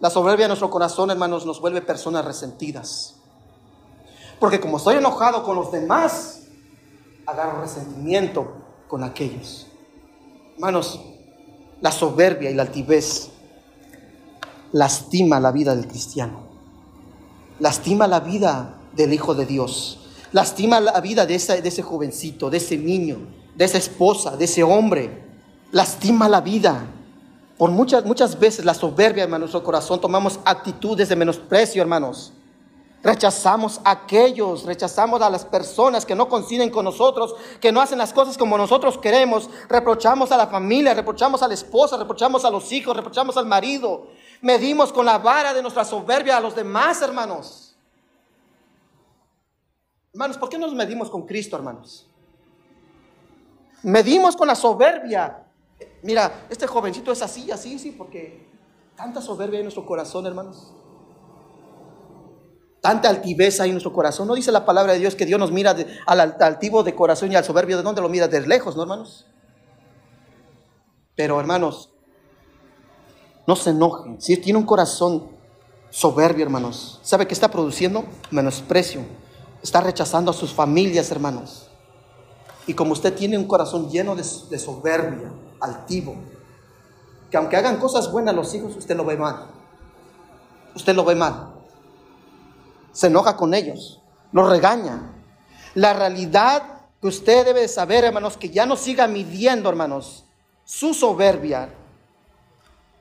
La 0.01 0.11
soberbia 0.11 0.45
de 0.45 0.49
nuestro 0.49 0.71
corazón, 0.71 1.11
hermanos, 1.11 1.45
nos 1.45 1.61
vuelve 1.61 1.81
personas 1.81 2.25
resentidas. 2.25 3.17
Porque 4.39 4.61
como 4.61 4.77
estoy 4.77 4.97
enojado 4.97 5.43
con 5.43 5.57
los 5.57 5.73
demás, 5.73 6.43
agarro 7.27 7.63
resentimiento 7.63 8.68
con 8.89 9.05
aquellos. 9.05 9.67
Hermanos, 10.55 11.01
la 11.81 11.93
soberbia 11.93 12.51
y 12.51 12.55
la 12.55 12.63
altivez 12.63 13.31
lastima 14.73 15.39
la 15.39 15.53
vida 15.53 15.77
del 15.77 15.87
cristiano, 15.87 16.41
lastima 17.61 18.07
la 18.07 18.21
vida 18.21 18.81
del 18.97 19.13
Hijo 19.13 19.35
de 19.35 19.47
Dios, 19.47 20.01
lastima 20.33 20.81
la 20.81 21.01
vida 21.01 21.27
de 21.27 21.37
ese, 21.37 21.63
de 21.63 21.69
ese 21.69 21.83
jovencito, 21.83 22.51
de 22.51 22.57
ese 22.57 22.77
niño, 22.77 23.19
de 23.55 23.65
esa 23.65 23.79
esposa, 23.79 24.37
de 24.37 24.45
ese 24.47 24.63
hombre, 24.63 25.23
lastima 25.71 26.29
la 26.29 26.41
vida. 26.41 26.87
Por 27.57 27.71
muchas, 27.71 28.05
muchas 28.05 28.39
veces 28.39 28.65
la 28.65 28.75
soberbia 28.75 29.25
en 29.25 29.31
nuestro 29.31 29.63
corazón 29.63 30.01
tomamos 30.01 30.39
actitudes 30.45 31.09
de 31.09 31.17
menosprecio, 31.17 31.83
hermanos. 31.83 32.33
Rechazamos 33.09 33.81
a 33.85 33.93
aquellos, 33.93 34.65
rechazamos 34.65 35.23
a 35.23 35.31
las 35.31 35.43
personas 35.43 36.05
que 36.05 36.15
no 36.15 36.29
coinciden 36.29 36.69
con 36.69 36.85
nosotros, 36.85 37.35
que 37.59 37.73
no 37.73 37.81
hacen 37.81 37.97
las 37.97 38.13
cosas 38.13 38.37
como 38.37 38.59
nosotros 38.59 38.99
queremos. 38.99 39.49
Reprochamos 39.67 40.31
a 40.31 40.37
la 40.37 40.47
familia, 40.47 40.93
reprochamos 40.93 41.43
a 41.43 41.49
la 41.49 41.55
esposa, 41.55 41.97
reprochamos 41.97 42.45
a 42.45 42.51
los 42.51 42.71
hijos, 42.71 42.95
reprochamos 42.95 43.39
al 43.39 43.47
marido. 43.47 44.09
medimos 44.43 44.93
con 44.93 45.07
la 45.07 45.17
vara 45.17 45.55
de 45.55 45.63
nuestra 45.63 45.87
soberbia 45.87 46.37
a 46.37 46.41
los 46.41 46.55
demás, 46.55 47.01
hermanos. 47.01 47.75
Hermanos, 50.13 50.37
¿por 50.37 50.51
qué 50.51 50.59
no 50.59 50.67
nos 50.67 50.77
medimos 50.77 51.09
con 51.09 51.25
Cristo, 51.25 51.57
hermanos? 51.57 52.07
Medimos 53.85 54.37
con 54.37 54.49
la 54.49 54.55
soberbia. 54.55 55.47
Mira, 56.03 56.47
este 56.51 56.67
jovencito 56.67 57.11
es 57.11 57.23
así, 57.23 57.51
así, 57.51 57.79
sí, 57.79 57.91
porque 57.91 58.47
tanta 58.95 59.23
soberbia 59.23 59.61
en 59.61 59.65
nuestro 59.65 59.87
corazón, 59.87 60.27
hermanos. 60.27 60.75
Tanta 62.81 63.09
altivez 63.09 63.61
hay 63.61 63.71
en 63.71 63.75
nuestro 63.75 63.93
corazón. 63.93 64.29
No 64.29 64.35
dice 64.35 64.53
la 64.53 64.65
palabra 64.65 64.93
de 64.93 65.01
Dios 65.01 65.15
que 65.15 65.27
Dios 65.27 65.41
nos 65.41 65.51
mira 65.51 65.75
al 66.07 66.37
altivo 66.41 66.83
de 66.85 66.95
corazón 66.95 67.33
y 67.33 67.37
al 67.37 67.45
soberbio. 67.45 67.77
¿De 67.77 67.83
dónde 67.83 68.01
lo 68.01 68.09
mira? 68.09 68.29
Desde 68.29 68.47
lejos, 68.47 68.77
¿no, 68.77 68.83
hermanos? 68.83 69.27
Pero, 71.17 71.41
hermanos, 71.41 71.91
no 73.47 73.57
se 73.57 73.71
enojen. 73.71 74.21
Si 74.21 74.37
tiene 74.37 74.59
un 74.59 74.67
corazón 74.67 75.29
soberbio, 75.91 76.45
hermanos, 76.45 77.01
¿sabe 77.03 77.27
qué 77.27 77.35
está 77.35 77.51
produciendo? 77.51 78.05
Menosprecio. 78.31 79.03
Está 79.63 79.81
rechazando 79.81 80.31
a 80.31 80.35
sus 80.35 80.53
familias, 80.53 81.11
hermanos. 81.11 81.69
Y 82.69 82.75
como 82.75 82.93
usted 82.93 83.15
tiene 83.15 83.37
un 83.37 83.49
corazón 83.49 83.91
lleno 83.91 84.15
de, 84.15 84.23
de 84.23 84.59
soberbia, 84.59 85.33
altivo, 85.61 86.15
que 87.31 87.37
aunque 87.37 87.57
hagan 87.57 87.79
cosas 87.79 88.13
buenas 88.13 88.35
los 88.35 88.55
hijos, 88.55 88.77
usted 88.77 88.97
lo 88.97 89.05
ve 89.05 89.17
mal. 89.17 89.47
Usted 90.75 90.95
lo 90.95 91.05
ve 91.05 91.15
mal. 91.15 91.48
Se 92.99 93.07
enoja 93.07 93.37
con 93.37 93.55
ellos, 93.55 94.03
los 94.33 94.51
regaña. 94.51 95.15
La 95.77 95.93
realidad 95.93 96.81
que 97.01 97.07
usted 97.07 97.45
debe 97.45 97.69
saber, 97.69 98.03
hermanos, 98.03 98.37
que 98.37 98.51
ya 98.51 98.67
no 98.67 98.75
siga 98.75 99.07
midiendo, 99.07 99.69
hermanos, 99.69 100.25
su 100.65 100.93
soberbia 100.95 101.73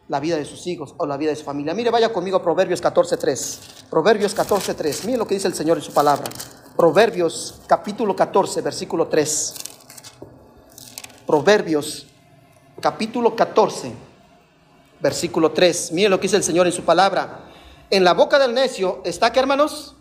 la 0.07 0.19
vida 0.19 0.37
de 0.37 0.45
sus 0.45 0.67
hijos 0.67 0.93
o 0.97 1.07
la 1.07 1.17
vida 1.17 1.31
de 1.31 1.35
su 1.35 1.43
familia. 1.43 1.73
Mire, 1.73 1.89
vaya 1.89 2.13
conmigo 2.13 2.37
a 2.37 2.43
Proverbios 2.43 2.79
14.3. 2.79 3.89
Proverbios 3.89 4.37
14.3. 4.37 5.05
Mire 5.05 5.17
lo 5.17 5.25
que 5.25 5.33
dice 5.33 5.47
el 5.47 5.55
Señor 5.55 5.77
en 5.77 5.83
su 5.83 5.91
palabra. 5.91 6.29
Proverbios 6.75 7.61
capítulo 7.65 8.15
14, 8.15 8.61
versículo 8.61 9.07
3. 9.07 9.55
Proverbios 11.25 12.05
capítulo 12.79 13.35
14, 13.35 13.93
versículo 14.99 15.51
3. 15.53 15.91
Mire 15.93 16.09
lo 16.09 16.19
que 16.19 16.27
dice 16.27 16.37
el 16.37 16.43
Señor 16.43 16.67
en 16.67 16.73
su 16.73 16.83
palabra. 16.83 17.46
En 17.89 18.03
la 18.03 18.13
boca 18.13 18.37
del 18.37 18.53
necio 18.53 19.01
está, 19.05 19.31
¿qué 19.31 19.39
hermanos? 19.39 19.95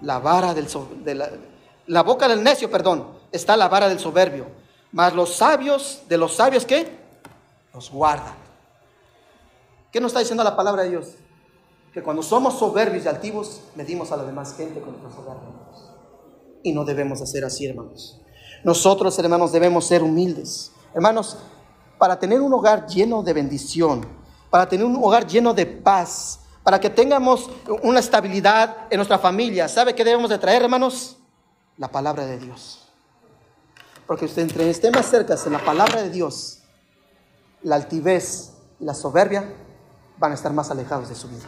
La 0.00 0.18
vara 0.18 0.54
del... 0.54 0.66
De 1.04 1.14
la, 1.86 2.02
boca 2.02 2.28
del 2.28 2.42
necio, 2.42 2.70
perdón, 2.70 3.06
está 3.32 3.56
la 3.56 3.68
vara 3.68 3.88
del 3.88 3.98
soberbio. 3.98 4.46
Mas 4.92 5.14
los 5.14 5.34
sabios, 5.34 6.02
de 6.08 6.16
los 6.16 6.34
sabios, 6.34 6.64
¿qué? 6.64 6.98
Los 7.74 7.90
guardan. 7.90 8.34
¿Qué 9.92 10.00
nos 10.00 10.10
está 10.10 10.20
diciendo 10.20 10.44
la 10.44 10.56
palabra 10.56 10.84
de 10.84 10.90
Dios? 10.90 11.08
Que 11.92 12.02
cuando 12.02 12.22
somos 12.22 12.58
soberbios 12.58 13.04
y 13.04 13.08
altivos, 13.08 13.60
medimos 13.74 14.12
a 14.12 14.16
la 14.16 14.24
demás 14.24 14.54
gente 14.56 14.80
con 14.80 14.92
nuestra 14.92 15.10
soberbia. 15.10 15.48
Y 16.62 16.72
no 16.72 16.84
debemos 16.84 17.20
hacer 17.20 17.44
así, 17.44 17.66
hermanos. 17.66 18.20
Nosotros, 18.64 19.18
hermanos, 19.18 19.52
debemos 19.52 19.86
ser 19.86 20.02
humildes. 20.02 20.72
Hermanos, 20.94 21.38
para 21.98 22.18
tener 22.18 22.40
un 22.40 22.52
hogar 22.52 22.86
lleno 22.86 23.22
de 23.22 23.32
bendición, 23.32 24.06
para 24.48 24.68
tener 24.68 24.86
un 24.86 24.96
hogar 24.96 25.26
lleno 25.26 25.54
de 25.54 25.66
paz, 25.66 26.40
para 26.62 26.80
que 26.80 26.90
tengamos 26.90 27.50
una 27.82 28.00
estabilidad 28.00 28.86
en 28.90 28.96
nuestra 28.96 29.18
familia, 29.18 29.68
¿sabe 29.68 29.94
qué 29.94 30.04
debemos 30.04 30.30
de 30.30 30.38
traer, 30.38 30.62
hermanos? 30.62 31.16
La 31.78 31.88
palabra 31.88 32.26
de 32.26 32.38
Dios. 32.38 32.86
Porque 34.06 34.26
usted 34.26 34.42
entre 34.42 34.68
esté 34.68 34.90
más 34.90 35.06
cerca 35.06 35.36
en 35.44 35.52
la 35.52 35.64
palabra 35.64 36.02
de 36.02 36.10
Dios, 36.10 36.58
la 37.62 37.76
altivez 37.76 38.52
y 38.78 38.84
la 38.84 38.94
soberbia 38.94 39.54
van 40.18 40.32
a 40.32 40.34
estar 40.34 40.52
más 40.52 40.70
alejados 40.70 41.08
de 41.08 41.14
su 41.14 41.28
vida. 41.28 41.46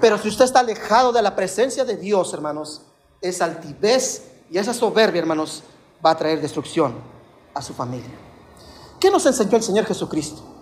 Pero 0.00 0.18
si 0.18 0.28
usted 0.28 0.44
está 0.44 0.60
alejado 0.60 1.12
de 1.12 1.22
la 1.22 1.34
presencia 1.34 1.84
de 1.84 1.96
Dios, 1.96 2.32
hermanos, 2.34 2.82
esa 3.20 3.46
altivez 3.46 4.22
y 4.50 4.58
esa 4.58 4.74
soberbia, 4.74 5.20
hermanos, 5.20 5.62
va 6.04 6.10
a 6.10 6.16
traer 6.16 6.40
destrucción 6.40 6.94
a 7.54 7.62
su 7.62 7.72
familia. 7.72 8.10
¿Qué 9.00 9.10
nos 9.10 9.24
enseñó 9.26 9.56
el 9.56 9.62
Señor 9.62 9.86
Jesucristo? 9.86 10.53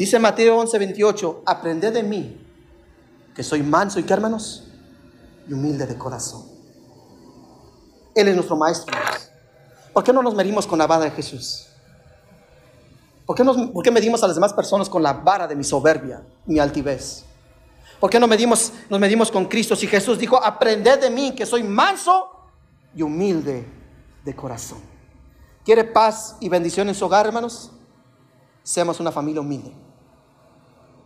Dice 0.00 0.18
Mateo 0.18 0.56
11, 0.56 0.78
28, 0.78 1.42
aprended 1.44 1.92
de 1.92 2.02
mí, 2.02 2.40
que 3.34 3.42
soy 3.42 3.62
manso 3.62 4.00
y 4.00 4.04
qué, 4.04 4.14
hermanos, 4.14 4.66
y 5.46 5.52
humilde 5.52 5.86
de 5.86 5.98
corazón. 5.98 6.46
Él 8.14 8.28
es 8.28 8.34
nuestro 8.34 8.56
maestro. 8.56 8.96
¿Por 9.92 10.02
qué 10.02 10.10
no 10.10 10.22
nos 10.22 10.34
medimos 10.34 10.66
con 10.66 10.78
la 10.78 10.86
vara 10.86 11.04
de 11.04 11.10
Jesús? 11.10 11.66
¿Por 13.26 13.36
qué, 13.36 13.44
nos, 13.44 13.58
¿Por 13.58 13.84
qué, 13.84 13.90
medimos 13.90 14.22
a 14.22 14.26
las 14.26 14.36
demás 14.36 14.54
personas 14.54 14.88
con 14.88 15.02
la 15.02 15.12
vara 15.12 15.46
de 15.46 15.54
mi 15.54 15.64
soberbia, 15.64 16.22
mi 16.46 16.58
altivez? 16.58 17.24
¿Por 18.00 18.08
qué 18.08 18.18
no 18.18 18.26
medimos, 18.26 18.72
nos 18.88 19.00
medimos 19.00 19.30
con 19.30 19.44
Cristo 19.48 19.76
si 19.76 19.86
Jesús 19.86 20.18
dijo, 20.18 20.42
aprended 20.42 20.98
de 20.98 21.10
mí 21.10 21.34
que 21.34 21.44
soy 21.44 21.62
manso 21.62 22.26
y 22.94 23.02
humilde 23.02 23.68
de 24.24 24.34
corazón? 24.34 24.80
¿Quiere 25.62 25.84
paz 25.84 26.36
y 26.40 26.48
bendición 26.48 26.88
en 26.88 26.94
su 26.94 27.04
hogar, 27.04 27.26
hermanos? 27.26 27.70
Seamos 28.62 28.98
una 28.98 29.12
familia 29.12 29.42
humilde. 29.42 29.89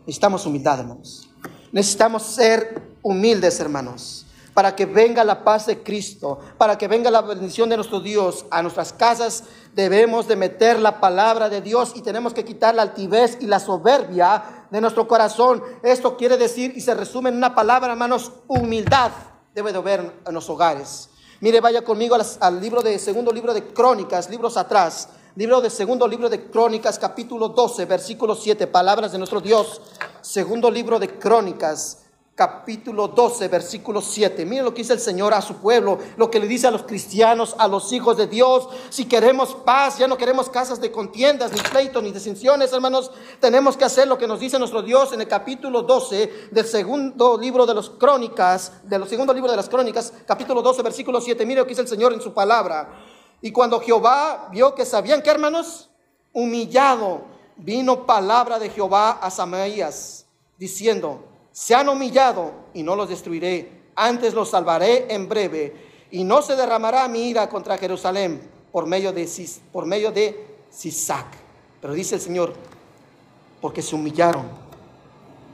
Necesitamos 0.07 0.47
humildad, 0.47 0.81
hermanos. 0.81 1.29
Necesitamos 1.73 2.23
ser 2.23 2.97
humildes, 3.03 3.59
hermanos 3.61 4.25
para 4.55 4.77
que 4.77 4.87
venga 4.87 5.25
la 5.25 5.43
paz 5.43 5.67
de 5.67 5.83
Cristo, 5.83 6.39
para 6.57 6.79
que 6.79 6.87
venga 6.87 7.11
la 7.11 7.23
bendición 7.23 7.69
de 7.69 7.77
nuestro 7.77 8.01
Dios 8.01 8.47
a 8.51 8.63
nuestras 8.63 8.93
casas, 8.93 9.43
debemos 9.75 10.29
de 10.29 10.37
meter 10.37 10.79
la 10.79 11.01
palabra 11.01 11.49
de 11.49 11.61
Dios 11.61 11.93
y 11.97 12.03
tenemos 12.03 12.33
que 12.33 12.45
quitar 12.45 12.75
la 12.75 12.83
altivez 12.83 13.37
y 13.41 13.47
la 13.47 13.59
soberbia 13.59 14.67
de 14.71 14.81
nuestro 14.81 15.09
corazón. 15.09 15.63
Esto 15.83 16.17
quiere 16.17 16.37
decir 16.37 16.73
y 16.77 16.81
se 16.81 16.95
resume 16.95 17.31
en 17.31 17.37
una 17.37 17.55
palabra, 17.55 17.93
hermanos, 17.93 18.33
humildad 18.47 19.11
debe 19.53 19.73
de 19.73 19.79
haber 19.79 20.21
en 20.25 20.35
los 20.35 20.49
hogares. 20.49 21.11
Mire, 21.41 21.61
vaya 21.61 21.83
conmigo 21.83 22.15
al, 22.15 22.25
al 22.41 22.61
libro 22.61 22.81
de 22.81 22.99
segundo 22.99 23.33
libro 23.33 23.53
de 23.53 23.67
Crónicas, 23.67 24.31
libros 24.31 24.57
atrás. 24.57 25.09
Libro 25.37 25.61
de 25.61 25.69
segundo 25.69 26.07
libro 26.07 26.29
de 26.29 26.45
Crónicas, 26.45 26.97
capítulo 26.97 27.49
12, 27.49 27.87
versículo 27.87 28.37
7, 28.37 28.69
palabras 28.69 29.11
de 29.11 29.19
nuestro 29.19 29.41
Dios. 29.41 29.81
Segundo 30.21 30.71
libro 30.71 31.01
de 31.01 31.19
Crónicas, 31.19 32.05
capítulo 32.37 33.09
12, 33.09 33.49
versículo 33.49 34.01
7. 34.01 34.47
Miren 34.47 34.65
lo 34.65 34.73
que 34.73 34.83
dice 34.83 34.93
el 34.93 35.01
Señor 35.01 35.35
a 35.35 35.43
su 35.43 35.57
pueblo, 35.57 35.99
lo 36.17 36.31
que 36.31 36.39
le 36.39 36.47
dice 36.47 36.69
a 36.69 36.71
los 36.71 36.85
cristianos, 36.85 37.57
a 37.59 37.67
los 37.67 37.93
hijos 37.93 38.17
de 38.17 38.29
Dios. 38.29 38.69
Si 38.91 39.07
queremos 39.07 39.57
paz, 39.57 39.99
ya 39.99 40.07
no 40.07 40.17
queremos 40.17 40.49
casas 40.49 40.81
de 40.81 40.93
contiendas, 40.93 41.51
ni 41.53 41.59
pleitos, 41.59 42.01
ni 42.01 42.13
distinciones, 42.13 42.73
hermanos. 42.73 43.11
Tenemos 43.41 43.77
que 43.77 43.87
hacer 43.87 44.07
lo 44.07 44.17
que 44.17 44.29
nos 44.29 44.39
dice 44.39 44.57
nuestro 44.61 44.83
Dios 44.83 45.15
en 45.15 45.21
el 45.21 45.27
capítulo 45.27 45.83
12 45.83 46.51
del 46.53 46.65
segundo 46.65 47.37
libro 47.37 47.67
de 47.67 47.75
las 47.75 47.91
crónicas, 47.91 48.71
de 48.85 49.01
los 49.01 49.09
segundo 49.09 49.35
libro 49.35 49.51
de 49.51 49.57
las 49.57 49.69
crónicas, 49.69 50.13
capítulo 50.29 50.63
12, 50.63 50.81
versículo 50.83 51.21
7. 51.21 51.45
Miren 51.45 51.63
lo 51.63 51.65
que 51.65 51.71
dice 51.71 51.83
el 51.83 51.89
Señor 51.89 52.13
en 52.13 52.21
su 52.21 52.33
palabra. 52.33 53.14
Y 53.45 53.53
cuando 53.53 53.79
Jehová 53.79 54.49
vio 54.51 54.75
que 54.75 54.87
sabían 54.87 55.21
que, 55.21 55.29
hermanos, 55.29 55.91
humillado, 56.33 57.21
vino 57.59 58.07
palabra 58.07 58.59
de 58.59 58.71
Jehová 58.71 59.19
a 59.21 59.31
Samaías, 59.31 60.25
diciendo, 60.57 61.23
se 61.53 61.75
han 61.75 61.91
humillado 61.91 62.53
y 62.73 62.83
no 62.83 62.97
los 62.97 63.11
destruiré, 63.11 63.83
antes 63.97 64.33
los 64.33 64.49
salvaré 64.49 65.13
en 65.13 65.29
breve, 65.29 65.77
y 66.11 66.25
no 66.25 66.41
se 66.41 66.57
derramará 66.57 67.07
mi 67.07 67.29
ira 67.29 67.47
contra 67.51 67.77
Jerusalén 67.77 68.41
por 68.73 68.87
medio 68.87 69.13
de, 69.13 69.27
Sisac. 70.71 71.27
Pero 71.83 71.93
dice 71.93 72.15
el 72.15 72.23
Señor, 72.23 72.55
porque 73.61 73.83
se 73.83 73.95
humillaron. 73.95 74.47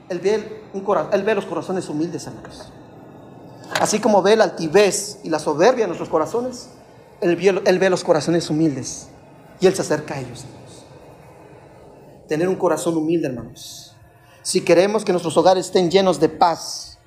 Él 0.09 0.21
ve, 0.21 0.63
un 0.75 0.87
él 1.11 1.23
ve 1.25 1.35
los 1.35 1.45
corazones 1.45 1.89
humildes, 1.89 2.25
hermanos. 2.25 2.71
Así 3.81 3.99
como 3.99 4.23
ve 4.23 4.37
la 4.37 4.45
altivez 4.45 5.19
y 5.25 5.29
la 5.29 5.41
soberbia 5.41 5.87
en 5.87 5.89
nuestros 5.89 6.09
corazones, 6.09 6.71
él 7.21 7.79
ve, 7.79 7.91
los 7.91 8.05
corazones 8.05 8.49
humildes 8.51 9.09
y 9.61 9.67
Él 9.67 9.75
se 9.75 9.83
acerca 9.83 10.15
a 10.15 10.21
ellos. 10.21 10.45
Tener 12.29 12.49
un 12.49 12.57
corazón 12.57 12.97
humilde, 12.97 13.29
hermanos 13.29 13.91
si 14.43 14.63
queremos 14.63 15.05
que 15.05 15.13
nuestros 15.13 15.37
hogares 15.37 15.67
estén 15.67 15.91
llenos 15.91 16.19
de 16.19 16.29
paz, 16.29 16.99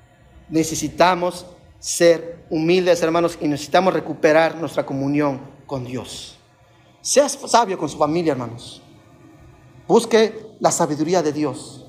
necesitamos 0.48 1.46
ser 1.78 2.44
humildes, 2.50 3.02
hermanos, 3.02 3.38
y 3.40 3.48
necesitamos 3.48 3.92
recuperar 3.92 4.56
nuestra 4.56 4.86
comunión 4.86 5.40
con 5.66 5.84
Dios. 5.84 6.38
Seas 7.00 7.38
sabio 7.46 7.76
con 7.76 7.88
su 7.88 7.98
familia, 7.98 8.32
hermanos. 8.32 8.82
Busque 9.86 10.46
la 10.60 10.70
sabiduría 10.70 11.22
de 11.22 11.32
Dios. 11.32 11.86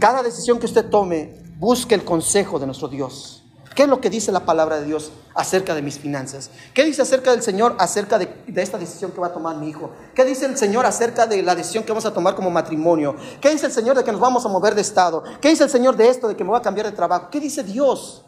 Cada 0.00 0.22
decisión 0.22 0.58
que 0.58 0.66
usted 0.66 0.88
tome, 0.90 1.34
busque 1.58 1.94
el 1.94 2.04
consejo 2.04 2.58
de 2.58 2.66
nuestro 2.66 2.88
Dios. 2.88 3.43
¿Qué 3.74 3.82
es 3.82 3.88
lo 3.88 4.00
que 4.00 4.08
dice 4.08 4.30
la 4.30 4.46
palabra 4.46 4.78
de 4.78 4.86
Dios 4.86 5.10
acerca 5.34 5.74
de 5.74 5.82
mis 5.82 5.98
finanzas? 5.98 6.50
¿Qué 6.74 6.84
dice 6.84 7.02
acerca 7.02 7.32
del 7.32 7.42
Señor 7.42 7.74
acerca 7.78 8.18
de, 8.18 8.32
esta 8.54 8.78
decisión 8.78 9.10
que 9.10 9.20
va 9.20 9.28
a 9.28 9.32
tomar 9.32 9.56
mi 9.56 9.68
hijo? 9.68 9.90
¿Qué 10.14 10.24
dice 10.24 10.46
el 10.46 10.56
Señor 10.56 10.86
acerca 10.86 11.26
de 11.26 11.42
la 11.42 11.56
decisión 11.56 11.82
que 11.82 11.90
vamos 11.90 12.06
a 12.06 12.14
tomar 12.14 12.36
como 12.36 12.50
matrimonio? 12.50 13.16
¿Qué 13.40 13.50
dice 13.50 13.66
el 13.66 13.72
Señor 13.72 13.96
de 13.96 14.04
que 14.04 14.12
nos 14.12 14.20
vamos 14.20 14.46
a 14.46 14.48
mover 14.48 14.76
de 14.76 14.82
estado? 14.82 15.24
¿Qué 15.40 15.48
dice 15.48 15.64
el 15.64 15.70
Señor 15.70 15.96
de 15.96 16.08
esto, 16.08 16.28
de 16.28 16.36
que 16.36 16.44
me 16.44 16.50
voy 16.50 16.58
a 16.58 16.62
cambiar 16.62 16.86
de 16.86 16.92
trabajo? 16.92 17.28
¿Qué 17.30 17.40
dice 17.40 17.64
Dios? 17.64 18.24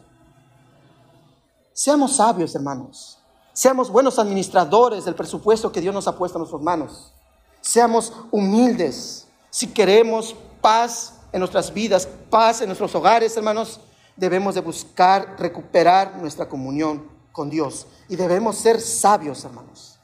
Seamos 1.71 2.17
sabios, 2.17 2.53
hermanos. 2.53 3.19
Seamos 3.53 3.89
buenos 3.89 4.19
administradores 4.19 5.05
del 5.05 5.15
presupuesto 5.15 5.71
que 5.71 5.79
Dios 5.79 5.93
nos 5.93 6.07
ha 6.07 6.17
puesto 6.17 6.37
en 6.37 6.41
nuestras 6.41 6.61
manos. 6.61 7.13
Seamos 7.61 8.11
humildes 8.31 9.27
si 9.49 9.67
queremos 9.67 10.35
paz 10.59 11.13
en 11.31 11.39
nuestras 11.39 11.73
vidas, 11.73 12.07
paz 12.29 12.61
en 12.61 12.67
nuestros 12.67 12.93
hogares, 12.95 13.35
hermanos, 13.37 13.79
debemos 14.17 14.55
de 14.55 14.61
buscar 14.61 15.35
recuperar 15.39 16.17
nuestra 16.17 16.49
comunión 16.49 17.07
con 17.31 17.49
Dios 17.49 17.87
y 18.09 18.15
debemos 18.15 18.57
ser 18.57 18.81
sabios, 18.81 19.45
hermanos. 19.45 19.99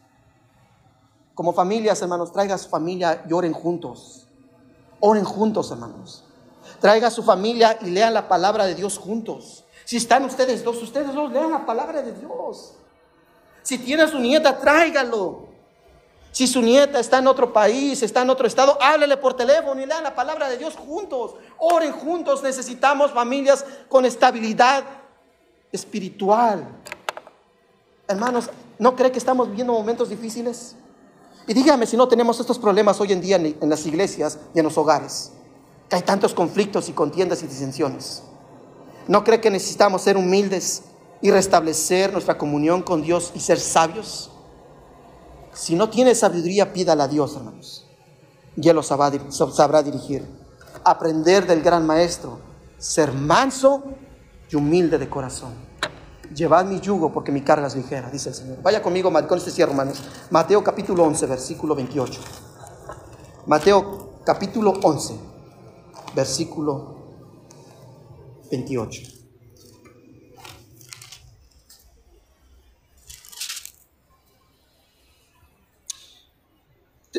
Como 1.34 1.52
familias, 1.52 2.02
hermanos, 2.02 2.32
traiga 2.32 2.58
su 2.58 2.70
familia 2.70 3.26
y 3.28 3.34
oren 3.34 3.54
juntos. 3.54 4.28
Oren 5.00 5.24
juntos, 5.24 5.72
hermanos. 5.72 6.24
Traiga 6.80 7.10
su 7.10 7.24
familia 7.24 7.78
y 7.82 7.90
lean 7.90 8.14
la 8.14 8.28
palabra 8.28 8.66
de 8.66 8.76
Dios 8.76 8.98
juntos. 8.98 9.66
Si 9.84 9.98
están 9.98 10.24
ustedes 10.26 10.64
dos, 10.64 10.82
ustedes 10.82 11.14
dos 11.14 11.32
lean 11.32 11.52
la 11.52 11.66
palabra 11.66 12.02
de 12.02 12.14
Dios. 12.14 12.76
Si 13.64 13.78
tiene 13.80 14.04
a 14.04 14.08
su 14.08 14.20
nieta, 14.20 14.60
tráigalo. 14.60 15.53
Si 16.34 16.48
su 16.48 16.64
nieta 16.64 17.00
está 17.00 17.20
en 17.20 17.28
otro 17.28 17.54
país, 17.54 18.02
está 18.02 18.24
en 18.24 18.30
otro 18.32 18.48
estado, 18.48 18.76
háblele 18.82 19.18
por 19.18 19.36
teléfono 19.36 19.80
y 19.80 19.86
lean 19.86 20.02
la 20.02 20.16
palabra 20.16 20.50
de 20.50 20.58
Dios 20.58 20.76
juntos. 20.76 21.36
Oren 21.60 21.92
juntos. 21.92 22.42
Necesitamos 22.42 23.12
familias 23.12 23.64
con 23.88 24.04
estabilidad 24.04 24.84
espiritual. 25.72 26.68
Hermanos, 28.08 28.50
¿no 28.80 28.96
cree 28.96 29.12
que 29.12 29.20
estamos 29.20 29.48
viviendo 29.48 29.74
momentos 29.74 30.10
difíciles? 30.10 30.76
Y 31.46 31.54
dígame 31.54 31.86
si 31.86 31.96
no 31.96 32.08
tenemos 32.08 32.40
estos 32.40 32.58
problemas 32.58 33.00
hoy 33.00 33.12
en 33.12 33.22
día 33.22 33.36
en 33.36 33.70
las 33.70 33.86
iglesias 33.86 34.40
y 34.56 34.60
en 34.60 34.66
los 34.66 34.76
hogares. 34.76 35.34
Que 35.88 35.98
hay 35.98 36.02
tantos 36.02 36.34
conflictos 36.34 36.90
y 36.90 36.94
contiendas 36.94 37.44
y 37.44 37.48
disensiones. 37.48 38.24
¿No 39.08 39.24
cree 39.24 39.40
que 39.40 39.52
necesitamos 39.52 40.02
ser 40.02 40.18
humildes 40.18 40.82
y 41.22 41.30
restablecer 41.30 42.12
nuestra 42.12 42.40
comunión 42.40 42.82
con 42.82 43.04
Dios 43.04 43.32
y 43.36 43.40
ser 43.40 43.60
sabios? 43.60 44.32
Si 45.54 45.76
no 45.76 45.90
tiene 45.90 46.16
sabiduría, 46.16 46.74
pídala 46.74 47.06
a 47.06 47.08
Dios, 47.08 47.36
hermanos. 47.36 47.88
Y 48.56 48.68
Él 48.70 48.76
lo 48.76 48.84
sabrá 48.84 49.84
dirigir. 49.84 50.28
Aprender 50.84 51.48
del 51.48 51.62
gran 51.62 51.86
maestro, 51.86 52.40
ser 52.78 53.14
manso 53.14 53.84
y 54.50 54.56
humilde 54.56 54.98
de 54.98 55.10
corazón. 55.10 55.54
Llevad 56.36 56.66
mi 56.66 56.80
yugo 56.80 57.12
porque 57.12 57.32
mi 57.32 57.42
carga 57.42 57.68
es 57.68 57.76
ligera, 57.76 58.10
dice 58.10 58.30
el 58.30 58.36
Señor. 58.36 58.62
Vaya 58.62 58.82
conmigo 58.82 59.12
con 59.28 59.38
este 59.38 59.52
cierre, 59.52 59.72
hermanos. 59.72 60.02
Mateo 60.30 60.64
capítulo 60.64 61.04
11, 61.04 61.26
versículo 61.28 61.76
28. 61.76 62.22
Mateo 63.46 64.20
capítulo 64.26 64.74
11, 64.82 65.16
versículo 66.16 66.96
28. 68.50 69.23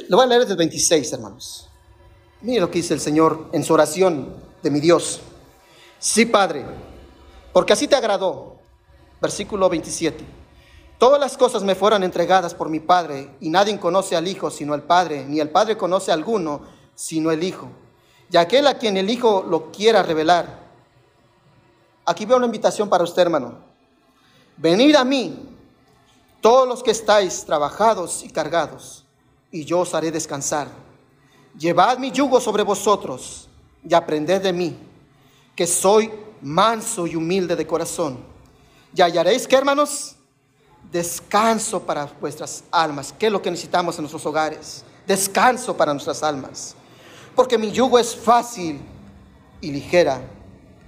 Lo 0.08 0.16
voy 0.16 0.24
a 0.24 0.28
leer 0.28 0.40
desde 0.40 0.52
el 0.52 0.58
26, 0.58 1.12
hermanos. 1.12 1.68
Mire 2.40 2.60
lo 2.60 2.70
que 2.70 2.78
dice 2.78 2.94
el 2.94 3.00
Señor 3.00 3.48
en 3.52 3.62
su 3.62 3.72
oración 3.72 4.34
de 4.62 4.70
mi 4.70 4.80
Dios. 4.80 5.20
Sí, 5.98 6.26
Padre, 6.26 6.64
porque 7.52 7.72
así 7.72 7.86
te 7.86 7.96
agradó. 7.96 8.56
Versículo 9.20 9.68
27. 9.68 10.24
Todas 10.98 11.20
las 11.20 11.36
cosas 11.36 11.62
me 11.62 11.74
fueron 11.74 12.02
entregadas 12.02 12.54
por 12.54 12.68
mi 12.68 12.80
Padre, 12.80 13.36
y 13.40 13.50
nadie 13.50 13.78
conoce 13.78 14.16
al 14.16 14.28
Hijo 14.28 14.50
sino 14.50 14.74
el 14.74 14.82
Padre, 14.82 15.24
ni 15.24 15.40
el 15.40 15.50
Padre 15.50 15.76
conoce 15.76 16.10
a 16.10 16.14
alguno 16.14 16.62
sino 16.94 17.30
el 17.30 17.42
Hijo. 17.42 17.68
Y 18.30 18.36
aquel 18.36 18.66
a 18.66 18.78
quien 18.78 18.96
el 18.96 19.08
Hijo 19.08 19.44
lo 19.48 19.70
quiera 19.70 20.02
revelar. 20.02 20.64
Aquí 22.04 22.26
veo 22.26 22.36
una 22.36 22.46
invitación 22.46 22.88
para 22.88 23.04
usted, 23.04 23.22
hermano. 23.22 23.58
Venid 24.56 24.94
a 24.96 25.04
mí, 25.04 25.56
todos 26.40 26.68
los 26.68 26.82
que 26.82 26.90
estáis 26.90 27.44
trabajados 27.44 28.22
y 28.22 28.30
cargados, 28.30 29.03
y 29.54 29.64
yo 29.64 29.78
os 29.78 29.94
haré 29.94 30.10
descansar. 30.10 30.66
Llevad 31.56 31.98
mi 31.98 32.10
yugo 32.10 32.40
sobre 32.40 32.64
vosotros 32.64 33.48
y 33.88 33.94
aprended 33.94 34.42
de 34.42 34.52
mí, 34.52 34.76
que 35.54 35.64
soy 35.64 36.10
manso 36.42 37.06
y 37.06 37.14
humilde 37.14 37.54
de 37.54 37.64
corazón. 37.64 38.18
Y 38.96 39.00
hallaréis 39.00 39.46
que, 39.46 39.54
hermanos, 39.54 40.16
descanso 40.90 41.80
para 41.80 42.06
vuestras 42.20 42.64
almas. 42.72 43.14
¿Qué 43.16 43.26
es 43.26 43.32
lo 43.32 43.40
que 43.40 43.50
necesitamos 43.52 43.96
en 43.96 44.02
nuestros 44.02 44.26
hogares? 44.26 44.84
Descanso 45.06 45.76
para 45.76 45.92
nuestras 45.92 46.24
almas. 46.24 46.74
Porque 47.36 47.56
mi 47.56 47.70
yugo 47.70 48.00
es 48.00 48.16
fácil 48.16 48.80
y 49.60 49.70
ligera 49.70 50.20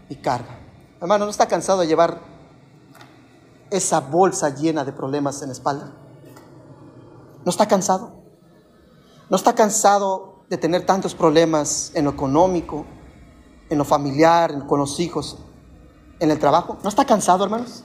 mi 0.08 0.16
carga. 0.16 0.58
Hermano, 1.00 1.24
¿no 1.24 1.30
está 1.30 1.46
cansado 1.46 1.82
de 1.82 1.86
llevar 1.86 2.20
esa 3.70 4.00
bolsa 4.00 4.52
llena 4.52 4.84
de 4.84 4.92
problemas 4.92 5.40
en 5.42 5.50
la 5.50 5.52
espalda? 5.52 5.92
¿No 7.44 7.50
está 7.50 7.68
cansado? 7.68 8.25
¿No 9.28 9.36
está 9.36 9.54
cansado 9.54 10.44
de 10.48 10.56
tener 10.56 10.86
tantos 10.86 11.14
problemas 11.14 11.90
en 11.94 12.04
lo 12.04 12.10
económico, 12.12 12.84
en 13.68 13.78
lo 13.78 13.84
familiar, 13.84 14.66
con 14.66 14.78
los 14.78 15.00
hijos, 15.00 15.38
en 16.20 16.30
el 16.30 16.38
trabajo? 16.38 16.78
¿No 16.82 16.88
está 16.88 17.04
cansado, 17.04 17.44
hermanos? 17.44 17.82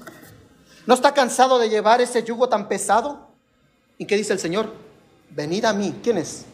¿No 0.86 0.94
está 0.94 1.14
cansado 1.14 1.60
de 1.60 1.70
llevar 1.70 2.02
ese 2.02 2.24
yugo 2.24 2.50
tan 2.50 2.68
pesado? 2.68 3.28
¿Y 3.98 4.06
qué 4.06 4.16
dice 4.16 4.34
el 4.34 4.39
Señor? 4.39 4.72
Venid 5.30 5.66
a 5.66 5.74
mí. 5.74 6.00
¿Quién 6.04 6.18
es? 6.18 6.46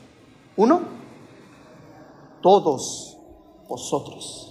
¿Uno? 0.56 0.82
Todos 2.42 3.18
vosotros 3.68 4.48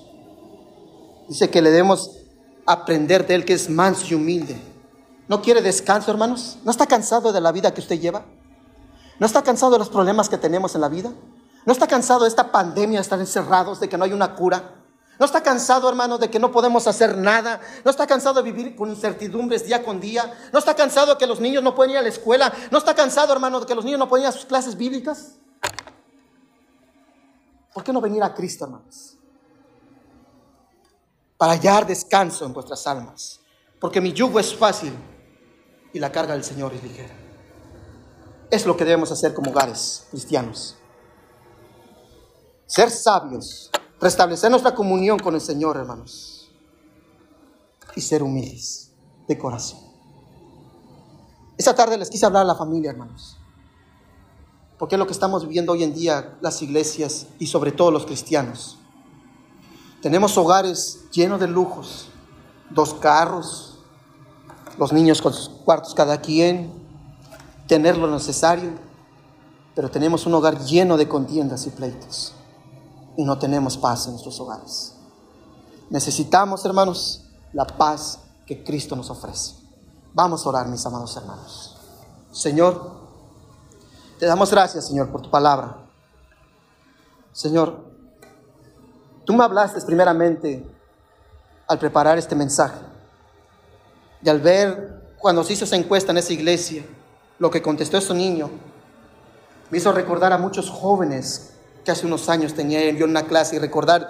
Dice 1.28 1.51
que 1.51 1.62
le 1.62 1.70
debemos 1.70 2.11
aprender 2.66 3.26
de 3.26 3.34
Él 3.34 3.45
que 3.45 3.55
es 3.55 3.68
manso 3.68 4.07
y 4.09 4.14
humilde. 4.14 4.57
¿No 5.28 5.43
quiere 5.43 5.61
descanso, 5.61 6.11
hermanos? 6.11 6.59
¿No 6.64 6.70
está 6.70 6.87
cansado 6.87 7.32
de 7.32 7.41
la 7.41 7.51
vida 7.51 7.74
que 7.74 7.80
usted 7.80 7.99
lleva? 8.01 8.24
¿No 9.18 9.26
está 9.26 9.42
cansado 9.42 9.72
de 9.72 9.78
los 9.78 9.88
problemas 9.88 10.28
que 10.28 10.38
tenemos 10.38 10.74
en 10.74 10.80
la 10.80 10.88
vida? 10.88 11.12
¿No 11.64 11.72
está 11.72 11.86
cansado 11.86 12.22
de 12.22 12.28
esta 12.28 12.52
pandemia, 12.52 12.98
de 12.98 13.02
estar 13.02 13.18
encerrados, 13.18 13.80
de 13.80 13.88
que 13.88 13.98
no 13.98 14.04
hay 14.04 14.12
una 14.12 14.34
cura? 14.34 14.74
¿No 15.18 15.24
está 15.24 15.42
cansado, 15.42 15.88
hermano, 15.88 16.18
de 16.18 16.30
que 16.30 16.38
no 16.38 16.52
podemos 16.52 16.86
hacer 16.86 17.16
nada? 17.16 17.60
¿No 17.84 17.90
está 17.90 18.06
cansado 18.06 18.42
de 18.42 18.50
vivir 18.50 18.76
con 18.76 18.90
incertidumbres 18.90 19.64
día 19.66 19.82
con 19.82 20.00
día? 20.00 20.32
¿No 20.52 20.58
está 20.58 20.74
cansado 20.74 21.14
de 21.14 21.18
que 21.18 21.26
los 21.26 21.40
niños 21.40 21.62
no 21.62 21.74
pueden 21.74 21.92
ir 21.92 21.98
a 21.98 22.02
la 22.02 22.08
escuela? 22.08 22.52
¿No 22.70 22.78
está 22.78 22.94
cansado, 22.94 23.32
hermano, 23.32 23.60
de 23.60 23.66
que 23.66 23.74
los 23.74 23.84
niños 23.84 23.98
no 23.98 24.08
pueden 24.08 24.24
ir 24.24 24.28
a 24.28 24.32
sus 24.32 24.44
clases 24.44 24.76
bíblicas? 24.76 25.36
¿Por 27.72 27.82
qué 27.82 27.92
no 27.92 28.00
venir 28.00 28.22
a 28.22 28.34
Cristo, 28.34 28.64
hermanos? 28.64 29.16
para 31.36 31.52
hallar 31.52 31.86
descanso 31.86 32.44
en 32.44 32.52
vuestras 32.52 32.86
almas, 32.86 33.40
porque 33.80 34.00
mi 34.00 34.12
yugo 34.12 34.40
es 34.40 34.54
fácil 34.54 34.92
y 35.92 35.98
la 35.98 36.10
carga 36.10 36.34
del 36.34 36.44
Señor 36.44 36.72
es 36.74 36.82
ligera. 36.82 37.14
Es 38.51 38.64
lo 38.64 38.76
que 38.76 38.84
debemos 38.84 39.11
hacer 39.11 39.34
como 39.34 39.51
hogares 39.51 40.07
cristianos. 40.11 40.76
Ser 42.66 42.90
sabios, 42.90 43.70
restablecer 44.01 44.51
nuestra 44.51 44.74
comunión 44.74 45.18
con 45.18 45.34
el 45.34 45.40
Señor, 45.40 45.76
hermanos, 45.76 46.51
y 47.94 48.01
ser 48.01 48.22
humildes 48.22 48.92
de 49.26 49.38
corazón. 49.38 49.80
Esta 51.57 51.74
tarde 51.74 51.97
les 51.97 52.11
quise 52.11 52.26
hablar 52.26 52.42
a 52.42 52.47
la 52.47 52.55
familia, 52.55 52.90
hermanos, 52.90 53.38
porque 54.78 54.94
es 54.94 54.99
lo 54.99 55.07
que 55.07 55.12
estamos 55.12 55.42
viviendo 55.44 55.72
hoy 55.72 55.82
en 55.82 55.94
día 55.94 56.36
las 56.40 56.61
iglesias 56.62 57.26
y 57.38 57.47
sobre 57.47 57.72
todo 57.72 57.90
los 57.90 58.05
cristianos. 58.05 58.78
Tenemos 60.03 60.36
hogares 60.36 61.05
llenos 61.11 61.40
de 61.40 61.49
lujos, 61.49 62.09
dos 62.70 62.94
carros, 62.94 63.78
los 64.78 64.92
niños 64.92 65.22
con 65.22 65.32
sus 65.32 65.49
cuartos 65.49 65.94
cada 65.94 66.20
quien, 66.20 66.86
tener 67.66 67.96
lo 67.96 68.08
necesario, 68.08 68.70
pero 69.74 69.90
tenemos 69.90 70.26
un 70.26 70.34
hogar 70.34 70.58
lleno 70.60 70.96
de 70.96 71.08
contiendas 71.08 71.66
y 71.66 71.70
pleitos 71.70 72.32
y 73.16 73.24
no 73.24 73.38
tenemos 73.38 73.76
paz 73.76 74.06
en 74.06 74.12
nuestros 74.12 74.38
hogares. 74.40 74.94
Necesitamos, 75.90 76.64
hermanos, 76.64 77.24
la 77.52 77.66
paz 77.66 78.20
que 78.46 78.62
Cristo 78.64 78.96
nos 78.96 79.10
ofrece. 79.10 79.54
Vamos 80.14 80.44
a 80.44 80.48
orar, 80.48 80.68
mis 80.68 80.84
amados 80.86 81.16
hermanos. 81.16 81.76
Señor, 82.32 82.90
te 84.18 84.26
damos 84.26 84.50
gracias, 84.50 84.86
Señor, 84.86 85.10
por 85.10 85.22
tu 85.22 85.30
palabra. 85.30 85.88
Señor, 87.32 87.86
Tú 89.26 89.34
me 89.34 89.42
hablaste 89.42 89.80
primeramente 89.82 90.64
al 91.66 91.78
preparar 91.80 92.16
este 92.16 92.36
mensaje 92.36 92.78
y 94.22 94.28
al 94.28 94.40
ver 94.40 95.16
cuando 95.18 95.42
se 95.42 95.54
hizo 95.54 95.64
esa 95.64 95.74
encuesta 95.74 96.12
en 96.12 96.18
esa 96.18 96.32
iglesia, 96.32 96.84
lo 97.39 97.51
que 97.51 97.62
contestó 97.62 97.99
ese 97.99 98.14
niño, 98.14 98.51
me 99.70 99.78
hizo 99.78 99.93
recordar 99.93 100.32
a 100.32 100.39
muchos 100.39 100.70
jóvenes 100.70 101.53
que 101.84 101.91
hace 101.91 102.07
unos 102.07 102.28
años 102.28 102.55
tenía 102.55 102.80
yo 102.91 103.05
en 103.05 103.11
una 103.11 103.24
clase 103.24 103.57
y 103.57 103.59
recordar 103.59 104.09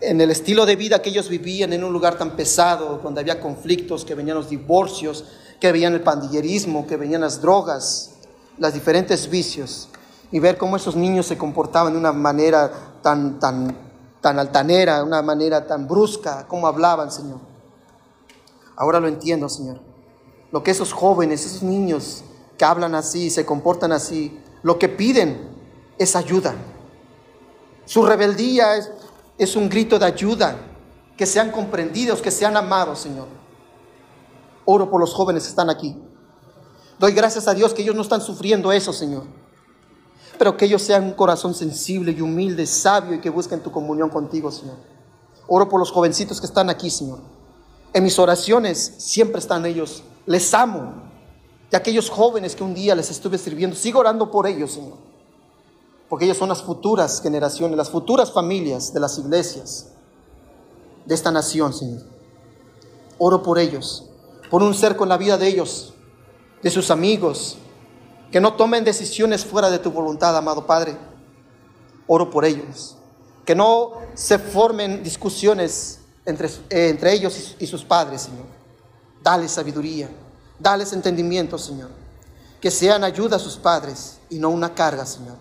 en 0.00 0.20
el 0.20 0.30
estilo 0.30 0.64
de 0.64 0.76
vida 0.76 1.02
que 1.02 1.10
ellos 1.10 1.28
vivían 1.28 1.72
en 1.72 1.84
un 1.84 1.92
lugar 1.92 2.16
tan 2.16 2.36
pesado, 2.36 3.00
donde 3.02 3.20
había 3.20 3.40
conflictos, 3.40 4.04
que 4.04 4.14
venían 4.14 4.36
los 4.36 4.48
divorcios, 4.48 5.24
que 5.60 5.72
venían 5.72 5.92
el 5.92 6.00
pandillerismo, 6.00 6.86
que 6.86 6.96
venían 6.96 7.20
las 7.20 7.42
drogas, 7.42 8.12
los 8.56 8.72
diferentes 8.72 9.28
vicios, 9.28 9.88
y 10.32 10.38
ver 10.38 10.56
cómo 10.56 10.76
esos 10.76 10.96
niños 10.96 11.26
se 11.26 11.36
comportaban 11.36 11.92
de 11.92 11.98
una 11.98 12.12
manera 12.12 12.70
tan, 13.02 13.38
tan 13.38 13.90
tan 14.20 14.38
altanera, 14.38 15.02
una 15.02 15.22
manera 15.22 15.66
tan 15.66 15.88
brusca, 15.88 16.46
como 16.46 16.66
hablaban, 16.66 17.10
Señor. 17.10 17.40
Ahora 18.76 19.00
lo 19.00 19.08
entiendo, 19.08 19.48
Señor. 19.48 19.80
Lo 20.52 20.62
que 20.62 20.70
esos 20.70 20.92
jóvenes, 20.92 21.44
esos 21.46 21.62
niños 21.62 22.24
que 22.60 22.66
hablan 22.66 22.94
así, 22.94 23.30
se 23.30 23.46
comportan 23.46 23.90
así, 23.90 24.38
lo 24.62 24.78
que 24.78 24.90
piden 24.90 25.48
es 25.96 26.14
ayuda. 26.14 26.54
Su 27.86 28.04
rebeldía 28.04 28.76
es, 28.76 28.92
es 29.38 29.56
un 29.56 29.70
grito 29.70 29.98
de 29.98 30.04
ayuda, 30.04 30.58
que 31.16 31.24
sean 31.24 31.52
comprendidos, 31.52 32.20
que 32.20 32.30
sean 32.30 32.58
amados, 32.58 32.98
Señor. 32.98 33.28
Oro 34.66 34.90
por 34.90 35.00
los 35.00 35.14
jóvenes 35.14 35.44
que 35.44 35.48
están 35.48 35.70
aquí. 35.70 35.96
Doy 36.98 37.12
gracias 37.12 37.48
a 37.48 37.54
Dios 37.54 37.72
que 37.72 37.80
ellos 37.80 37.94
no 37.94 38.02
están 38.02 38.20
sufriendo 38.20 38.70
eso, 38.72 38.92
Señor. 38.92 39.24
Pero 40.38 40.58
que 40.58 40.66
ellos 40.66 40.82
sean 40.82 41.04
un 41.04 41.14
corazón 41.14 41.54
sensible 41.54 42.12
y 42.12 42.20
humilde, 42.20 42.66
sabio 42.66 43.14
y 43.14 43.22
que 43.22 43.30
busquen 43.30 43.62
tu 43.62 43.72
comunión 43.72 44.10
contigo, 44.10 44.52
Señor. 44.52 44.76
Oro 45.48 45.66
por 45.66 45.80
los 45.80 45.90
jovencitos 45.90 46.40
que 46.42 46.46
están 46.46 46.68
aquí, 46.68 46.90
Señor. 46.90 47.20
En 47.94 48.04
mis 48.04 48.18
oraciones 48.18 48.96
siempre 48.98 49.38
están 49.38 49.64
ellos. 49.64 50.02
Les 50.26 50.52
amo. 50.52 51.09
Y 51.72 51.76
aquellos 51.76 52.10
jóvenes 52.10 52.56
que 52.56 52.64
un 52.64 52.74
día 52.74 52.94
les 52.94 53.10
estuve 53.10 53.38
sirviendo, 53.38 53.76
sigo 53.76 54.00
orando 54.00 54.30
por 54.30 54.46
ellos, 54.46 54.72
Señor. 54.72 54.98
Porque 56.08 56.24
ellos 56.24 56.36
son 56.36 56.48
las 56.48 56.62
futuras 56.62 57.22
generaciones, 57.22 57.76
las 57.76 57.90
futuras 57.90 58.32
familias 58.32 58.92
de 58.92 59.00
las 59.00 59.16
iglesias 59.18 59.86
de 61.06 61.14
esta 61.14 61.30
nación, 61.30 61.72
Señor. 61.72 62.02
Oro 63.18 63.42
por 63.42 63.58
ellos, 63.58 64.04
por 64.50 64.62
un 64.62 64.74
cerco 64.74 65.04
en 65.04 65.10
la 65.10 65.16
vida 65.16 65.38
de 65.38 65.46
ellos, 65.46 65.94
de 66.62 66.70
sus 66.70 66.90
amigos, 66.90 67.58
que 68.32 68.40
no 68.40 68.54
tomen 68.54 68.82
decisiones 68.82 69.44
fuera 69.44 69.70
de 69.70 69.78
tu 69.78 69.92
voluntad, 69.92 70.36
amado 70.36 70.66
Padre. 70.66 70.96
Oro 72.08 72.30
por 72.30 72.44
ellos. 72.44 72.96
Que 73.44 73.54
no 73.54 73.92
se 74.14 74.38
formen 74.38 75.02
discusiones 75.02 76.00
entre, 76.24 76.48
entre 76.70 77.12
ellos 77.12 77.56
y 77.58 77.66
sus 77.66 77.84
padres, 77.84 78.22
Señor. 78.22 78.46
Dale 79.22 79.48
sabiduría, 79.48 80.08
dales 80.60 80.92
entendimiento, 80.92 81.58
Señor. 81.58 81.90
Que 82.60 82.70
sean 82.70 83.04
ayuda 83.04 83.36
a 83.36 83.40
sus 83.40 83.56
padres 83.56 84.18
y 84.28 84.38
no 84.38 84.50
una 84.50 84.74
carga, 84.74 85.06
Señor. 85.06 85.36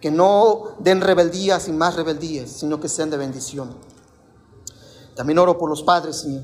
Que 0.00 0.10
no 0.10 0.74
den 0.80 1.00
rebeldías 1.00 1.68
y 1.68 1.72
más 1.72 1.96
rebeldías, 1.96 2.50
sino 2.50 2.80
que 2.80 2.88
sean 2.88 3.10
de 3.10 3.16
bendición. 3.16 3.74
También 5.14 5.38
oro 5.38 5.56
por 5.56 5.70
los 5.70 5.82
padres, 5.82 6.16
Señor. 6.16 6.42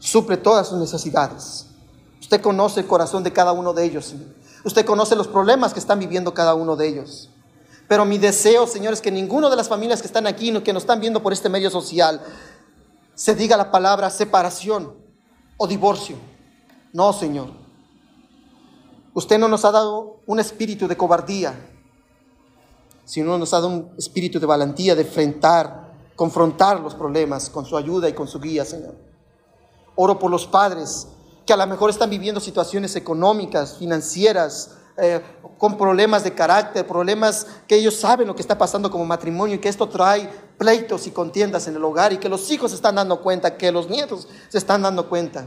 Suple 0.00 0.36
todas 0.36 0.68
sus 0.68 0.78
necesidades. 0.78 1.66
Usted 2.20 2.40
conoce 2.40 2.80
el 2.80 2.86
corazón 2.86 3.22
de 3.22 3.32
cada 3.32 3.52
uno 3.52 3.72
de 3.72 3.84
ellos, 3.84 4.06
Señor. 4.06 4.28
Usted 4.64 4.84
conoce 4.86 5.14
los 5.14 5.28
problemas 5.28 5.72
que 5.72 5.80
están 5.80 5.98
viviendo 5.98 6.32
cada 6.32 6.54
uno 6.54 6.76
de 6.76 6.88
ellos. 6.88 7.28
Pero 7.88 8.04
mi 8.04 8.16
deseo, 8.16 8.66
Señor, 8.66 8.94
es 8.94 9.00
que 9.00 9.10
ninguno 9.10 9.50
de 9.50 9.56
las 9.56 9.68
familias 9.68 10.00
que 10.00 10.06
están 10.06 10.26
aquí, 10.26 10.52
que 10.62 10.72
nos 10.72 10.84
están 10.84 11.00
viendo 11.00 11.22
por 11.22 11.32
este 11.32 11.48
medio 11.48 11.68
social, 11.68 12.22
se 13.14 13.34
diga 13.34 13.56
la 13.56 13.70
palabra 13.70 14.08
separación 14.08 14.94
o 15.56 15.66
divorcio. 15.66 16.16
No, 16.92 17.12
Señor. 17.12 17.48
Usted 19.14 19.38
no 19.38 19.48
nos 19.48 19.64
ha 19.64 19.70
dado 19.70 20.20
un 20.26 20.40
espíritu 20.40 20.88
de 20.88 20.96
cobardía, 20.96 21.54
sino 23.04 23.36
nos 23.38 23.52
ha 23.52 23.56
dado 23.56 23.68
un 23.68 23.94
espíritu 23.98 24.38
de 24.40 24.46
valentía, 24.46 24.94
de 24.94 25.02
enfrentar, 25.02 25.92
confrontar 26.16 26.80
los 26.80 26.94
problemas 26.94 27.50
con 27.50 27.64
su 27.64 27.76
ayuda 27.76 28.08
y 28.08 28.12
con 28.12 28.28
su 28.28 28.40
guía, 28.40 28.64
Señor. 28.64 28.94
Oro 29.96 30.18
por 30.18 30.30
los 30.30 30.46
padres 30.46 31.08
que 31.46 31.52
a 31.52 31.56
lo 31.56 31.66
mejor 31.66 31.90
están 31.90 32.08
viviendo 32.08 32.40
situaciones 32.40 32.94
económicas, 32.96 33.76
financieras, 33.76 34.76
eh, 34.96 35.20
con 35.58 35.78
problemas 35.78 36.22
de 36.22 36.34
carácter, 36.34 36.86
problemas 36.86 37.46
que 37.66 37.76
ellos 37.76 37.96
saben 37.96 38.26
lo 38.26 38.34
que 38.34 38.42
está 38.42 38.58
pasando 38.58 38.90
como 38.90 39.04
matrimonio 39.04 39.56
y 39.56 39.58
que 39.58 39.68
esto 39.68 39.88
trae 39.88 40.28
pleitos 40.58 41.06
y 41.06 41.10
contiendas 41.10 41.66
en 41.66 41.76
el 41.76 41.84
hogar 41.84 42.12
y 42.12 42.18
que 42.18 42.28
los 42.28 42.50
hijos 42.50 42.70
se 42.70 42.76
están 42.76 42.96
dando 42.96 43.22
cuenta, 43.22 43.56
que 43.56 43.72
los 43.72 43.88
nietos 43.88 44.28
se 44.48 44.58
están 44.58 44.82
dando 44.82 45.08
cuenta. 45.08 45.46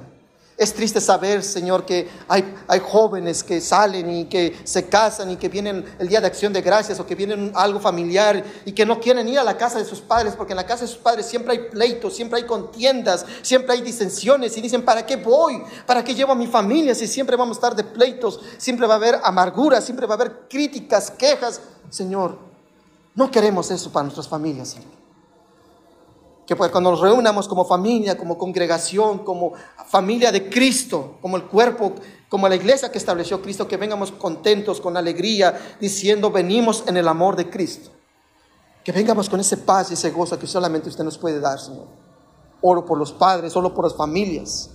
Es 0.57 0.73
triste 0.73 1.01
saber, 1.01 1.43
Señor, 1.43 1.85
que 1.85 2.07
hay, 2.29 2.45
jóvenes 2.79 3.43
que 3.43 3.59
salen 3.59 4.09
y 4.09 4.25
que 4.25 4.57
se 4.63 4.87
casan 4.87 5.31
y 5.31 5.35
que 5.35 5.49
vienen 5.49 5.83
el 5.99 6.07
día 6.07 6.21
de 6.21 6.27
acción 6.27 6.53
de 6.53 6.61
gracias 6.61 6.97
o 6.97 7.05
que 7.05 7.13
vienen 7.13 7.51
algo 7.55 7.81
familiar 7.81 8.41
y 8.63 8.71
que 8.71 8.85
no 8.85 9.01
quieren 9.01 9.27
ir 9.27 9.37
a 9.37 9.43
la 9.43 9.57
casa 9.57 9.79
de 9.79 9.85
sus 9.85 9.99
padres 9.99 10.33
porque 10.37 10.53
en 10.53 10.57
la 10.57 10.65
casa 10.65 10.85
de 10.85 10.87
sus 10.87 10.99
padres 10.99 11.25
siempre 11.25 11.51
hay 11.51 11.59
pleitos, 11.69 12.15
siempre 12.15 12.39
hay 12.39 12.45
contiendas, 12.45 13.25
siempre 13.41 13.73
hay 13.73 13.81
disensiones 13.81 14.55
y 14.55 14.61
dicen, 14.61 14.85
¿para 14.85 15.05
qué 15.05 15.17
voy? 15.17 15.61
¿Para 15.85 16.05
qué 16.05 16.15
llevo 16.15 16.31
a 16.31 16.35
mi 16.35 16.47
familia 16.47 16.95
si 16.95 17.05
siempre 17.05 17.35
vamos 17.35 17.57
a 17.57 17.59
estar 17.59 17.75
de 17.75 17.83
pleitos? 17.83 18.39
Siempre 18.57 18.87
va 18.87 18.93
a 18.93 18.97
haber 18.97 19.19
amargura, 19.23 19.81
siempre 19.81 20.05
va 20.05 20.13
a 20.13 20.17
haber 20.17 20.47
críticas, 20.49 21.11
quejas. 21.11 21.59
Señor, 21.89 22.37
no 23.13 23.29
queremos 23.29 23.69
eso 23.71 23.91
para 23.91 24.03
nuestras 24.03 24.29
familias, 24.29 24.69
Señor 24.69 25.04
que 26.45 26.55
pues 26.55 26.71
cuando 26.71 26.91
nos 26.91 27.01
reunamos 27.01 27.47
como 27.47 27.65
familia, 27.65 28.17
como 28.17 28.37
congregación, 28.37 29.19
como 29.19 29.53
familia 29.87 30.31
de 30.31 30.49
Cristo, 30.49 31.17
como 31.21 31.37
el 31.37 31.45
cuerpo, 31.45 31.93
como 32.29 32.47
la 32.47 32.55
iglesia 32.55 32.91
que 32.91 32.97
estableció 32.97 33.41
Cristo, 33.41 33.67
que 33.67 33.77
vengamos 33.77 34.11
contentos, 34.11 34.79
con 34.79 34.95
alegría, 34.95 35.77
diciendo, 35.79 36.29
venimos 36.29 36.83
en 36.87 36.97
el 36.97 37.07
amor 37.07 37.35
de 37.35 37.49
Cristo. 37.49 37.91
Que 38.83 38.91
vengamos 38.91 39.29
con 39.29 39.39
ese 39.39 39.57
paz 39.57 39.89
y 39.89 39.95
ese 39.95 40.11
gozo 40.11 40.37
que 40.37 40.45
solamente 40.45 40.89
usted 40.89 41.03
nos 41.03 41.17
puede 41.17 41.39
dar, 41.39 41.59
Señor. 41.59 41.87
Oro 42.61 42.85
por 42.85 42.99
los 42.99 43.11
padres, 43.11 43.55
oro 43.55 43.73
por 43.73 43.85
las 43.85 43.95
familias. 43.95 44.69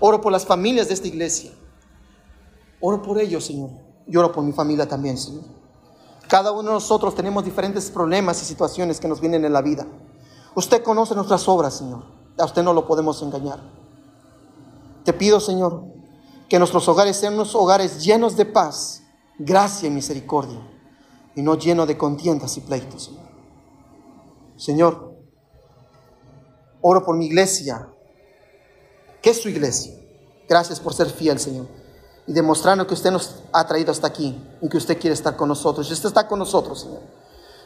Oro 0.00 0.20
por 0.20 0.32
las 0.32 0.44
familias 0.44 0.88
de 0.88 0.94
esta 0.94 1.08
iglesia. 1.08 1.52
Oro 2.80 3.00
por 3.00 3.18
ellos, 3.18 3.46
Señor. 3.46 3.70
Y 4.06 4.16
oro 4.16 4.30
por 4.30 4.44
mi 4.44 4.52
familia 4.52 4.86
también, 4.86 5.16
Señor. 5.16 5.44
Cada 6.28 6.52
uno 6.52 6.68
de 6.68 6.74
nosotros 6.74 7.14
tenemos 7.14 7.44
diferentes 7.44 7.90
problemas 7.90 8.42
y 8.42 8.44
situaciones 8.44 9.00
que 9.00 9.08
nos 9.08 9.20
vienen 9.20 9.44
en 9.44 9.52
la 9.52 9.62
vida. 9.62 9.86
Usted 10.54 10.82
conoce 10.82 11.14
nuestras 11.14 11.48
obras, 11.48 11.74
Señor. 11.74 12.04
A 12.38 12.44
usted 12.44 12.62
no 12.62 12.72
lo 12.72 12.86
podemos 12.86 13.20
engañar. 13.22 13.60
Te 15.04 15.12
pido, 15.12 15.40
Señor, 15.40 15.84
que 16.48 16.58
nuestros 16.58 16.88
hogares 16.88 17.16
sean 17.16 17.34
unos 17.34 17.54
hogares 17.54 18.04
llenos 18.04 18.36
de 18.36 18.46
paz, 18.46 19.02
gracia 19.38 19.88
y 19.88 19.90
misericordia, 19.90 20.60
y 21.34 21.42
no 21.42 21.56
llenos 21.56 21.86
de 21.86 21.98
contiendas 21.98 22.56
y 22.56 22.60
pleitos, 22.60 23.04
Señor. 23.04 23.24
Señor, 24.56 25.16
oro 26.80 27.04
por 27.04 27.16
mi 27.16 27.26
iglesia. 27.26 27.88
¿Qué 29.20 29.30
es 29.30 29.42
su 29.42 29.48
iglesia? 29.48 29.94
Gracias 30.48 30.78
por 30.80 30.94
ser 30.94 31.08
fiel, 31.08 31.38
Señor, 31.38 31.66
y 32.26 32.32
demostrando 32.32 32.86
que 32.86 32.94
usted 32.94 33.10
nos 33.10 33.42
ha 33.52 33.66
traído 33.66 33.90
hasta 33.90 34.06
aquí 34.06 34.40
y 34.60 34.68
que 34.68 34.76
usted 34.76 34.98
quiere 34.98 35.14
estar 35.14 35.36
con 35.36 35.48
nosotros. 35.48 35.88
Y 35.88 35.92
usted 35.92 36.08
está 36.08 36.28
con 36.28 36.38
nosotros, 36.38 36.82
Señor. 36.82 37.02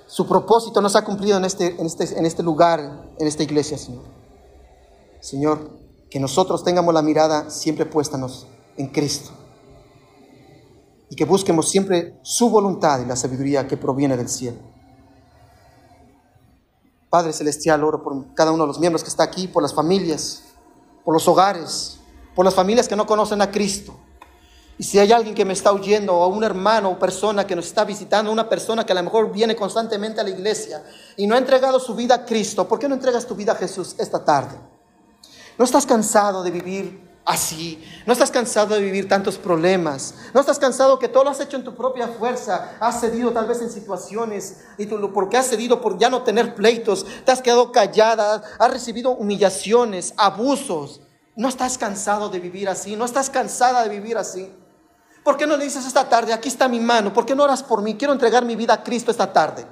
Su 0.09 0.27
propósito 0.27 0.81
no 0.81 0.89
se 0.89 0.97
ha 0.97 1.05
cumplido 1.05 1.37
en 1.37 1.45
este, 1.45 1.79
en 1.79 1.85
este, 1.85 2.19
en 2.19 2.25
este 2.25 2.43
lugar, 2.43 3.11
en 3.19 3.27
esta 3.27 3.43
iglesia, 3.43 3.77
Señor. 3.77 4.05
Señor, 5.21 5.71
que 6.09 6.19
nosotros 6.19 6.65
tengamos 6.65 6.95
la 6.95 7.03
mirada 7.03 7.51
siempre 7.51 7.85
puesta 7.85 8.19
en 8.79 8.87
Cristo. 8.89 9.31
Y 11.11 11.15
que 11.15 11.27
busquemos 11.27 11.69
siempre 11.69 12.19
su 12.23 12.49
voluntad 12.49 13.01
y 13.01 13.05
la 13.05 13.17
sabiduría 13.17 13.69
que 13.69 13.77
proviene 13.77 14.17
del 14.17 14.31
cielo. 14.31 14.57
Padre 17.11 17.35
Celestial, 17.35 17.85
oro 17.85 18.03
por 18.03 18.35
cada 18.35 18.51
uno 18.53 18.65
de 18.65 18.69
los 18.69 18.81
miembros 18.81 19.03
que 19.03 19.11
está 19.11 19.25
aquí, 19.25 19.47
por 19.47 19.63
las 19.63 19.75
familias, 19.75 20.43
por 21.05 21.13
los 21.13 21.29
hogares, 21.29 21.99
por 22.35 22.47
las 22.47 22.55
familias 22.55 22.89
que 22.89 22.97
no 22.97 23.07
conocen 23.07 23.43
a 23.43 23.51
Cristo 23.51 23.95
y 24.79 24.85
si 24.85 24.99
hay 25.01 25.11
alguien 25.11 25.35
que 25.35 25.45
me 25.45 25.55
está 25.55 25.73
oyendo, 25.73 26.15
o 26.15 26.29
un 26.29 26.45
hermano 26.45 26.91
o 26.91 26.99
persona 26.99 27.45
que 27.45 27.57
nos 27.57 27.67
está 27.67 27.85
visitando, 27.85 28.31
una 28.31 28.49
persona 28.49 28.87
que 28.87 28.93
a 28.93 28.95
lo 28.95 29.03
mejor 29.03 29.33
viene 29.33 29.57
constantemente 29.57 30.21
a 30.21 30.25
la 30.25 30.31
iglesia 30.31 30.85
y 31.17 31.27
no 31.27 31.35
ha 31.35 31.39
entregado 31.39 31.81
su 31.81 31.97
vida 31.97 32.15
a 32.15 32.25
Cristo, 32.25 32.69
¿por 32.69 32.79
qué 32.79 32.89
no 32.89 32.95
entregas 32.95 33.27
tu 33.27 33.35
vida 33.35 33.53
a 33.53 33.57
Jesús 33.57 33.97
esta 33.99 34.25
tarde? 34.25 34.57
¿No 35.59 35.65
estás 35.65 35.85
cansado 35.85 36.45
de 36.45 36.53
vivir 36.53 37.09
así? 37.25 37.85
¿No 38.07 38.13
estás 38.13 38.31
cansado 38.31 38.77
de 38.77 38.81
vivir 38.81 39.09
tantos 39.09 39.37
problemas? 39.37 40.15
¿No 40.33 40.41
estás 40.41 40.61
cansado 40.61 41.01
que 41.01 41.09
todo 41.09 41.25
lo 41.25 41.31
has 41.31 41.41
hecho 41.41 41.57
en 41.57 41.65
tu 41.65 41.75
propia 41.75 42.07
fuerza? 42.07 42.77
Has 42.79 43.01
cedido 43.01 43.33
tal 43.33 43.49
vez 43.49 43.61
en 43.61 43.73
situaciones 43.73 44.59
y 44.79 44.87
tú, 44.87 45.13
porque 45.13 45.37
has 45.37 45.49
cedido 45.49 45.81
por 45.81 45.99
ya 45.99 46.09
no 46.09 46.23
tener 46.23 46.55
pleitos, 46.55 47.05
te 47.25 47.33
has 47.33 47.43
quedado 47.43 47.73
callada, 47.73 48.45
has 48.61 48.71
recibido 48.71 49.11
humillaciones, 49.11 50.15
abusos. 50.17 51.01
¿No 51.35 51.49
estás 51.49 51.79
cansado 51.79 52.29
de 52.29 52.39
vivir 52.39 52.69
así? 52.69 52.95
¿No 52.95 53.05
estás 53.05 53.29
cansada 53.29 53.83
de 53.83 53.89
vivir 53.89 54.17
así? 54.17 54.53
¿Por 55.29 55.37
qué 55.37 55.47
no 55.47 55.59
le 55.59 55.65
dices 55.65 55.85
esta 55.85 56.09
tarde, 56.09 56.33
aquí 56.33 56.49
está 56.49 56.69
mi 56.71 56.81
mano? 56.81 57.13
¿Por 57.13 57.27
qué 57.27 57.35
no 57.35 57.45
oras 57.45 57.63
por 57.63 57.83
mí? 57.83 57.97
Quiero 57.97 58.15
entregar 58.15 58.47
mi 58.47 58.57
vida 58.57 58.73
a 58.73 58.83
Cristo 58.83 59.11
esta 59.11 59.31
tarde. 59.31 59.63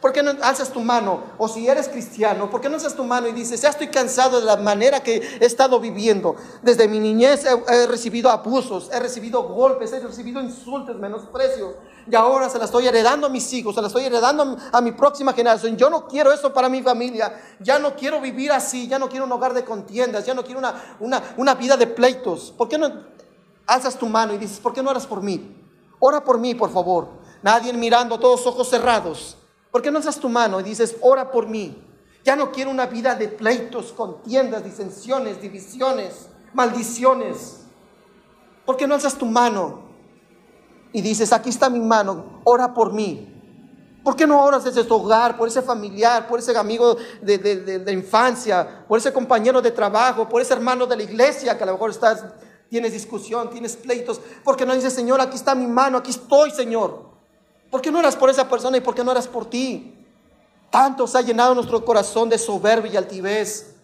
¿Por 0.00 0.12
qué 0.12 0.24
no 0.24 0.32
alzas 0.42 0.72
tu 0.72 0.80
mano? 0.80 1.22
O 1.38 1.46
si 1.46 1.68
eres 1.68 1.88
cristiano, 1.88 2.50
¿por 2.50 2.60
qué 2.60 2.68
no 2.68 2.74
alzas 2.74 2.96
tu 2.96 3.04
mano 3.04 3.28
y 3.28 3.32
dices, 3.32 3.62
ya 3.62 3.68
estoy 3.68 3.86
cansado 3.86 4.40
de 4.40 4.46
la 4.46 4.56
manera 4.56 5.00
que 5.00 5.18
he 5.40 5.44
estado 5.44 5.78
viviendo? 5.78 6.34
Desde 6.62 6.88
mi 6.88 6.98
niñez 6.98 7.44
he, 7.44 7.86
recibido 7.86 8.28
abusos, 8.28 8.90
he 8.92 8.98
recibido 8.98 9.44
golpes, 9.44 9.92
he 9.92 10.00
recibido 10.00 10.42
insultos, 10.42 10.96
menosprecios. 10.96 11.76
Y 12.10 12.16
ahora 12.16 12.50
se 12.50 12.58
la 12.58 12.64
estoy 12.64 12.88
heredando 12.88 13.28
a 13.28 13.30
mis 13.30 13.52
hijos, 13.52 13.76
se 13.76 13.80
la 13.80 13.86
estoy 13.86 14.04
heredando 14.04 14.56
a 14.72 14.80
mi 14.80 14.90
próxima 14.90 15.32
generación. 15.32 15.76
Yo 15.76 15.90
no 15.90 16.08
quiero 16.08 16.32
eso 16.32 16.52
para 16.52 16.68
mi 16.68 16.82
familia. 16.82 17.40
Ya 17.60 17.78
no 17.78 17.94
quiero 17.94 18.20
vivir 18.20 18.50
así, 18.50 18.88
ya 18.88 18.98
no 18.98 19.08
quiero 19.08 19.26
un 19.26 19.30
hogar 19.30 19.54
de 19.54 19.64
contiendas, 19.64 20.26
ya 20.26 20.34
no 20.34 20.42
quiero 20.42 20.58
una, 20.58 20.96
una, 20.98 21.22
una 21.36 21.54
vida 21.54 21.76
de 21.76 21.86
pleitos. 21.86 22.52
¿Por 22.58 22.68
qué 22.68 22.78
no 22.78 23.16
alzas 23.68 23.96
tu 23.96 24.08
mano 24.08 24.34
y 24.34 24.38
dices, 24.38 24.58
¿por 24.58 24.72
qué 24.72 24.82
no 24.82 24.90
oras 24.90 25.06
por 25.06 25.22
mí? 25.22 25.54
Ora 26.00 26.24
por 26.24 26.38
mí, 26.38 26.54
por 26.54 26.72
favor. 26.72 27.08
Nadie 27.42 27.72
mirando, 27.72 28.18
todos 28.18 28.44
ojos 28.46 28.68
cerrados. 28.68 29.36
¿Por 29.70 29.82
qué 29.82 29.90
no 29.90 29.98
alzas 29.98 30.18
tu 30.18 30.28
mano 30.28 30.58
y 30.58 30.64
dices, 30.64 30.96
ora 31.02 31.30
por 31.30 31.46
mí? 31.46 31.84
Ya 32.24 32.34
no 32.34 32.50
quiero 32.50 32.70
una 32.70 32.86
vida 32.86 33.14
de 33.14 33.28
pleitos, 33.28 33.92
contiendas, 33.92 34.64
disensiones, 34.64 35.40
divisiones, 35.40 36.28
maldiciones. 36.52 37.60
¿Por 38.64 38.76
qué 38.76 38.86
no 38.86 38.94
alzas 38.94 39.14
tu 39.14 39.26
mano 39.26 39.82
y 40.92 41.02
dices, 41.02 41.32
aquí 41.32 41.50
está 41.50 41.68
mi 41.68 41.80
mano, 41.80 42.40
ora 42.44 42.72
por 42.72 42.92
mí? 42.92 43.34
¿Por 44.02 44.16
qué 44.16 44.26
no 44.26 44.42
oras 44.42 44.64
desde 44.64 44.84
tu 44.84 44.94
hogar, 44.94 45.36
por 45.36 45.48
ese 45.48 45.60
familiar, 45.60 46.26
por 46.26 46.38
ese 46.38 46.56
amigo 46.56 46.96
de, 47.20 47.36
de, 47.38 47.92
infancia, 47.92 48.84
por 48.88 48.98
ese 48.98 49.12
compañero 49.12 49.60
de 49.60 49.70
trabajo, 49.70 50.26
por 50.26 50.40
ese 50.40 50.54
hermano 50.54 50.86
de 50.86 50.96
la 50.96 51.02
iglesia 51.02 51.58
que 51.58 51.64
a 51.64 51.66
lo 51.66 51.72
mejor 51.72 51.90
estás, 51.90 52.24
tienes 52.68 52.92
discusión, 52.92 53.50
tienes 53.50 53.76
pleitos? 53.76 54.20
¿Por 54.44 54.56
qué 54.56 54.66
no 54.66 54.74
dices, 54.74 54.92
Señor, 54.92 55.20
aquí 55.20 55.36
está 55.36 55.54
mi 55.54 55.66
mano, 55.66 55.98
aquí 55.98 56.10
estoy, 56.10 56.50
Señor? 56.50 57.08
¿Por 57.70 57.80
qué 57.80 57.90
no 57.90 57.98
oras 57.98 58.16
por 58.16 58.30
esa 58.30 58.48
persona 58.48 58.76
y 58.76 58.80
por 58.80 58.94
qué 58.94 59.04
no 59.04 59.10
oras 59.10 59.28
por 59.28 59.46
ti? 59.46 59.94
Tanto 60.70 61.06
se 61.06 61.18
ha 61.18 61.22
llenado 61.22 61.54
nuestro 61.54 61.84
corazón 61.84 62.28
de 62.28 62.38
soberbia 62.38 62.92
y 62.92 62.96
altivez 62.96 63.74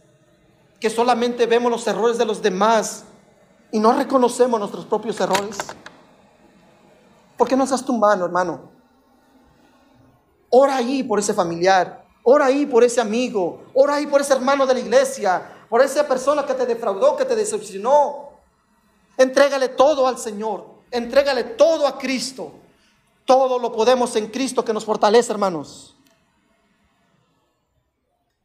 que 0.81 0.91
solamente 0.91 1.47
vemos 1.47 1.71
los 1.71 1.87
errores 1.87 2.19
de 2.19 2.25
los 2.25 2.43
demás 2.43 3.05
y 3.71 3.79
no 3.79 3.93
reconocemos 3.93 4.61
nuestros 4.61 4.85
propios 4.85 5.19
errores. 5.21 5.57
¿Por 7.37 7.49
qué 7.49 7.57
no 7.57 7.67
das 7.67 7.85
tu 7.85 7.93
mano, 7.93 8.25
hermano? 8.25 8.71
Ora 10.51 10.77
ahí 10.77 11.03
por 11.03 11.19
ese 11.19 11.35
familiar, 11.35 12.05
ora 12.23 12.47
ahí 12.47 12.67
por 12.67 12.85
ese 12.85 13.01
amigo, 13.01 13.65
ora 13.75 13.95
ahí 13.95 14.07
por 14.07 14.21
ese 14.21 14.35
hermano 14.35 14.67
de 14.67 14.75
la 14.75 14.81
iglesia, 14.81 15.43
por 15.69 15.83
esa 15.83 16.07
persona 16.07 16.47
que 16.47 16.55
te 16.55 16.67
defraudó, 16.67 17.17
que 17.17 17.25
te 17.25 17.35
decepcionó. 17.35 18.34
Entrégale 19.17 19.69
todo 19.71 20.07
al 20.07 20.19
Señor, 20.19 20.67
entrégale 20.91 21.45
todo 21.45 21.87
a 21.87 21.99
Cristo. 21.99 22.53
Todo 23.25 23.59
lo 23.59 23.73
podemos 23.73 24.15
en 24.17 24.27
Cristo 24.29 24.65
que 24.65 24.73
nos 24.73 24.85
fortalece, 24.85 25.33
hermanos. 25.33 25.97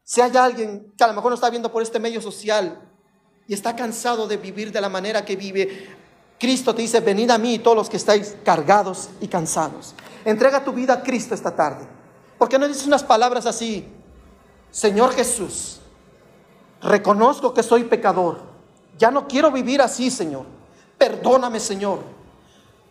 Si 0.03 0.21
hay 0.21 0.35
alguien 0.37 0.93
que 0.97 1.03
a 1.03 1.07
lo 1.07 1.13
mejor 1.13 1.31
no 1.31 1.35
está 1.35 1.49
viendo 1.49 1.71
por 1.71 1.83
este 1.83 1.99
medio 1.99 2.21
social 2.21 2.81
y 3.47 3.53
está 3.53 3.75
cansado 3.75 4.27
de 4.27 4.37
vivir 4.37 4.71
de 4.71 4.81
la 4.81 4.89
manera 4.89 5.25
que 5.25 5.35
vive, 5.35 5.97
Cristo 6.39 6.73
te 6.73 6.81
dice, 6.81 7.01
venid 7.01 7.29
a 7.29 7.37
mí 7.37 7.59
todos 7.59 7.75
los 7.75 7.89
que 7.89 7.97
estáis 7.97 8.37
cargados 8.43 9.09
y 9.19 9.27
cansados. 9.27 9.93
Entrega 10.23 10.63
tu 10.63 10.71
vida 10.71 10.93
a 10.93 11.03
Cristo 11.03 11.35
esta 11.35 11.55
tarde. 11.55 11.85
¿Por 12.37 12.47
qué 12.47 12.57
no 12.57 12.67
dices 12.67 12.87
unas 12.87 13.03
palabras 13.03 13.45
así? 13.45 13.85
Señor 14.71 15.13
Jesús, 15.13 15.81
reconozco 16.81 17.53
que 17.53 17.63
soy 17.63 17.83
pecador. 17.83 18.39
Ya 18.97 19.11
no 19.11 19.27
quiero 19.27 19.51
vivir 19.51 19.81
así, 19.81 20.09
Señor. 20.09 20.45
Perdóname, 20.99 21.59
Señor. 21.59 22.01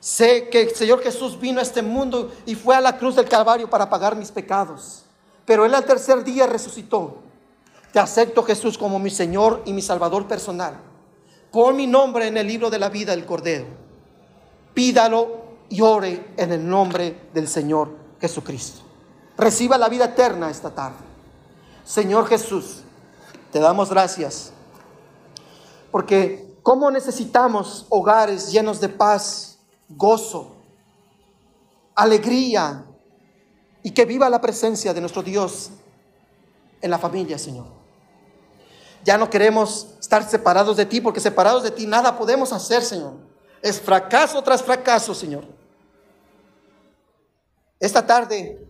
Sé 0.01 0.49
que 0.49 0.63
el 0.63 0.75
Señor 0.75 1.01
Jesús 1.01 1.39
vino 1.39 1.61
a 1.61 1.63
este 1.63 1.83
mundo 1.83 2.33
y 2.45 2.57
fue 2.57 2.75
a 2.75 2.81
la 2.81 2.99
cruz 2.99 3.15
del 3.15 3.29
Calvario 3.29 3.71
para 3.71 3.89
pagar 3.89 4.17
mis 4.17 4.33
pecados. 4.33 5.05
Pero 5.45 5.65
Él 5.65 5.75
al 5.75 5.85
tercer 5.85 6.25
día 6.25 6.49
resucitó. 6.49 7.19
Te 7.93 8.01
acepto, 8.01 8.43
Jesús, 8.43 8.77
como 8.77 8.99
mi 8.99 9.11
Señor 9.11 9.63
y 9.65 9.73
mi 9.73 9.83
Salvador 9.83 10.27
personal. 10.27 10.81
Pon 11.53 11.77
mi 11.77 11.87
nombre 11.87 12.27
en 12.27 12.37
el 12.37 12.49
libro 12.49 12.69
de 12.69 12.81
la 12.81 12.89
vida 12.89 13.13
del 13.13 13.25
Cordero. 13.25 13.67
Pídalo 14.75 15.43
y 15.69 15.81
ore 15.81 16.33
en 16.37 16.53
el 16.53 16.69
nombre 16.69 17.29
del 17.33 17.47
Señor 17.47 17.91
Jesucristo 18.21 18.89
reciba 19.39 19.79
la 19.79 19.89
vida 19.89 20.07
eterna 20.07 20.51
esta 20.51 20.75
tarde. 20.75 20.99
Señor 21.85 22.27
Jesús, 22.27 22.83
te 23.51 23.61
damos 23.61 23.89
gracias 23.89 24.53
porque 25.91 26.48
cómo 26.69 26.91
necesitamos 26.91 27.87
hogares 27.89 28.53
llenos 28.53 28.79
de 28.79 28.91
paz, 28.91 29.57
gozo, 29.89 30.55
alegría 31.95 32.85
y 33.83 33.91
que 33.93 34.05
viva 34.05 34.29
la 34.29 34.39
presencia 34.39 34.93
de 34.93 35.01
nuestro 35.01 35.23
Dios 35.23 35.71
en 36.83 36.91
la 36.91 36.99
familia, 36.99 37.39
Señor. 37.39 37.65
Ya 39.03 39.17
no 39.17 39.31
queremos 39.31 39.95
estar 39.99 40.29
separados 40.29 40.77
de 40.77 40.85
ti 40.85 41.01
porque 41.01 41.21
separados 41.21 41.63
de 41.63 41.71
ti 41.71 41.87
nada 41.87 42.19
podemos 42.19 42.53
hacer, 42.53 42.83
Señor. 42.83 43.15
Es 43.63 43.81
fracaso 43.81 44.43
tras 44.43 44.63
fracaso, 44.63 45.15
Señor. 45.15 45.47
Esta 47.81 48.07
tarde 48.07 48.69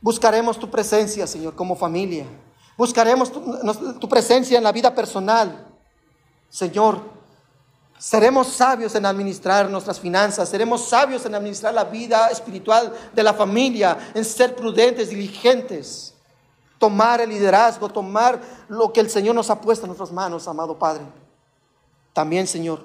Buscaremos 0.00 0.58
tu 0.58 0.68
presencia, 0.68 1.28
Señor, 1.28 1.54
como 1.54 1.76
familia. 1.76 2.26
Buscaremos 2.76 3.30
tu, 3.30 4.08
presencia 4.08 4.58
en 4.58 4.64
la 4.64 4.72
vida 4.72 4.92
personal. 4.92 5.64
Señor, 6.48 7.21
seremos 8.02 8.48
sabios 8.48 8.96
en 8.96 9.06
administrar 9.06 9.70
nuestras 9.70 10.00
finanzas, 10.00 10.48
seremos 10.48 10.88
sabios 10.88 11.24
en 11.24 11.36
administrar 11.36 11.72
la 11.72 11.84
vida 11.84 12.30
espiritual 12.30 12.92
de 13.14 13.22
la 13.22 13.32
familia, 13.32 14.10
en 14.12 14.24
ser 14.24 14.56
prudentes, 14.56 15.10
diligentes, 15.10 16.12
tomar 16.78 17.20
el 17.20 17.30
liderazgo, 17.30 17.88
tomar 17.88 18.40
lo 18.66 18.92
que 18.92 18.98
el 18.98 19.08
Señor 19.08 19.36
nos 19.36 19.50
ha 19.50 19.60
puesto 19.60 19.84
en 19.84 19.90
nuestras 19.90 20.10
manos, 20.10 20.48
amado 20.48 20.76
Padre. 20.76 21.04
También, 22.12 22.48
Señor, 22.48 22.80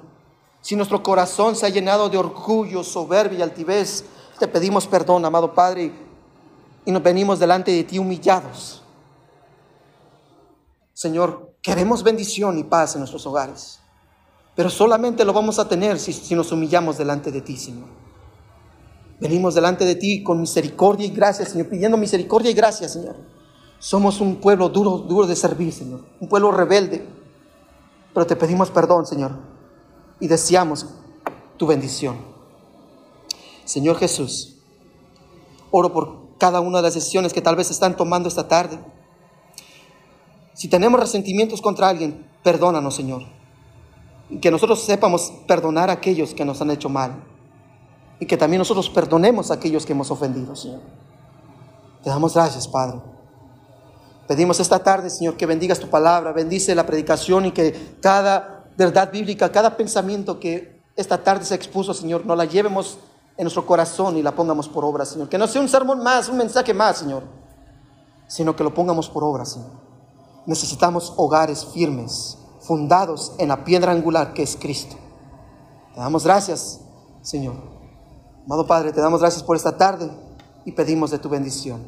si 0.62 0.76
nuestro 0.76 1.02
corazón 1.02 1.56
se 1.56 1.66
ha 1.66 1.70
llenado 1.70 2.10
de 2.10 2.20
orgullo, 2.20 2.84
soberbia 2.84 3.40
y 3.40 3.42
altivez, 3.42 4.06
te 4.38 4.48
pedimos 4.48 4.86
perdón, 4.86 5.26
amado 5.26 5.52
Padre, 5.52 5.92
y 6.86 6.92
nos 6.92 7.02
venimos 7.02 7.40
delante 7.40 7.72
de 7.72 7.84
ti 7.84 7.98
humillados. 7.98 8.84
Señor, 10.94 11.56
queremos 11.60 12.04
bendición 12.04 12.60
y 12.60 12.64
paz 12.64 12.94
en 12.94 13.00
nuestros 13.00 13.26
hogares, 13.26 13.80
pero 14.58 14.72
solamente 14.72 15.24
lo 15.24 15.34
vamos 15.34 15.60
a 15.60 15.70
tener 15.70 16.00
si, 16.00 16.34
nos 16.34 16.52
humillamos 16.52 16.98
delante 16.98 17.32
de 17.32 17.42
ti, 17.42 17.56
Señor. 17.58 17.86
Venimos 19.20 19.54
delante 19.54 19.86
de 19.86 19.94
ti 19.94 20.24
con 20.24 20.42
misericordia 20.42 21.06
y 21.06 21.12
gracia, 21.12 21.46
Señor, 21.46 21.70
pidiendo 21.70 21.96
misericordia 21.96 22.50
y 22.50 22.56
gracia, 22.56 22.90
Señor. 22.90 23.18
Somos 23.78 24.20
un 24.20 24.38
pueblo 24.38 24.70
duro, 24.70 24.98
duro 24.98 25.28
de 25.28 25.36
servir, 25.36 25.72
Señor, 25.72 26.06
un 26.20 26.28
pueblo 26.28 26.52
rebelde, 26.52 27.08
pero 28.16 28.26
te 28.26 28.36
pedimos 28.36 28.72
perdón, 28.72 29.06
Señor, 29.06 29.34
y 30.20 30.28
deseamos 30.28 30.88
tu 31.58 31.68
bendición. 31.68 32.18
Señor 33.64 33.98
Jesús, 33.98 34.56
oro 35.70 35.94
por 35.94 36.36
cada 36.40 36.62
una 36.62 36.78
de 36.80 36.84
las 36.84 36.96
decisiones 36.96 37.32
que 37.32 37.44
tal 37.44 37.56
vez 37.56 37.70
están 37.70 37.96
tomando 37.96 38.28
esta 38.28 38.48
tarde. 38.48 38.80
Si 40.56 40.68
tenemos 40.68 41.00
resentimientos 41.00 41.62
contra 41.62 41.90
alguien, 41.90 42.28
perdónanos, 42.42 42.96
Señor. 42.96 43.37
Y 44.30 44.40
que 44.40 44.52
nosotros 44.52 44.84
sepamos 44.84 45.32
perdonar 45.48 45.90
a 45.90 45.94
aquellos 45.94 46.34
que 46.34 46.46
nos 46.46 46.62
han 46.62 46.72
hecho 46.72 46.90
mal. 46.90 47.24
Y 48.20 48.26
que 48.26 48.38
también 48.38 48.60
nosotros 48.60 48.90
perdonemos 48.90 49.52
a 49.52 49.56
aquellos 49.56 49.86
que 49.86 49.94
hemos 49.94 50.12
ofendido, 50.12 50.56
Señor. 50.56 50.82
Te 52.04 52.10
damos 52.10 52.34
gracias, 52.34 52.68
Padre. 52.68 53.00
Pedimos 54.28 54.60
esta 54.60 54.80
tarde, 54.80 55.10
Señor, 55.10 55.38
que 55.38 55.46
bendigas 55.46 55.80
tu 55.80 55.90
palabra, 55.90 56.34
bendice 56.34 56.76
la 56.76 56.86
predicación 56.86 57.46
y 57.46 57.52
que 57.52 57.98
cada 58.02 58.66
verdad 58.78 59.12
bíblica, 59.12 59.52
cada 59.52 59.78
pensamiento 59.78 60.40
que 60.40 60.82
esta 60.96 61.24
tarde 61.24 61.46
se 61.46 61.56
expuso, 61.56 61.94
Señor, 61.94 62.26
no 62.26 62.36
la 62.36 62.46
llevemos 62.46 62.98
en 63.38 63.44
nuestro 63.44 63.66
corazón 63.66 64.18
y 64.18 64.24
la 64.24 64.36
pongamos 64.36 64.68
por 64.68 64.84
obra, 64.84 65.06
Señor. 65.06 65.30
Que 65.30 65.38
no 65.38 65.48
sea 65.48 65.62
un 65.62 65.70
sermón 65.70 66.04
más, 66.04 66.28
un 66.28 66.38
mensaje 66.38 66.74
más, 66.74 66.98
Señor, 66.98 67.24
sino 68.28 68.56
que 68.56 68.64
lo 68.64 68.74
pongamos 68.74 69.08
por 69.10 69.24
obra, 69.24 69.46
Señor. 69.46 69.70
Necesitamos 70.46 71.14
hogares 71.18 71.66
firmes, 71.66 72.38
fundados 72.68 73.34
en 73.40 73.48
la 73.48 73.64
piedra 73.64 73.94
angular 73.94 74.34
que 74.34 74.44
es 74.44 74.58
Cristo. 74.58 74.98
Te 75.94 76.02
damos 76.02 76.26
gracias, 76.26 76.82
Señor. 77.22 77.56
Amado 78.46 78.68
Padre, 78.68 78.92
te 78.92 79.02
damos 79.02 79.22
gracias 79.22 79.42
por 79.42 79.56
esta 79.56 79.78
tarde 79.78 80.12
y 80.66 80.74
pedimos 80.74 81.10
de 81.12 81.20
tu 81.20 81.30
bendición. 81.30 81.82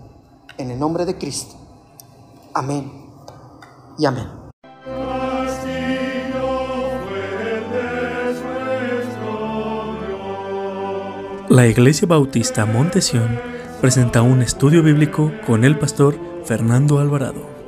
En 0.58 0.72
el 0.72 0.80
nombre 0.80 1.06
de 1.06 1.18
Cristo. 1.18 1.56
Amén 2.54 2.92
y 3.98 4.06
amén. 4.06 4.28
La 11.50 11.66
Iglesia 11.66 12.08
Bautista 12.08 12.66
Montesión 12.66 13.40
presenta 13.82 14.22
un 14.22 14.42
estudio 14.42 14.84
bíblico 14.84 15.32
con 15.48 15.64
el 15.64 15.80
pastor 15.80 16.16
Fernando 16.46 17.00
Alvarado. 17.00 17.59